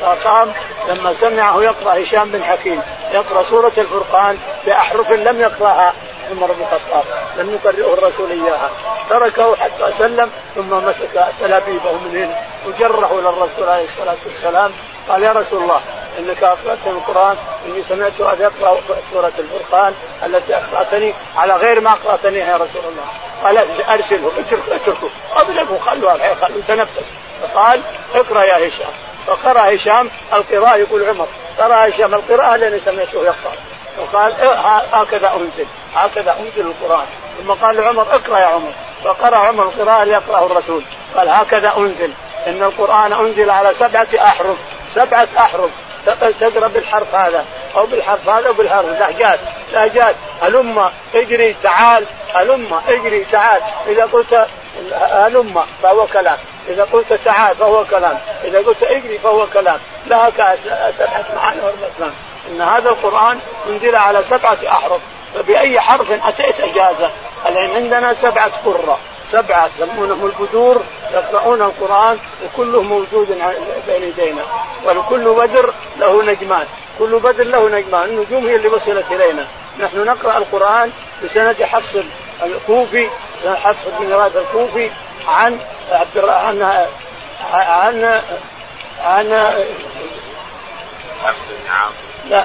فقام 0.00 0.52
لما 0.88 1.14
سمعه 1.14 1.62
يقرأ 1.62 2.02
هشام 2.02 2.28
بن 2.28 2.44
حكيم. 2.44 2.82
يقرأ 3.12 3.42
سورة 3.42 3.72
الفرقان 3.78 4.38
بأحرف 4.66 5.10
لم 5.12 5.40
يقرأها 5.40 5.94
عمر 6.30 6.46
بن 6.46 6.62
الخطاب. 6.62 7.04
لم 7.36 7.54
يقرئه 7.54 7.94
الرسول 7.94 8.30
إياها. 8.30 8.70
تركه 9.10 9.56
حتى 9.56 9.92
سلم 9.98 10.30
ثم 10.54 10.70
مسك 10.70 11.26
تلابيبه 11.40 11.92
من 11.92 12.16
هنا. 12.16 12.42
وجره 12.66 13.18
إلى 13.18 13.28
الرسول 13.28 13.68
عليه 13.68 13.84
الصلاة 13.84 14.16
والسلام. 14.26 14.72
قال 15.10 15.22
يا 15.22 15.32
رسول 15.32 15.62
الله 15.62 15.80
إنك 16.18 16.42
اقراتني 16.42 16.92
القرآن 16.92 17.36
إني 17.66 17.82
سمعت 17.82 18.20
أن 18.20 18.40
يقرأ 18.40 18.80
سورة 19.12 19.32
الفرقان 19.38 19.94
التي 20.26 20.56
أقرأتني 20.56 21.14
على 21.36 21.52
غير 21.52 21.80
ما 21.80 21.90
اقراتنيها 21.90 22.50
يا 22.50 22.56
رسول 22.56 22.82
الله. 22.88 23.04
قال 23.44 23.58
أرسله 23.90 24.30
اتركه 24.38 24.74
اتركه. 24.74 25.10
اضربه 25.36 25.78
خلوه 25.78 26.34
خلوه 26.34 26.62
تنفس. 26.68 26.92
فقال 27.42 27.80
اقرأ 28.14 28.44
يا 28.44 28.68
هشام. 28.68 28.90
فقرأ 29.26 29.74
هشام 29.74 30.10
القراءة 30.32 30.76
يقول 30.76 31.08
عمر 31.08 31.26
قرأ 31.58 31.88
هشام 31.88 32.14
القراءة 32.14 32.56
لاني 32.56 32.80
سمعته 32.80 33.22
يقرأ. 33.22 33.52
وقال 33.98 34.34
إيه 34.40 34.52
هكذا 34.92 35.32
أنزل 35.32 35.66
هكذا 35.94 36.36
أنزل 36.40 36.70
القرآن. 36.70 37.06
ثم 37.38 37.52
قال 37.52 37.76
لعمر 37.76 38.02
اقرأ 38.02 38.38
يا 38.38 38.46
عمر. 38.46 38.72
فقرأ 39.04 39.36
عمر 39.36 39.62
القراءة 39.62 40.02
اللي 40.02 40.14
يقراه 40.14 40.46
الرسول. 40.46 40.82
قال 41.16 41.28
هكذا 41.28 41.72
أنزل. 41.76 42.12
إن 42.46 42.62
القرآن 42.62 43.12
أنزل 43.12 43.50
على 43.50 43.74
سبعة 43.74 44.08
أحرف. 44.18 44.56
سبعة 44.94 45.28
أحرف. 45.38 45.70
تقرأ 46.40 46.68
بالحرف 46.68 47.14
هذا. 47.14 47.44
أو 47.76 47.86
بالحرف 47.86 48.28
هذا 48.28 48.48
أو 48.48 48.52
بالحرف. 48.52 48.86
لهجات 49.00 49.38
لهجات 49.72 50.14
هلم 50.42 50.90
اجري. 51.14 51.56
تعال. 51.62 52.04
هلم 52.34 52.80
اجري. 52.88 53.24
تعال. 53.32 53.62
إذا 53.88 54.04
قلت 54.04 54.46
هلم 55.12 55.64
فهو 55.82 56.06
كلام. 56.06 56.38
إذا 56.68 56.86
قلت 56.92 57.12
تعال 57.12 57.56
فهو 57.56 57.84
كلام. 57.84 58.18
إذا 58.44 58.58
قلت 58.58 58.82
اجري 58.82 59.18
فهو 59.18 59.46
كلام. 59.46 59.78
لها 60.06 60.30
سبعة 60.90 61.24
معاني 61.36 61.60
وأربعة 61.60 62.12
إن 62.50 62.60
هذا 62.60 62.88
القرآن 62.88 63.38
انزل 63.68 63.96
على 63.96 64.22
سبعة 64.30 64.58
أحرف. 64.68 65.00
فبأي 65.34 65.80
حرف 65.80 66.12
أتيت 66.28 66.60
إجازة؟ 66.60 67.10
الآن 67.46 67.70
عندنا 67.76 68.14
سبعة 68.14 68.50
قراء 68.64 68.98
سبعة 69.30 69.70
يسمونهم 69.76 70.26
البدور 70.26 70.82
يقرؤون 71.12 71.62
القرآن 71.62 72.18
وكله 72.44 72.82
موجود 72.82 73.28
بين 73.86 74.02
يدينا. 74.02 74.42
ولكل 74.84 75.34
بدر 75.34 75.74
له 75.98 76.22
نجمان. 76.22 76.66
كل 76.98 77.18
بدر 77.18 77.44
له 77.44 77.68
نجمان. 77.68 78.08
النجوم 78.08 78.46
هي 78.46 78.56
اللي 78.56 78.68
وصلت 78.68 79.12
إلينا. 79.12 79.46
نحن 79.80 80.04
نقرأ 80.04 80.38
القرآن 80.38 80.92
بسند 81.24 81.62
حفص 81.62 81.96
الكوفي 82.42 83.08
حفص 83.46 83.88
بن 84.00 84.12
راد 84.12 84.36
الكوفي 84.36 84.90
عن 85.28 85.58
عبد 85.90 86.18
عن 86.18 86.62
عن 87.52 88.22
عن 89.00 89.54
حفص 91.24 91.40
بن 91.48 91.70
عاصم. 91.70 92.28
لا 92.30 92.44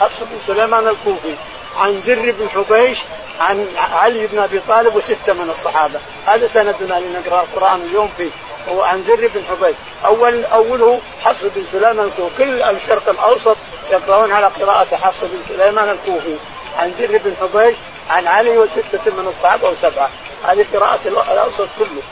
حفص 0.00 0.20
بن 0.20 0.38
سليمان 0.46 0.88
الكوفي. 0.88 1.34
عن 1.76 2.02
زر 2.06 2.34
بن 2.38 2.48
حبيش 2.48 2.98
عن 3.40 3.66
علي 3.92 4.26
بن 4.26 4.38
أبي 4.38 4.60
طالب 4.68 4.96
وستة 4.96 5.32
من 5.32 5.50
الصحابة. 5.50 6.00
هذا 6.26 6.46
سندنا 6.46 7.00
لنقرأ 7.00 7.42
القرآن 7.42 7.80
اليوم 7.80 8.08
فيه 8.16 8.30
هو 8.68 8.82
عن 8.82 9.04
زر 9.08 9.30
بن 9.34 9.42
حبيش. 9.50 9.76
اول 10.04 10.44
أوله 10.44 11.00
حفص 11.24 11.44
بن 11.56 11.64
سليمان 11.72 11.98
الكوفي. 11.98 12.36
كل 12.38 12.62
الشرق 12.62 13.08
الأوسط 13.08 13.56
يقرؤون 13.90 14.32
على 14.32 14.46
قراءة 14.46 14.96
حفص 14.96 15.20
بن 15.20 15.42
سليمان 15.48 15.88
الكوفي. 15.88 16.36
عن 16.78 16.94
زر 16.98 17.20
بن 17.24 17.34
حبيش 17.40 17.76
عن 18.10 18.26
علي 18.26 18.58
وستة 18.58 19.00
من 19.06 19.26
الصحابة 19.28 19.68
أو 19.68 19.74
سبعة 19.82 20.10
هذه 20.44 20.66
قراءة 20.74 21.00
الأوسط 21.06 21.68
كله. 21.78 22.02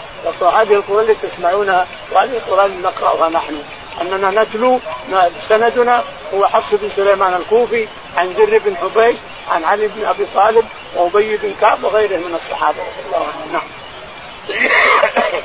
هذه 0.50 0.74
القرآن 0.74 1.00
اللي 1.00 1.14
تسمعونها 1.14 1.86
وهذه 2.12 2.30
القرآن 2.36 2.66
اللي 2.66 2.82
نقرأها 2.82 3.28
نحن. 3.28 3.62
أننا 4.00 4.42
نتلو 4.42 4.80
سندنا 5.48 6.04
هو 6.34 6.46
حفص 6.46 6.74
بن 6.74 6.90
سليمان 6.96 7.34
الكوفي 7.34 7.88
عن 8.16 8.34
زر 8.34 8.60
بن 8.64 8.76
حبيش 8.76 9.16
عن 9.50 9.64
علي 9.64 9.88
بن 9.88 10.04
أبي 10.04 10.26
طالب 10.34 10.64
وأبي 10.94 11.36
بن 11.36 11.54
كعب 11.60 11.84
وغيره 11.84 12.16
من 12.16 12.34
الصحابة. 12.34 12.78
رضي 12.78 13.06
الله 13.06 13.26
عنهم 13.28 13.52
نعم. 13.52 13.62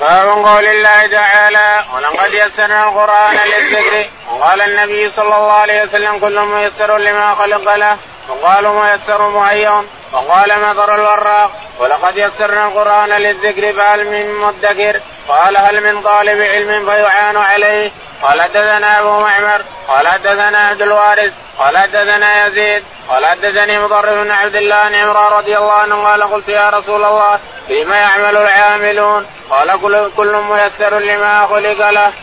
باب 0.02 0.28
قول 0.28 0.68
الله 0.68 1.08
تعالى 1.08 1.84
ولقد 1.96 2.34
يسرنا 2.34 2.90
القرآن 2.90 3.36
للذكر 3.36 4.10
وقال 4.32 4.62
النبي 4.62 5.10
صلى 5.10 5.26
الله 5.38 5.52
عليه 5.52 5.84
وسلم 5.84 6.20
كل 6.20 6.40
ميسر 6.40 6.98
لما 6.98 7.36
خلق 7.36 7.76
له 7.76 7.98
وقالوا 8.30 8.86
ميسر 8.86 9.30
مهيئ 9.30 9.72
وقال 10.14 10.60
مطر 10.62 10.96
الوراق 10.96 11.52
ولقد 11.80 12.18
يسرنا 12.18 12.68
القرآن 12.68 13.10
للذكر 13.10 13.74
فهل 13.74 14.06
من 14.06 14.34
مدكر 14.34 15.00
قال 15.28 15.58
هل 15.58 15.82
من 15.82 16.02
طالب 16.02 16.42
علم 16.42 16.86
فيعان 16.86 17.38
عليه؟ 17.38 17.92
قال 18.22 18.42
حدثنا 18.42 19.00
أبو 19.00 19.20
معمر 19.20 19.62
قال 19.88 20.08
حدثنا 20.08 20.58
عبد 20.58 20.82
الوارث 20.82 21.34
قال 21.60 21.78
حدثنا 21.78 22.48
يزيد 22.48 22.84
قال 23.10 23.26
حدثني 23.26 23.80
مضر 23.80 24.24
بن 24.24 24.32
عبد 24.32 24.56
الله 24.56 24.76
عن 24.76 24.96
عمران 24.96 25.32
رضي 25.32 25.58
الله 25.58 25.74
عنه 25.74 26.04
قال 26.04 26.24
قلت 26.24 26.50
يا 26.50 26.70
رسول 26.70 27.06
الله 27.06 27.40
فيما 27.68 27.96
يعمل 27.96 28.38
العاملون؟ 28.38 29.26
قال 29.50 29.82
كل, 29.82 30.10
كل 30.18 30.36
ميسر 30.36 31.00
لما 31.00 31.48
خلق 31.48 31.90
له. 31.90 32.14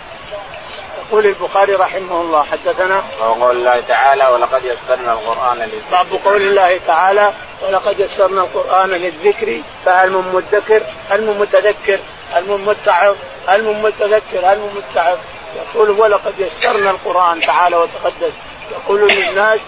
يقول 0.99 1.27
البخاري 1.27 1.75
رحمه 1.75 2.21
الله 2.21 2.47
حدثنا. 2.53 3.03
وقول 3.21 3.57
الله 3.57 3.83
تعالى 3.89 4.27
ولقد 4.27 4.65
يسرنا 4.65 5.13
القرآن 5.13 5.59
للذكر 5.59 5.91
باب 5.93 6.21
قول 6.25 6.43
الله 6.43 6.81
تعالى 6.87 7.33
ولقد 7.63 8.01
يسرنا 8.01 8.41
القرآن 8.41 8.91
للذكر 8.91 9.61
فهل 9.85 10.11
من 10.11 10.31
مدكر؟ 10.35 10.83
هل 11.11 11.23
من 11.23 11.39
متذكر؟ 11.39 11.99
هل 12.33 12.45
من 12.45 12.65
متعظ؟ 12.67 13.17
هل 13.47 13.63
من 13.63 13.83
متذكر؟ 13.83 14.39
هل 14.53 14.59
من 14.59 14.83
متعظ؟ 14.83 15.19
يقول 15.57 15.91
ولقد 15.91 16.33
يسرنا 16.39 16.91
القرآن 16.91 17.41
تعالى 17.41 17.77
وتقدس. 17.77 18.33
يقول 18.71 19.09
للناس 19.09 19.61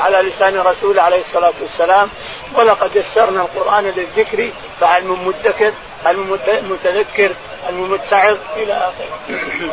على 0.00 0.22
لسان 0.22 0.58
رسول 0.58 0.98
عليه 0.98 1.20
الصلاة 1.20 1.52
والسلام 1.60 2.08
ولقد 2.54 2.96
يسرنا 2.96 3.40
القرآن 3.40 3.84
للذكر 3.96 4.48
فهل 4.80 5.04
من 5.04 5.24
مدكر؟ 5.24 5.72
هل 6.04 6.16
من 6.16 6.38
متذكر؟ 6.70 7.30
هل 7.68 7.74
من 7.74 7.88
متعظ؟ 7.90 8.36
إلى 8.56 8.72
آخره. 8.72 9.70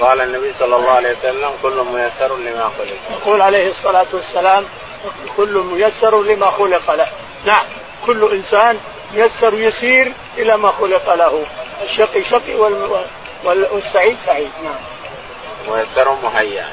وقال 0.00 0.20
النبي 0.20 0.52
صلى 0.58 0.76
الله 0.76 0.90
عليه 0.90 1.12
وسلم 1.12 1.50
كل 1.62 1.84
ميسر 1.92 2.36
لما 2.36 2.70
خلق. 2.78 3.18
يقول 3.20 3.42
عليه 3.42 3.70
الصلاة 3.70 4.06
والسلام 4.12 4.64
كل 5.36 5.64
ميسر 5.72 6.22
لما 6.22 6.50
خلق 6.50 6.94
له. 6.94 7.08
نعم 7.44 7.64
كل 8.06 8.32
إنسان 8.32 8.78
ميسر 9.16 9.54
يسير 9.54 10.12
إلى 10.38 10.56
ما 10.56 10.72
خلق 10.80 11.14
له. 11.14 11.44
الشقي 11.82 12.22
شقي 12.22 12.54
والسعيد 13.44 14.18
سعيد. 14.18 14.50
نعم. 14.64 14.74
ميسر 15.68 16.16
مهيأ. 16.22 16.66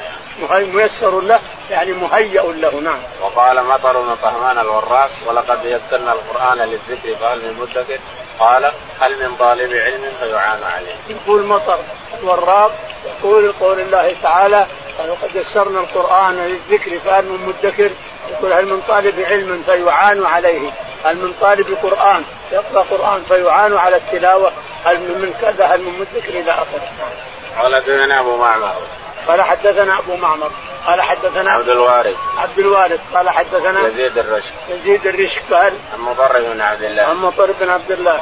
يعني. 0.50 0.66
ميسر 0.66 1.20
له 1.20 1.40
يعني 1.70 1.92
مهيأ 1.92 2.42
له. 2.42 2.80
نعم. 2.80 2.98
وقال 3.22 3.64
مطر 3.64 4.00
بن 4.00 4.16
طهمان 4.22 4.58
الوراق 4.58 5.10
ولقد 5.26 5.64
يسرنا 5.64 6.12
القرآن 6.12 6.58
للذكر 6.58 7.14
فهل 7.20 7.38
من 7.38 7.58
مدكر 7.60 7.98
قال 8.38 8.72
هل 9.00 9.12
من 9.22 9.36
طالب 9.38 9.72
علم 9.72 10.12
فيعان 10.20 10.62
عليه. 10.62 10.94
يقول 11.08 11.42
مطر 11.42 11.78
الوراق 12.22 12.72
يقول 13.06 13.52
قول 13.60 13.80
الله 13.80 14.14
تعالى 14.22 14.66
وقد 15.08 15.30
يسرنا 15.34 15.80
القرآن 15.80 16.36
للذكر 16.36 16.98
فهل 16.98 17.24
من 17.24 17.46
مدكر؟ 17.46 17.90
يقول 18.30 18.52
هل 18.52 18.66
من 18.66 18.82
طالب 18.88 19.20
علم 19.20 19.62
فيعان 19.66 20.26
عليه؟ 20.26 20.70
هل 21.04 21.16
من 21.16 21.34
طالب 21.40 21.78
قرآن 21.82 22.24
يقرأ 22.52 22.84
قرآن 22.90 23.22
فيعان 23.28 23.76
على 23.76 23.96
التلاوة 23.96 24.52
هل 24.84 24.96
من 24.96 25.34
كذا 25.40 25.66
هل 25.66 25.80
من 25.80 25.98
مدكر 26.00 26.40
إلى 26.40 26.50
آخره 26.50 26.88
قال 27.58 27.76
حدثنا 27.76 28.20
أبو 28.20 28.36
معمر. 28.36 28.72
قال 29.28 29.42
حدثنا 29.42 29.98
أبو 29.98 30.16
معمر. 30.16 30.50
قال 30.86 31.02
حدثنا 31.02 31.50
عبد 31.50 31.68
الوارث. 31.68 32.16
عبد 32.38 32.58
الوارث. 32.58 33.00
قال 33.14 33.30
حدثنا 33.30 33.86
يزيد 33.88 34.18
الرشك 34.18 34.54
يزيد 34.68 35.06
الرشك 35.06 35.42
قال 35.50 35.72
عن 35.92 36.00
مطر 36.00 36.40
بن 36.40 36.60
عبد 36.60 36.82
الله. 36.82 37.02
عن 37.02 37.16
مطر 37.16 37.48
بن 37.60 37.70
عبد 37.70 37.90
الله. 37.90 38.20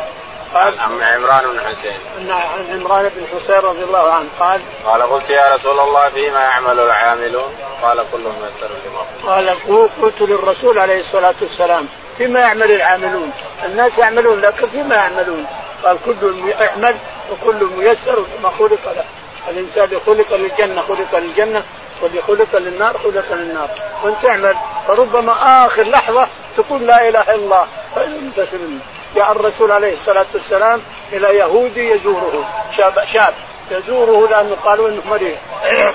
قال 0.55 0.81
عن 0.81 1.03
عمران 1.03 1.45
بن 1.53 1.61
حسين. 1.61 1.99
عن 2.31 2.81
عمران 2.81 3.11
بن 3.17 3.39
حسين 3.39 3.57
رضي 3.57 3.83
الله 3.83 4.13
عنه. 4.13 4.29
قال 4.41 4.61
قال 4.87 5.03
قلت 5.03 5.31
يا 5.31 5.55
رسول 5.55 5.81
الله 5.81 6.09
فيما 6.09 6.41
يعمل 6.41 6.81
العاملون؟ 6.81 7.55
قال 7.83 8.05
كلهم 8.13 8.35
يسر 8.49 8.71
لما 8.87 9.33
قال 9.33 9.57
قلت 10.03 10.21
للرسول 10.21 10.79
عليه 10.79 11.01
الصلاة 11.01 11.35
والسلام 11.41 11.89
فيما 12.21 12.41
يعمل 12.41 12.71
العاملون. 12.71 13.33
الناس 13.65 13.99
يعملون 13.99 14.41
لكن 14.41 14.67
فيما 14.67 14.95
يعملون؟ 14.95 15.47
قال 15.85 15.97
كل 16.07 16.15
يعمل 16.61 16.97
وكل 17.33 17.65
ميسر 17.77 18.25
لما 18.39 18.51
خلق 18.59 18.95
له. 18.97 19.05
الإنسان 19.49 19.89
خلق 20.07 20.35
للجنة 20.35 20.83
خلق 20.83 21.19
للجنة 21.19 21.63
واللي 22.03 22.23
خلق 22.23 22.57
للنار 22.57 22.99
خلق 22.99 23.33
للنار. 23.33 23.69
وإن 24.03 24.15
تعمل 24.23 24.57
فربما 24.89 25.67
آخر 25.67 25.83
لحظة 25.83 26.27
تقول 26.57 26.87
لا 26.87 27.09
إله 27.09 27.23
إلا 27.23 27.35
الله 27.35 27.67
فإن 27.95 28.31
تسلم 28.37 28.81
جاء 29.17 29.33
الرسول 29.33 29.73
عليه 29.73 29.93
الصلاة 29.93 30.27
والسلام 30.35 30.83
إلى 31.13 31.37
يهودي 31.37 31.91
يزوره. 31.91 32.49
شاب 32.77 33.05
شاب. 33.13 33.35
يزوره 33.71 34.29
لأنه 34.31 34.57
قالوا 34.65 34.89
إنه 34.89 35.03
مريض. 35.11 35.37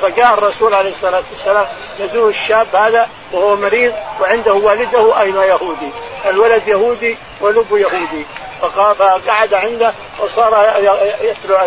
فجاء 0.01 0.33
الرسول 0.33 0.73
عليه 0.73 0.91
الصلاة 0.91 1.23
والسلام 1.31 1.65
يزور 1.99 2.29
الشاب 2.29 2.75
هذا 2.75 3.09
وهو 3.35 3.55
مريض 3.55 3.93
وعنده 4.21 4.53
والده 4.53 5.21
أيضا 5.21 5.45
يهودي؟ 5.45 5.89
الولد 6.25 6.67
يهودي 6.67 7.17
والأب 7.41 7.71
يهودي. 7.71 8.25
فقعد 8.61 9.53
عنده 9.53 9.93
وصار 10.19 10.73
يتلو 11.21 11.57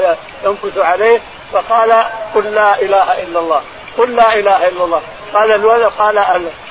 ينفث 0.44 0.78
عليه 0.78 1.20
فقال 1.52 2.04
قل 2.34 2.54
لا 2.54 2.80
إله 2.80 3.22
إلا 3.22 3.40
الله. 3.40 3.62
قل 3.98 4.16
لا 4.16 4.34
إله 4.34 4.68
إلا 4.68 4.84
الله. 4.84 5.02
قال 5.34 5.52
الولد 5.52 5.92
قال 5.98 6.24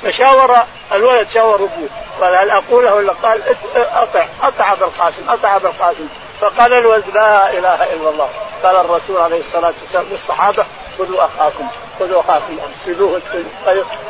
فشاور 0.04 0.56
الولد 0.92 1.28
شاور 1.34 1.56
أبوه. 1.56 1.90
قال 2.22 2.36
هل 2.36 2.50
أقوله 2.50 2.94
ولا 2.96 3.14
قال 3.24 3.42
اطع 3.76 4.26
أطع 4.44 4.74
أبا 4.74 4.86
القاسم 4.86 5.30
أطع 5.30 5.56
أبا 5.56 5.70
القاسم. 5.70 6.08
فقال 6.42 6.74
الولد 6.74 7.04
لا 7.14 7.50
إله 7.50 7.84
إلا 7.94 8.10
الله. 8.10 8.30
قال 8.64 8.76
الرسول 8.76 9.22
عليه 9.22 9.40
الصلاة 9.40 9.74
والسلام 9.82 10.06
للصحابة 10.12 10.66
خذوا 10.98 11.26
أخاكم 11.26 11.68
خذوا 12.00 12.20
أخاكم 12.22 12.60
ارسلوه 12.60 13.22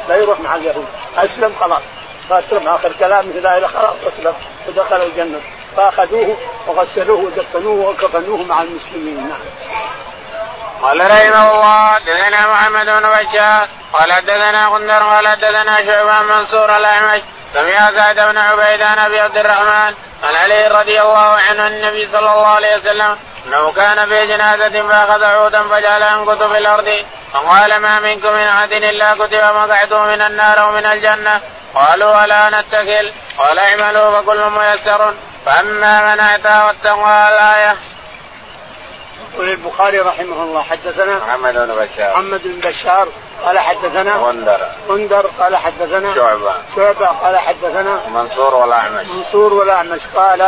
لا 0.09 0.15
يروح 0.15 0.39
مع 0.39 0.55
اليهود. 0.55 0.87
أسلم 1.17 1.55
خلاص. 1.59 1.81
فأسلم 2.29 2.67
آخر 2.67 2.91
كلامه 2.99 3.31
لا 3.31 3.57
إله 3.57 3.67
خلاص 3.67 3.95
أسلم 4.07 4.33
ودخل 4.67 4.95
الجنة. 4.95 5.41
فأخذوه 5.77 6.37
وغسلوه 6.67 7.19
ودفنوه 7.19 7.89
وكفنوه 7.89 8.43
مع 8.43 8.61
المسلمين. 8.61 9.27
نعم. 9.27 9.39
قال 10.81 10.99
رحمه 11.01 11.51
الله 11.51 11.97
دثنا 11.99 12.47
محمد 12.47 12.85
بن 12.85 13.09
بشار 13.09 13.67
قال 13.93 14.21
دثنا 14.21 14.67
غندر 14.67 15.03
قال 15.03 15.35
دثنا 15.35 15.85
شعبان 15.85 16.25
منصور 16.25 16.77
الأعمش 16.77 17.21
سمع 17.53 17.91
سعد 17.91 18.15
بن 18.15 18.37
عبيد 18.37 18.81
عن 18.81 18.99
أبي 18.99 19.19
عبد 19.19 19.37
الرحمن 19.37 19.93
عن 20.23 20.35
علي 20.35 20.67
رضي 20.67 21.01
الله 21.01 21.17
عنه 21.17 21.67
النبي 21.67 22.07
صلى 22.07 22.19
الله 22.19 22.47
عليه 22.47 22.75
وسلم 22.75 23.17
أنه 23.47 23.71
كان 23.71 24.05
في 24.05 24.27
جنازة 24.27 24.81
فأخذ 24.87 25.23
عودا 25.23 25.63
فجعل 25.63 26.01
ينكت 26.01 26.43
في 26.43 26.57
الأرض. 26.57 27.05
فقال 27.33 27.77
ما 27.77 27.99
منكم 27.99 28.33
من 28.33 28.47
احد 28.47 28.71
إلا 28.71 29.13
كتب 29.13 29.43
مقعده 29.43 30.03
من 30.03 30.21
النار 30.21 30.61
أو 30.61 30.71
من 30.71 30.85
الجنة. 30.85 31.41
قالوا 31.75 32.21
ولا 32.21 32.49
نتكل؟ 32.49 33.11
قال 33.37 33.59
اعملوا 33.59 34.21
فكل 34.21 34.49
ميسر. 34.49 35.13
فأما 35.45 36.15
من 36.15 36.19
أعطى 36.19 36.65
واتقى 36.67 37.29
الآية 37.29 37.75
يقول 39.33 39.49
البخاري 39.49 39.99
رحمه 39.99 40.43
الله 40.43 40.61
حدثنا 40.61 41.17
محمد 41.17 41.53
بن 41.53 41.67
بشار. 41.67 42.11
محمد 42.11 42.41
بن 42.43 42.69
بشار 42.69 43.07
قال 43.45 43.59
حدثنا 43.59 44.15
غندر. 44.15 44.59
غندر 44.89 45.25
قال 45.39 45.55
حدثنا 45.55 46.15
شعبة. 46.15 46.53
شعبة 46.75 47.05
قال 47.05 47.37
حدثنا 47.37 48.01
منصور 48.13 48.55
والأعمش. 48.55 49.05
منصور 49.07 49.53
والأعمش 49.53 49.99
قال 50.15 50.41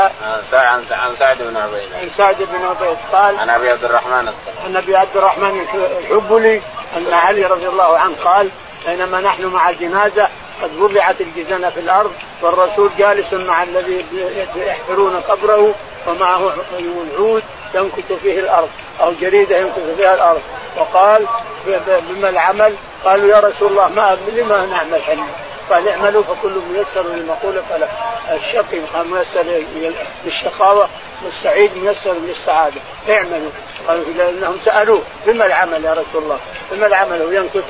عن 0.53 0.83
عن 0.91 1.15
سعد 1.19 1.37
بن 1.37 1.57
عبيد 1.57 1.93
عن 2.01 2.09
سعد 2.09 2.35
بن 2.37 2.65
عبيد 2.65 2.97
قال 3.11 3.39
عن 3.39 3.49
أبي 3.49 3.69
عبد 3.69 3.83
الرحمن 3.83 4.33
عن 4.65 4.75
أبي 4.75 4.95
عبد 4.95 5.17
الرحمن 5.17 5.65
الحبلي 5.99 6.61
أن 6.97 7.13
علي 7.13 7.45
رضي 7.45 7.67
الله 7.67 7.97
عنه 7.97 8.15
قال 8.23 8.49
بينما 8.85 9.21
نحن 9.21 9.45
مع 9.45 9.69
الجنازة 9.69 10.27
قد 10.63 10.77
وضعت 10.79 11.21
الجزنة 11.21 11.69
في 11.69 11.79
الأرض 11.79 12.11
والرسول 12.41 12.89
جالس 12.97 13.33
مع 13.33 13.63
الذي 13.63 14.05
يحفرون 14.55 15.21
قبره 15.29 15.73
ومعه 16.07 16.51
العود 16.79 17.43
ينكت 17.75 18.13
فيه 18.23 18.39
الأرض 18.39 18.69
أو 19.01 19.11
جريدة 19.21 19.57
ينكت 19.57 19.79
فيها 19.97 20.15
الأرض. 20.15 20.41
وقال 20.77 21.25
بما 22.09 22.29
العمل 22.29 22.73
قالوا 23.05 23.29
يا 23.29 23.39
رسول 23.39 23.71
الله 23.71 23.87
ما 23.87 24.17
لما 24.35 24.65
نعمل 24.65 25.03
حنا؟ 25.03 25.25
قال 25.69 25.87
اعملوا 25.87 26.23
فكل 26.23 26.51
ميسر 26.73 27.01
لما 27.01 27.35
خلق 27.43 27.77
له 27.77 27.87
الشقي 28.35 28.79
ميسر 29.11 29.45
للشقاوة 30.25 30.89
والسعيد 31.25 31.77
ميسر 31.77 32.13
للسعادة. 32.13 32.81
اعملوا. 33.09 33.49
قالوا 33.87 34.03
لأنهم 34.17 34.57
سألوه 34.65 35.01
بما 35.25 35.45
العمل 35.45 35.85
يا 35.85 35.91
رسول 35.91 36.23
الله؟ 36.23 36.37
بما 36.71 36.87
العمل؟ 36.87 37.21
هو 37.21 37.31
ينكت 37.31 37.63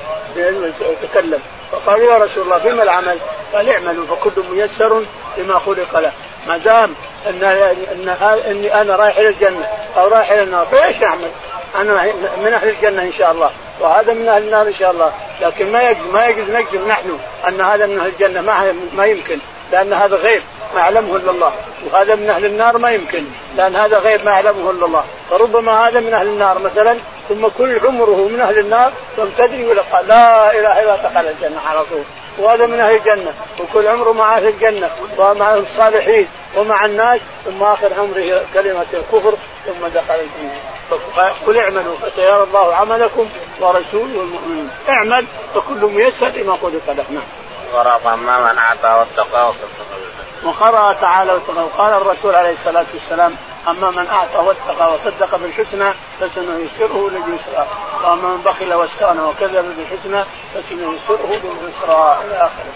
يتكلم. 1.04 1.40
فقالوا 1.72 2.14
يا 2.14 2.18
رسول 2.18 2.44
الله 2.44 2.58
بما 2.58 2.84
العمل؟ 2.84 3.18
قال 3.54 3.70
اعملوا 3.70 4.06
فكل 4.06 4.44
ميسر 4.52 5.04
لما 5.38 5.60
خلق 5.60 6.00
له. 6.00 6.12
ما 6.48 6.58
دام 6.58 6.94
ان 7.28 7.44
ان 7.44 8.10
اني 8.50 8.82
أنا 8.82 8.96
رايح 8.96 9.18
إلى 9.18 9.28
الجنة 9.28 9.68
أو 10.00 10.08
رايح 10.08 10.32
إلى 10.32 10.44
النار. 10.44 10.66
فإيش 10.66 11.04
اعمل؟ 11.04 11.32
أنا 11.76 12.04
من 12.44 12.54
أهل 12.54 12.70
الجنة 12.70 13.02
إن 13.02 13.14
شاء 13.18 13.32
الله. 13.32 13.50
وهذا 13.80 14.14
من 14.14 14.28
أهل 14.28 14.44
النار 14.44 14.68
إن 14.68 14.74
شاء 14.74 14.92
الله. 14.92 15.12
لكن 15.42 15.72
ما 15.72 15.90
يجوز 15.90 16.08
ما 16.14 16.28
يجوز 16.28 16.50
نجزم 16.50 16.88
نحن 16.88 17.20
أن 17.48 17.62
هذا 17.62 17.86
من 17.86 18.00
أهل 18.00 18.08
الجنة. 18.08 18.42
ما 18.42 18.74
ما 18.94 19.06
يمكن. 19.06 19.40
لأن 19.72 19.94
هذا 19.94 20.16
غيب 20.16 20.42
ما 20.76 20.82
يعلمه 20.82 21.16
إلا 21.16 21.32
الله. 21.32 21.54
وهذا 21.92 22.16
من 22.16 22.30
أهل 22.30 22.46
النار 22.46 22.78
ما 22.78 22.92
يمكن. 22.92 23.24
لأن 23.58 23.76
هذا 23.76 23.98
غيب 23.98 24.26
ما 24.26 24.32
يعلمه 24.32 24.72
إلا 24.72 24.86
الله. 24.86 25.04
فربما 25.30 25.88
هذا 25.88 26.00
من 26.00 26.14
أهل 26.14 26.28
النار 26.28 26.60
مثلا. 26.60 26.96
ثم 27.30 27.48
كل 27.58 27.80
عمره 27.86 28.28
من 28.32 28.40
أهل 28.42 28.60
النار. 28.60 28.92
ثم 29.18 29.26
تدري 29.38 29.66
ولا 29.66 29.82
لا 30.08 30.52
إله 30.60 30.82
إلا 30.82 30.96
دخل 30.96 31.28
الجنة 31.28 31.60
على 31.68 31.80
طول. 31.92 32.04
وهذا 32.38 32.66
من 32.66 32.80
أهل 32.80 32.96
الجنة. 32.96 33.34
وكل 33.60 33.88
عمره 33.88 34.12
مع 34.14 34.38
أهل 34.38 34.48
الجنة 34.48 34.90
ومع 35.18 35.54
الصالحين 35.54 36.28
ومع 36.58 36.86
الناس 36.86 37.20
ثم 37.46 37.64
آخر 37.64 37.90
عمره 38.00 38.42
كلمة 38.54 38.86
الكفر 38.94 39.34
ثم 39.66 39.88
دخل 39.88 40.14
الجنه 40.14 40.60
قل 41.48 41.58
اعملوا 41.58 41.96
فسيرى 42.02 42.44
الله 42.44 42.76
عملكم 42.76 43.30
ورسوله 43.60 44.18
والمؤمنين 44.18 44.70
اعمل 44.90 45.26
فكل 45.56 45.86
ميسر 45.86 46.28
لما 46.28 46.58
خلق 46.62 46.82
له 46.88 47.06
نعم. 47.10 47.24
ورأى 47.74 48.18
من 48.18 48.58
اعطى 48.58 48.88
واتقى 48.88 49.50
وصدق. 49.50 49.70
وقرأ 50.44 50.94
تعالى 50.94 51.34
وتقى 51.34 51.64
وقال 51.64 51.94
الرسول 51.94 52.36
عليه 52.36 52.54
الصلاة 52.54 52.86
والسلام 52.94 53.36
أما 53.68 53.92
من 53.92 54.08
أعطى 54.08 54.38
واتقى 54.38 54.94
وصدق 54.94 55.36
بالحسنى 55.36 55.94
فسنيسره 56.20 57.10
لليسرى 57.12 57.68
وأما 58.04 58.28
من 58.28 58.42
بخل 58.46 58.74
واستغنى 58.74 59.22
وكذب 59.22 59.76
بالحسنى 59.78 60.24
فسنيسره 60.54 61.40
لليسرى 61.44 62.20
إلى 62.26 62.38
آخره. 62.38 62.74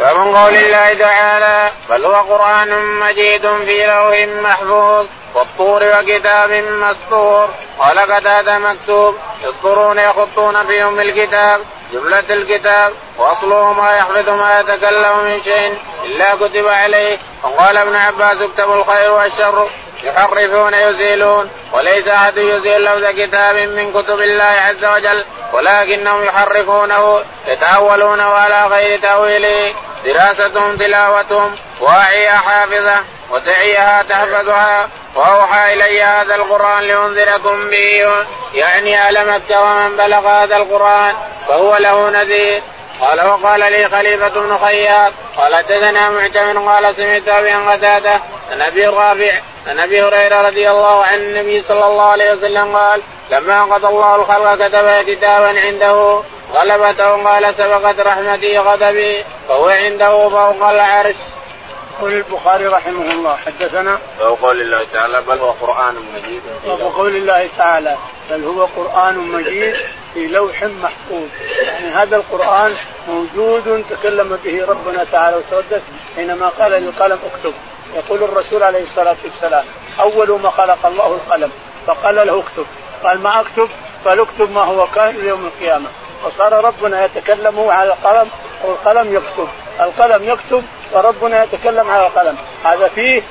ومن 0.00 0.36
قول 0.36 0.56
الله 0.56 0.94
تعالى 0.94 1.70
بل 1.90 2.04
هو 2.04 2.14
قرآن 2.34 2.84
مجيد 3.00 3.40
في 3.40 3.86
لوح 3.86 4.42
محفوظ 4.42 5.06
والطور 5.34 5.82
وكتاب 5.84 6.50
مسطور. 6.50 7.48
قال 7.78 7.98
قتادة 7.98 8.58
مكتوب 8.58 9.16
يسطرون 9.44 9.98
يخطون 9.98 10.66
في 10.66 10.82
أم 10.82 11.00
الكتاب. 11.00 11.60
جملة 11.92 12.24
الكتاب 12.30 12.92
وأصله 13.18 13.72
ما 13.72 13.92
يحفظ 13.96 14.28
ما 14.28 14.60
يتكلم 14.60 15.24
من 15.24 15.42
شيء 15.42 15.78
إلا 16.04 16.34
كتب 16.34 16.66
عليه. 16.66 17.18
وقال 17.42 17.76
ابن 17.76 17.96
عباس 17.96 18.42
اكتبوا 18.42 18.74
الخير 18.74 19.10
والشر. 19.10 19.68
يحرفون 20.02 20.74
يزيلون 20.74 21.50
وليس 21.72 22.08
أحد 22.08 22.36
يزيل 22.36 22.84
لفظ 22.84 23.04
كتاب 23.20 23.56
من 23.56 23.92
كتب 23.92 24.20
الله 24.20 24.60
عز 24.60 24.84
وجل. 24.84 25.24
ولكنهم 25.52 26.24
يحرفونه 26.24 27.20
يتأولونه 27.46 28.24
على 28.24 28.66
غير 28.66 29.00
تأويله. 29.00 29.74
دراستهم 30.04 30.76
تلاوتهم. 30.76 31.56
واعيها 31.80 32.36
حافظة 32.36 33.00
وتعيها 33.30 34.02
تحفظها. 34.02 34.88
وأوحى 35.14 35.72
إلي 35.72 36.02
هذا 36.02 36.34
القرآن 36.34 36.82
لأنذركم 36.82 37.70
به. 37.70 38.24
يعني 38.54 39.06
أهل 39.06 39.30
مكه 39.30 39.60
ومن 39.60 39.96
بلغ 39.96 40.28
هذا 40.28 40.56
القرآن. 40.56 41.14
فهو 41.48 41.76
له 41.76 42.10
نذير. 42.10 42.62
قال 43.00 43.20
وقال 43.26 43.60
لي 43.60 43.88
خليفة 43.88 44.28
بن 44.28 44.58
خياط. 44.58 45.12
قال 45.36 45.56
حدثنا 45.56 46.10
معتمر 46.10 46.72
قال 46.72 46.94
سمعت 46.94 47.28
أبي 47.28 47.52
قتادة. 47.52 48.20
عن 48.52 48.62
أبي 48.62 48.86
رافع 48.86 49.32
عن 49.66 49.80
أبي 49.80 50.02
هريرة 50.02 50.42
رضي 50.42 50.70
الله 50.70 51.04
عن 51.04 51.18
النبي 51.18 51.62
صلى 51.62 51.86
الله 51.86 52.04
عليه 52.04 52.32
وسلم 52.32 52.76
قال 52.76 53.02
لما 53.30 53.64
قضى 53.64 53.86
الله 53.86 54.14
الخلق 54.16 54.54
كتب 54.54 55.14
كتابا 55.14 55.60
عنده 55.60 56.22
غلبته. 56.54 57.24
قال 57.24 57.54
سبقت 57.54 58.00
رحمتي 58.00 58.58
غضبي 58.58 59.24
فهو 59.48 59.68
عنده 59.68 60.28
فوق 60.28 60.68
العرش. 60.68 61.14
يقول 62.02 62.14
البخاري 62.14 62.66
رحمه 62.66 63.10
الله 63.10 63.36
حدثنا؟ 63.36 63.98
وقول 64.20 64.60
الله 64.60 64.86
تعالى 64.92 65.22
بل 65.22 65.38
هو 65.38 65.50
قرآن 65.50 65.94
مجيد. 66.14 66.42
وقول 66.66 67.16
الله 67.16 67.48
تعالى 67.58 67.96
بل 68.30 68.44
هو 68.44 68.68
قرآن 68.76 69.18
مجيد 69.18 69.76
في 70.14 70.26
لوح 70.26 70.62
محفوظ. 70.62 71.28
يعني 71.62 71.90
هذا 71.90 72.16
القرآن 72.16 72.74
موجود 73.08 73.84
تكلم 73.90 74.38
به 74.44 74.66
ربنا 74.66 75.04
تعالى 75.12 75.36
وتقدس 75.36 75.82
حينما 76.16 76.48
قال 76.48 76.72
للقلم 76.72 77.18
اكتب. 77.34 77.52
يقول 77.94 78.22
الرسول 78.22 78.62
عليه 78.62 78.82
الصلاة 78.82 79.16
والسلام 79.24 79.64
أول 80.00 80.40
ما 80.40 80.50
خلق 80.50 80.86
الله 80.86 81.06
القلم 81.06 81.50
فقال 81.86 82.14
له 82.14 82.40
اكتب. 82.40 82.66
قال 83.04 83.18
ما 83.18 83.40
أكتب؟ 83.40 83.68
قال 84.04 84.20
اكتب 84.20 84.52
ما 84.52 84.62
هو 84.62 84.86
كائن 84.86 85.24
يوم 85.24 85.44
القيامة. 85.44 85.88
وصار 86.24 86.64
ربنا 86.64 87.04
يتكلم 87.04 87.60
على 87.60 87.88
القلم 87.92 88.30
والقلم 88.64 89.14
يكتب. 89.14 89.48
القلم 89.80 90.28
يكتب 90.28 90.64
وربنا 90.92 91.44
يتكلم 91.44 91.90
على 91.90 92.06
القلم. 92.06 92.36
هذا 92.64 92.88
فيه 92.88 93.22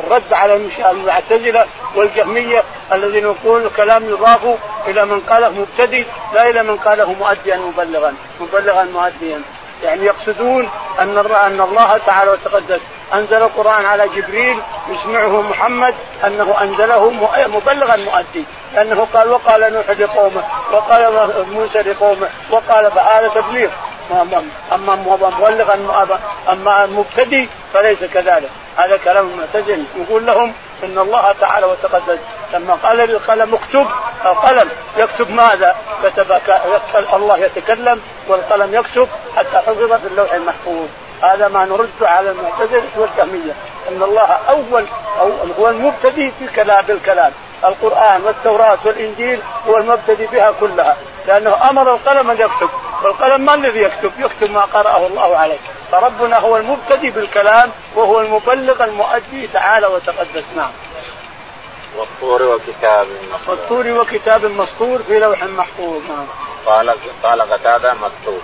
الرد 0.00 0.32
على 0.32 0.60
المعتزلة 0.90 1.66
والجهمية 1.94 2.64
الذين 2.92 3.22
يقولون 3.22 3.66
الكلام 3.66 4.04
يضاف 4.04 4.40
إلى 4.86 5.04
من 5.04 5.20
قاله 5.20 5.50
مبتدئ 5.50 6.06
لا 6.34 6.50
إلى 6.50 6.62
من 6.62 6.76
قاله 6.76 7.12
مؤديا 7.12 7.56
مبلغا 7.56 8.14
مبلغا 8.40 8.84
مؤديا. 8.84 9.40
يعني 9.84 10.04
يقصدون 10.04 10.68
أن 11.00 11.18
أن 11.18 11.60
الله 11.60 11.98
تعالى 12.06 12.30
وتقدس 12.30 12.80
أنزل 13.14 13.36
القرآن 13.36 13.84
على 13.84 14.08
جبريل 14.08 14.58
يسمعه 14.88 15.42
محمد 15.42 15.94
أنه 16.26 16.54
أنزله 16.60 17.10
مبلغا 17.46 17.96
مؤدي. 17.96 18.44
لأنه 18.74 19.06
قال 19.14 19.30
وقال 19.30 19.72
نوح 19.72 19.90
لقومه 19.90 20.42
وقال 20.72 21.30
موسى 21.52 21.78
لقومه 21.78 22.28
وقال 22.50 22.90
فهذا 22.90 23.28
تبليغ. 23.28 23.68
أما 24.72 24.96
مبلغا 24.96 25.74
أما 26.48 26.86
مبتدي 26.86 27.48
فليس 27.74 28.04
كذلك. 28.04 28.50
هذا 28.76 28.96
كلام 28.96 29.28
المعتزل 29.28 29.84
يقول 29.96 30.26
لهم 30.26 30.52
إن 30.84 30.98
الله 30.98 31.34
تعالى 31.40 31.66
وتقدس. 31.66 32.18
لما 32.54 32.74
قال 32.74 32.96
للقلم 32.96 33.54
اكتب 33.54 33.86
القلم 34.26 34.68
يكتب 34.96 35.30
ماذا؟ 35.30 35.76
كتب 36.04 36.40
الله 37.14 37.38
يتكلم 37.38 38.00
والقلم 38.28 38.74
يكتب 38.74 39.08
حتى 39.36 39.58
حفظ 39.58 39.92
في 39.92 40.06
اللوح 40.06 40.32
المحفوظ. 40.32 40.86
هذا 41.22 41.48
ما 41.48 41.64
نرد 41.64 41.90
على 42.02 42.30
المعتزله 42.30 42.88
والجهميه 42.96 43.52
إن 43.88 44.02
الله 44.02 44.38
أول 44.48 44.84
أو 45.20 45.30
هو 45.58 45.68
المبتدي 45.68 46.32
في 46.38 46.46
كلام 46.46 46.84
بالكلام. 46.84 47.32
القرآن 47.64 48.22
والتوراة 48.22 48.78
والإنجيل 48.84 49.40
هو 49.68 49.76
المبتدي 49.76 50.26
بها 50.26 50.52
كلها. 50.60 50.96
لأنه 51.26 51.70
أمر 51.70 51.94
القلم 51.94 52.30
أن 52.30 52.36
يكتب. 52.36 52.68
والقلم 53.02 53.40
ما 53.40 53.54
الذي 53.54 53.82
يكتب؟ 53.82 54.12
يكتب 54.18 54.50
ما 54.50 54.60
قرأه 54.60 55.06
الله 55.06 55.36
عليه. 55.36 55.58
فربنا 55.92 56.38
هو 56.38 56.56
المبتدي 56.56 57.10
بالكلام 57.10 57.70
وهو 57.94 58.20
المبلغ 58.20 58.84
المؤدي 58.84 59.46
تعالى 59.52 59.86
وتقدس. 59.86 60.44
نعم. 60.56 60.70
والطور 61.96 62.42
وكتاب 62.42 63.06
مسطور 63.34 63.56
والطور 63.56 63.88
وكتاب 63.88 64.44
مسطور 64.44 65.02
في 65.02 65.18
لوح 65.18 65.44
محفوظ. 65.44 66.02
نعم. 66.08 66.26
قال 66.66 66.94
قال 67.22 67.42
قتادة 67.42 67.94
مكتوب. 67.94 68.40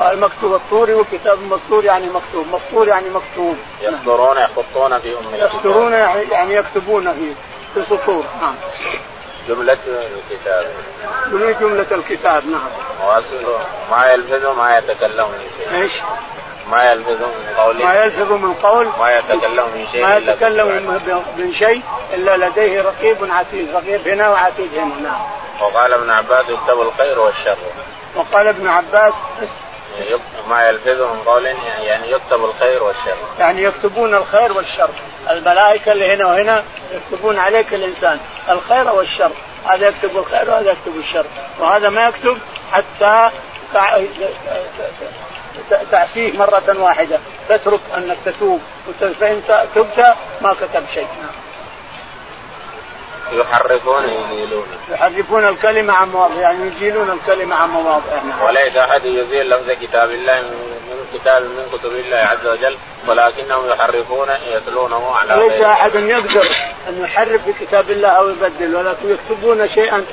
قال 0.00 0.20
مكتوب 0.20 0.54
الطور 0.54 0.90
وكتاب 0.90 1.38
مسطور 1.42 1.84
يعني 1.84 2.06
مكتوب 2.06 2.46
مسطور 2.52 2.88
يعني 2.88 3.08
مكتوب. 3.10 3.56
يسطرون 3.82 4.36
يخطون 4.38 4.98
في 4.98 5.12
أم 5.12 5.34
يسطرون 5.34 5.92
يعني 6.32 6.54
يكتبون 6.54 7.12
في 7.12 7.32
في 7.74 7.86
سطور 7.86 8.24
نعم. 8.40 8.54
جملة 9.48 9.78
الكتاب. 10.30 10.66
جملة 11.60 11.86
الكتاب 11.90 12.42
نعم. 12.46 12.68
ما 13.90 14.06
يلفظ 14.12 14.58
ما 14.58 14.78
يتكلم 14.78 15.26
من 15.28 15.48
شيء. 15.58 15.82
إيش؟ 15.82 15.92
ما 16.70 16.92
يلفظ 16.92 17.22
من 17.22 17.54
قول. 17.56 17.84
ما 17.84 17.94
يلفظ 17.94 18.32
من 18.32 18.54
قول. 18.54 18.88
ما 19.00 19.16
يتكلم 19.16 19.64
من 19.74 19.86
شيء 19.92 20.02
ما 20.02 20.16
يتكلم 20.16 20.98
من 21.36 21.52
شيء 21.52 21.82
إلا 22.14 22.36
لديه 22.36 22.82
رقيب 22.82 23.16
عتيد 23.30 23.74
رقيب 23.74 24.08
هنا 24.08 24.28
وعتيد 24.28 24.74
هنا 24.74 25.00
نعم. 25.02 25.20
وقال 25.60 25.92
ابن 25.92 26.10
عباس 26.10 26.44
يكتب 26.48 26.80
الخير 26.80 27.18
والشر. 27.20 27.56
وقال 28.16 28.46
ابن 28.46 28.68
عباس 28.68 29.14
ما 30.48 30.68
يلفظ 30.68 31.02
من 31.02 31.22
قول 31.26 31.46
يعني 31.82 32.10
يكتب 32.10 32.44
الخير 32.44 32.82
والشر. 32.82 33.16
يعني 33.38 33.62
يكتبون 33.62 34.14
الخير 34.14 34.52
والشر. 34.52 34.88
الملائكة 35.30 35.92
اللي 35.92 36.14
هنا 36.14 36.26
وهنا 36.26 36.62
يكتبون 36.92 37.38
عليك 37.38 37.74
الإنسان. 37.74 38.18
الخير 38.50 38.90
والشر. 38.90 39.30
هذا 39.66 39.88
يكتب 39.88 40.16
الخير 40.18 40.50
وهذا 40.50 40.70
يكتب 40.70 40.96
الشر. 40.98 41.24
وهذا 41.58 41.88
ما 41.88 42.08
يكتب 42.08 42.38
حتى 42.72 43.30
تعصيه 45.90 46.32
مرة 46.32 46.76
واحدة. 46.78 47.18
تترك 47.48 47.80
أنك 47.96 48.16
تتوب. 48.24 48.60
فإن 49.20 49.42
تبت 49.74 50.14
ما 50.40 50.54
كتب 50.54 50.84
شيء. 50.94 51.06
يحرفون 53.32 54.02
يزيلون 54.04 54.66
يحرفون 54.90 55.48
الكلمة 55.48 55.92
عن 55.92 56.10
مواضع 56.10 56.34
يعني 56.34 56.66
يزيلون 56.66 57.10
الكلمة 57.10 57.56
عن 57.56 57.70
مواضعها 57.70 58.22
نعم. 58.28 58.42
وليس 58.42 58.76
أحد 58.76 59.04
يزيل 59.04 59.50
لفظ 59.50 59.70
كتاب 59.70 60.10
الله 60.10 60.40
من 60.40 61.06
كتاب 61.14 61.42
من 61.42 61.78
كتب 61.78 61.92
الله 61.92 62.16
عز 62.16 62.46
وجل 62.46 62.76
ولكنهم 63.08 63.68
يحرفون 63.68 64.28
يتلونه 64.52 65.16
على 65.16 65.42
ليس 65.42 65.60
أحد 65.60 65.94
يقدر 65.94 66.46
أن 66.88 67.00
يحرف 67.02 67.44
في 67.44 67.52
كتاب 67.66 67.90
الله 67.90 68.08
أو 68.08 68.28
يبدل 68.28 68.74
ولكن 68.76 69.10
يكتبون 69.10 69.68
شيئا 69.68 70.04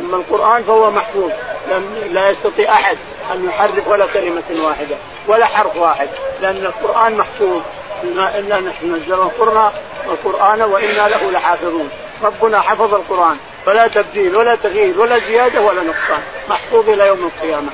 أما 0.00 0.16
القرآن 0.16 0.62
فهو 0.62 0.90
محفوظ 0.90 1.30
لا 2.10 2.30
يستطيع 2.30 2.72
أحد 2.72 2.96
أن 3.32 3.44
يحرف 3.48 3.88
ولا 3.88 4.06
كلمة 4.06 4.42
واحدة 4.64 4.96
ولا 5.26 5.46
حرف 5.46 5.76
واحد 5.76 6.08
لأن 6.40 6.66
القرآن 6.66 7.16
محفوظ. 7.16 7.62
إنا 8.04 8.60
نحن 8.60 8.94
نزلنا 8.94 9.22
القرآن 9.22 9.72
القرآن 10.06 10.62
وإنا 10.62 11.08
له 11.08 11.30
لحافظون. 11.30 11.90
ربنا 12.22 12.60
حفظ 12.60 12.94
القرآن. 12.94 13.36
فلا 13.66 13.88
تبديل 13.88 14.36
ولا 14.36 14.54
تغيير 14.54 15.00
ولا 15.00 15.18
زيادة 15.18 15.60
ولا 15.60 15.82
نقصان. 15.82 16.22
محفوظ 16.48 16.88
إلى 16.88 17.06
يوم 17.06 17.30
القيامة. 17.34 17.70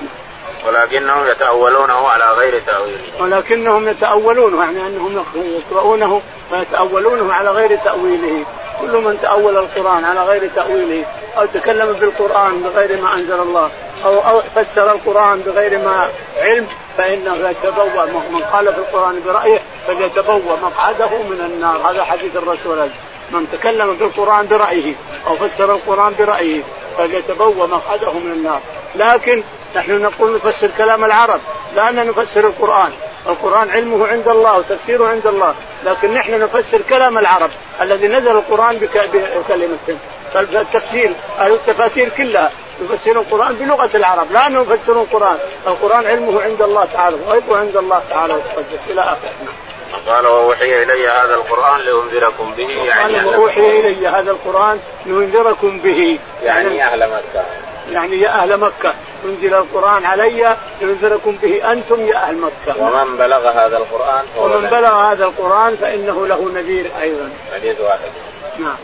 ولكنهم 0.66 1.26
يتأولونه 1.26 2.08
على 2.08 2.24
غير 2.24 2.62
تأويله. 2.66 2.98
ولكنهم 3.20 3.88
يتأولونه 3.88 4.64
يعني 4.64 4.86
أنهم 4.86 5.24
يقرؤونه 5.34 6.20
ويتأولونه 6.52 7.32
على 7.32 7.50
غير 7.50 7.78
تأويله. 7.84 8.44
كل 8.80 8.96
من 8.96 9.18
تأول 9.22 9.56
القرآن 9.56 10.04
على 10.04 10.22
غير 10.22 10.50
تأويله 10.56 11.04
أو 11.38 11.46
تكلم 11.46 11.92
بالقرآن 11.92 12.62
بغير 12.62 13.02
ما 13.02 13.14
أنزل 13.14 13.40
الله 13.40 13.70
أو, 14.04 14.18
أو 14.18 14.42
فسر 14.56 14.92
القرآن 14.92 15.40
بغير 15.40 15.78
ما 15.78 16.08
علم 16.38 16.66
فإنه 16.98 17.48
يتبوأ. 17.48 18.04
من 18.04 18.42
قال 18.52 18.72
في 18.72 18.78
القرآن 18.78 19.22
برأيه 19.26 19.58
فليتبوأ 19.86 20.56
مقعده 20.62 21.08
من 21.08 21.52
النار. 21.54 21.90
هذا 21.90 22.04
حديث 22.04 22.36
الرسول 22.36 22.88
من 23.32 23.46
تكلم 23.52 23.96
في 23.96 24.04
القرآن 24.04 24.48
برأيه 24.48 24.94
أو 25.26 25.36
فسر 25.36 25.74
القرآن 25.74 26.14
برأيه 26.18 26.60
فليتبوأ 26.98 27.66
مقعده 27.66 28.12
من 28.12 28.32
النار. 28.32 28.60
لكن 28.94 29.42
نحن 29.76 30.02
نقول 30.02 30.34
نفسر 30.34 30.70
كلام 30.78 31.04
العرب 31.04 31.40
لا 31.76 31.88
أن 31.88 32.06
نفسر 32.06 32.46
القرآن. 32.46 32.92
القرآن 33.26 33.70
علمه 33.70 34.06
عند 34.06 34.28
الله 34.28 34.58
وتفسيره 34.58 35.08
عند 35.08 35.26
الله. 35.26 35.54
لكن 35.84 36.14
نحن 36.14 36.40
نفسر 36.40 36.80
كلام 36.88 37.18
العرب 37.18 37.50
الذي 37.80 38.08
نزل 38.08 38.30
القرآن 38.30 38.76
بكلمة. 38.76 39.98
فالتفسير 40.34 41.12
التفاسير 41.40 42.08
كلها 42.08 42.50
يفسر 42.82 43.10
القرآن 43.10 43.54
بلغة 43.54 43.90
العرب 43.94 44.32
لا 44.32 44.46
أنه 44.46 44.60
يفسر 44.60 44.92
القرآن. 44.92 45.38
القرآن 45.66 46.06
علمه 46.06 46.42
عند 46.42 46.62
الله 46.62 46.88
تعالى 46.92 47.16
وغيبه 47.26 47.58
عند 47.58 47.76
الله 47.76 48.02
تعالى 48.10 48.34
وتقدس 48.34 48.90
إلى 48.90 49.00
آخره. 49.00 49.71
قال 50.06 50.26
وأوحي 50.26 50.82
إلي 50.82 51.08
هذا 51.08 51.34
القرآن 51.34 51.80
لأنذركم 51.80 52.54
به 52.56 52.68
يعني 52.68 53.16
قال 53.16 53.26
وأوحي 53.26 53.80
إلي 53.80 54.08
هذا 54.08 54.30
القرآن 54.30 54.78
لأنذركم 55.06 55.78
به. 55.78 56.18
يعني, 56.42 56.76
يعني 56.76 56.84
أهل 56.84 57.10
مكة. 57.10 57.44
يعني 57.92 58.20
يا 58.20 58.28
أهل 58.28 58.56
مكة. 58.56 58.94
أنزل 59.24 59.54
القرآن 59.54 60.04
علي 60.04 60.56
لأنذركم 60.80 61.36
به. 61.42 61.72
أنتم 61.72 62.06
يا 62.06 62.16
أهل 62.16 62.36
مكة. 62.36 62.82
ومن 62.82 63.16
بلغ 63.16 63.48
هذا 63.48 63.76
القرآن 63.76 64.24
ومن 64.36 64.70
بلغ 64.70 65.12
هذا 65.12 65.24
القرآن 65.24 65.76
فإنه 65.76 66.26
له 66.26 66.50
نذير 66.54 66.90
أيضا. 67.02 67.30
حديث 67.54 67.80
واحد. 67.80 68.10
نعم. 68.58 68.76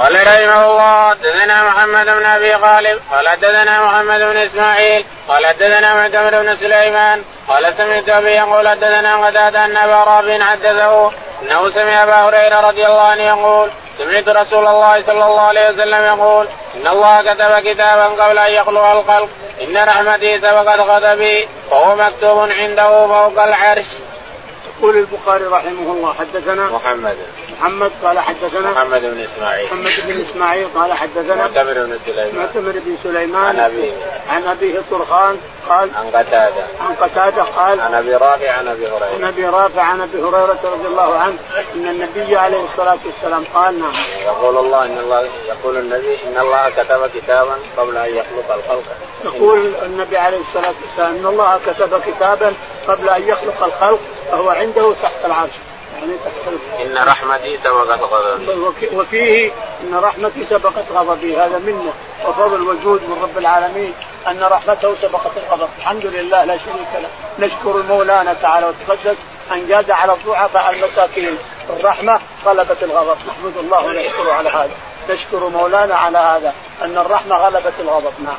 قال 0.00 0.14
رحمه 0.14 0.64
الله 0.64 1.10
حدثنا 1.10 1.64
محمد 1.68 2.06
بن 2.06 2.26
أبي 2.26 2.54
غالب 2.54 3.00
قال 3.12 3.28
حدثنا 3.28 3.84
محمد 3.84 4.20
بن 4.20 4.36
إسماعيل 4.36 5.04
قال 5.28 5.46
حدثنا 5.46 5.94
معتمر 5.94 6.42
بن 6.42 6.56
سليمان 6.56 7.22
قال 7.48 7.74
سمعت 7.74 8.08
أبي 8.08 8.30
يقول 8.30 8.68
حدثنا 8.68 9.26
قتادة 9.26 9.64
أن 9.64 9.76
أبا 9.76 10.04
رافع 10.04 10.44
حدثه 10.44 11.12
أنه 11.42 11.70
سمع 11.70 12.02
أبا 12.02 12.14
هريرة 12.14 12.60
رضي 12.60 12.86
الله 12.86 13.02
عنه 13.02 13.22
يقول 13.22 13.70
سمعت 13.98 14.28
رسول 14.28 14.66
الله 14.66 15.02
صلى 15.02 15.24
الله 15.24 15.40
عليه 15.40 15.68
وسلم 15.68 16.04
يقول 16.04 16.48
إن 16.76 16.86
الله 16.86 17.34
كتب 17.34 17.58
كتابا 17.58 18.04
قبل 18.24 18.38
أن 18.38 18.52
يخلق 18.52 18.84
الخلق 18.84 19.28
إن 19.62 19.76
رحمتي 19.76 20.38
سبقت 20.38 20.80
غضبي 20.80 21.48
وهو 21.70 21.96
مكتوب 21.96 22.50
عنده 22.50 23.06
فوق 23.06 23.42
العرش. 23.42 23.86
يقول 24.80 24.96
البخاري 24.96 25.44
رحمه 25.44 25.92
الله 25.92 26.12
حدثنا 26.12 26.70
محمد. 26.70 27.16
محمد 27.60 27.92
قال 28.02 28.18
حدثنا 28.18 28.70
محمد 28.70 29.00
بن 29.00 29.20
إسماعيل. 29.20 29.66
محمد 29.66 30.06
بن 30.06 30.20
إسماعيل 30.20 30.66
قال 30.74 30.92
حدثنا 30.92 31.34
معتمر 31.34 31.72
بن 31.72 31.98
سليمان. 32.06 32.36
معتمر 32.36 32.72
بن 32.72 32.96
سليمان. 33.02 33.46
عن 33.46 33.58
أبيه. 33.58 33.92
عن 34.30 34.42
أبيه 34.44 34.80
طرخان 34.90 35.36
قال 35.68 35.90
عن 35.94 36.06
قتادة. 36.06 36.64
عن 36.80 36.94
قتادة 37.00 37.42
قال 37.42 37.80
عن 37.80 37.94
أبي 37.94 38.14
رافع 38.14 38.50
عن 38.50 38.68
أبي 38.68 38.86
هريرة. 38.86 39.14
عن 39.14 39.24
أبي 39.24 39.46
رافع 39.46 39.82
عن 39.82 40.00
أبي 40.00 40.18
هريرة 40.18 40.58
رضي 40.64 40.86
الله 40.86 41.18
عنه 41.18 41.36
إن 41.74 41.86
النبي 41.86 42.36
عليه 42.36 42.64
الصلاة 42.64 42.98
والسلام 43.06 43.44
قال 43.54 43.80
نعم. 43.80 43.92
يقول 44.24 44.56
الله 44.56 44.84
إن 44.84 44.98
الله 44.98 45.28
يقول 45.48 45.76
النبي 45.76 46.18
إن 46.26 46.40
الله 46.40 46.70
كتب 46.70 47.10
كتابا 47.14 47.54
قبل 47.76 47.96
أن 47.96 48.16
يخلق 48.16 48.54
الخلق. 48.54 48.84
يقول 49.24 49.72
النبي 49.82 50.16
عليه 50.16 50.40
الصلاة 50.40 50.74
والسلام 50.82 51.16
إن 51.16 51.26
الله 51.26 51.60
كتب 51.66 52.00
كتابا 52.06 52.52
قبل 52.88 53.08
أن 53.08 53.28
يخلق 53.28 53.64
الخلق. 53.64 54.00
فهو 54.30 54.50
عنده 54.50 54.94
تحت 55.02 55.24
العرش. 55.24 55.50
يعني 55.94 56.12
تختلف 56.24 56.60
إن 56.80 57.08
رحمتي 57.08 57.56
سبقت 57.56 58.00
غضبي. 58.00 58.96
وفيه 58.96 59.50
إن 59.80 59.94
رحمتي 59.94 60.44
سبقت 60.44 60.84
غضبي. 60.92 61.36
هذا 61.36 61.58
منه. 61.58 61.92
وفضل 62.26 62.60
وجود 62.60 63.02
من 63.02 63.22
رب 63.22 63.38
العالمين 63.38 63.94
أن 64.28 64.42
رحمته 64.42 64.94
سبقت 65.02 65.30
الغضب. 65.36 65.68
الحمد 65.78 66.06
لله 66.06 66.44
لا 66.44 66.56
شريك 66.56 66.92
له. 66.94 67.08
نشكر 67.46 67.82
مولانا 67.88 68.34
تعالى 68.34 68.66
وتقدس 68.66 69.16
أن 69.52 69.68
جاد 69.68 69.90
على 69.90 70.12
الضعفاء 70.12 70.70
المساكين. 70.70 71.38
الرحمة 71.70 72.20
غلبت 72.46 72.82
الغضب. 72.82 73.16
نحمد 73.28 73.56
الله 73.56 73.86
ونشكره 73.86 74.32
على 74.32 74.48
هذا. 74.48 74.74
نشكر 75.10 75.48
مولانا 75.48 75.94
على 75.94 76.18
هذا. 76.18 76.54
أن 76.82 76.98
الرحمة 76.98 77.36
غلبت 77.36 77.74
الغضب. 77.80 78.12
نعم. 78.24 78.38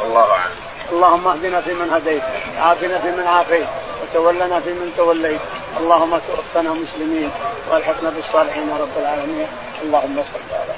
والله 0.00 0.30
أعلم. 0.30 0.67
اللهم 0.92 1.28
اهدنا 1.28 1.60
فيمن 1.60 1.90
هديت 1.90 2.22
عافنا 2.58 2.98
فيمن 2.98 3.26
عافيت 3.26 3.66
وتولنا 4.02 4.60
فيمن 4.60 4.92
توليت. 4.96 5.40
اللهم 5.80 6.18
توفنا 6.28 6.72
مسلمين 6.72 7.30
والحقنا 7.70 8.10
بالصالحين 8.10 8.68
يا 8.68 8.76
رب 8.76 8.94
العالمين. 9.02 9.46
اللهم 9.82 10.16
صل 10.32 10.54
على 10.54 10.74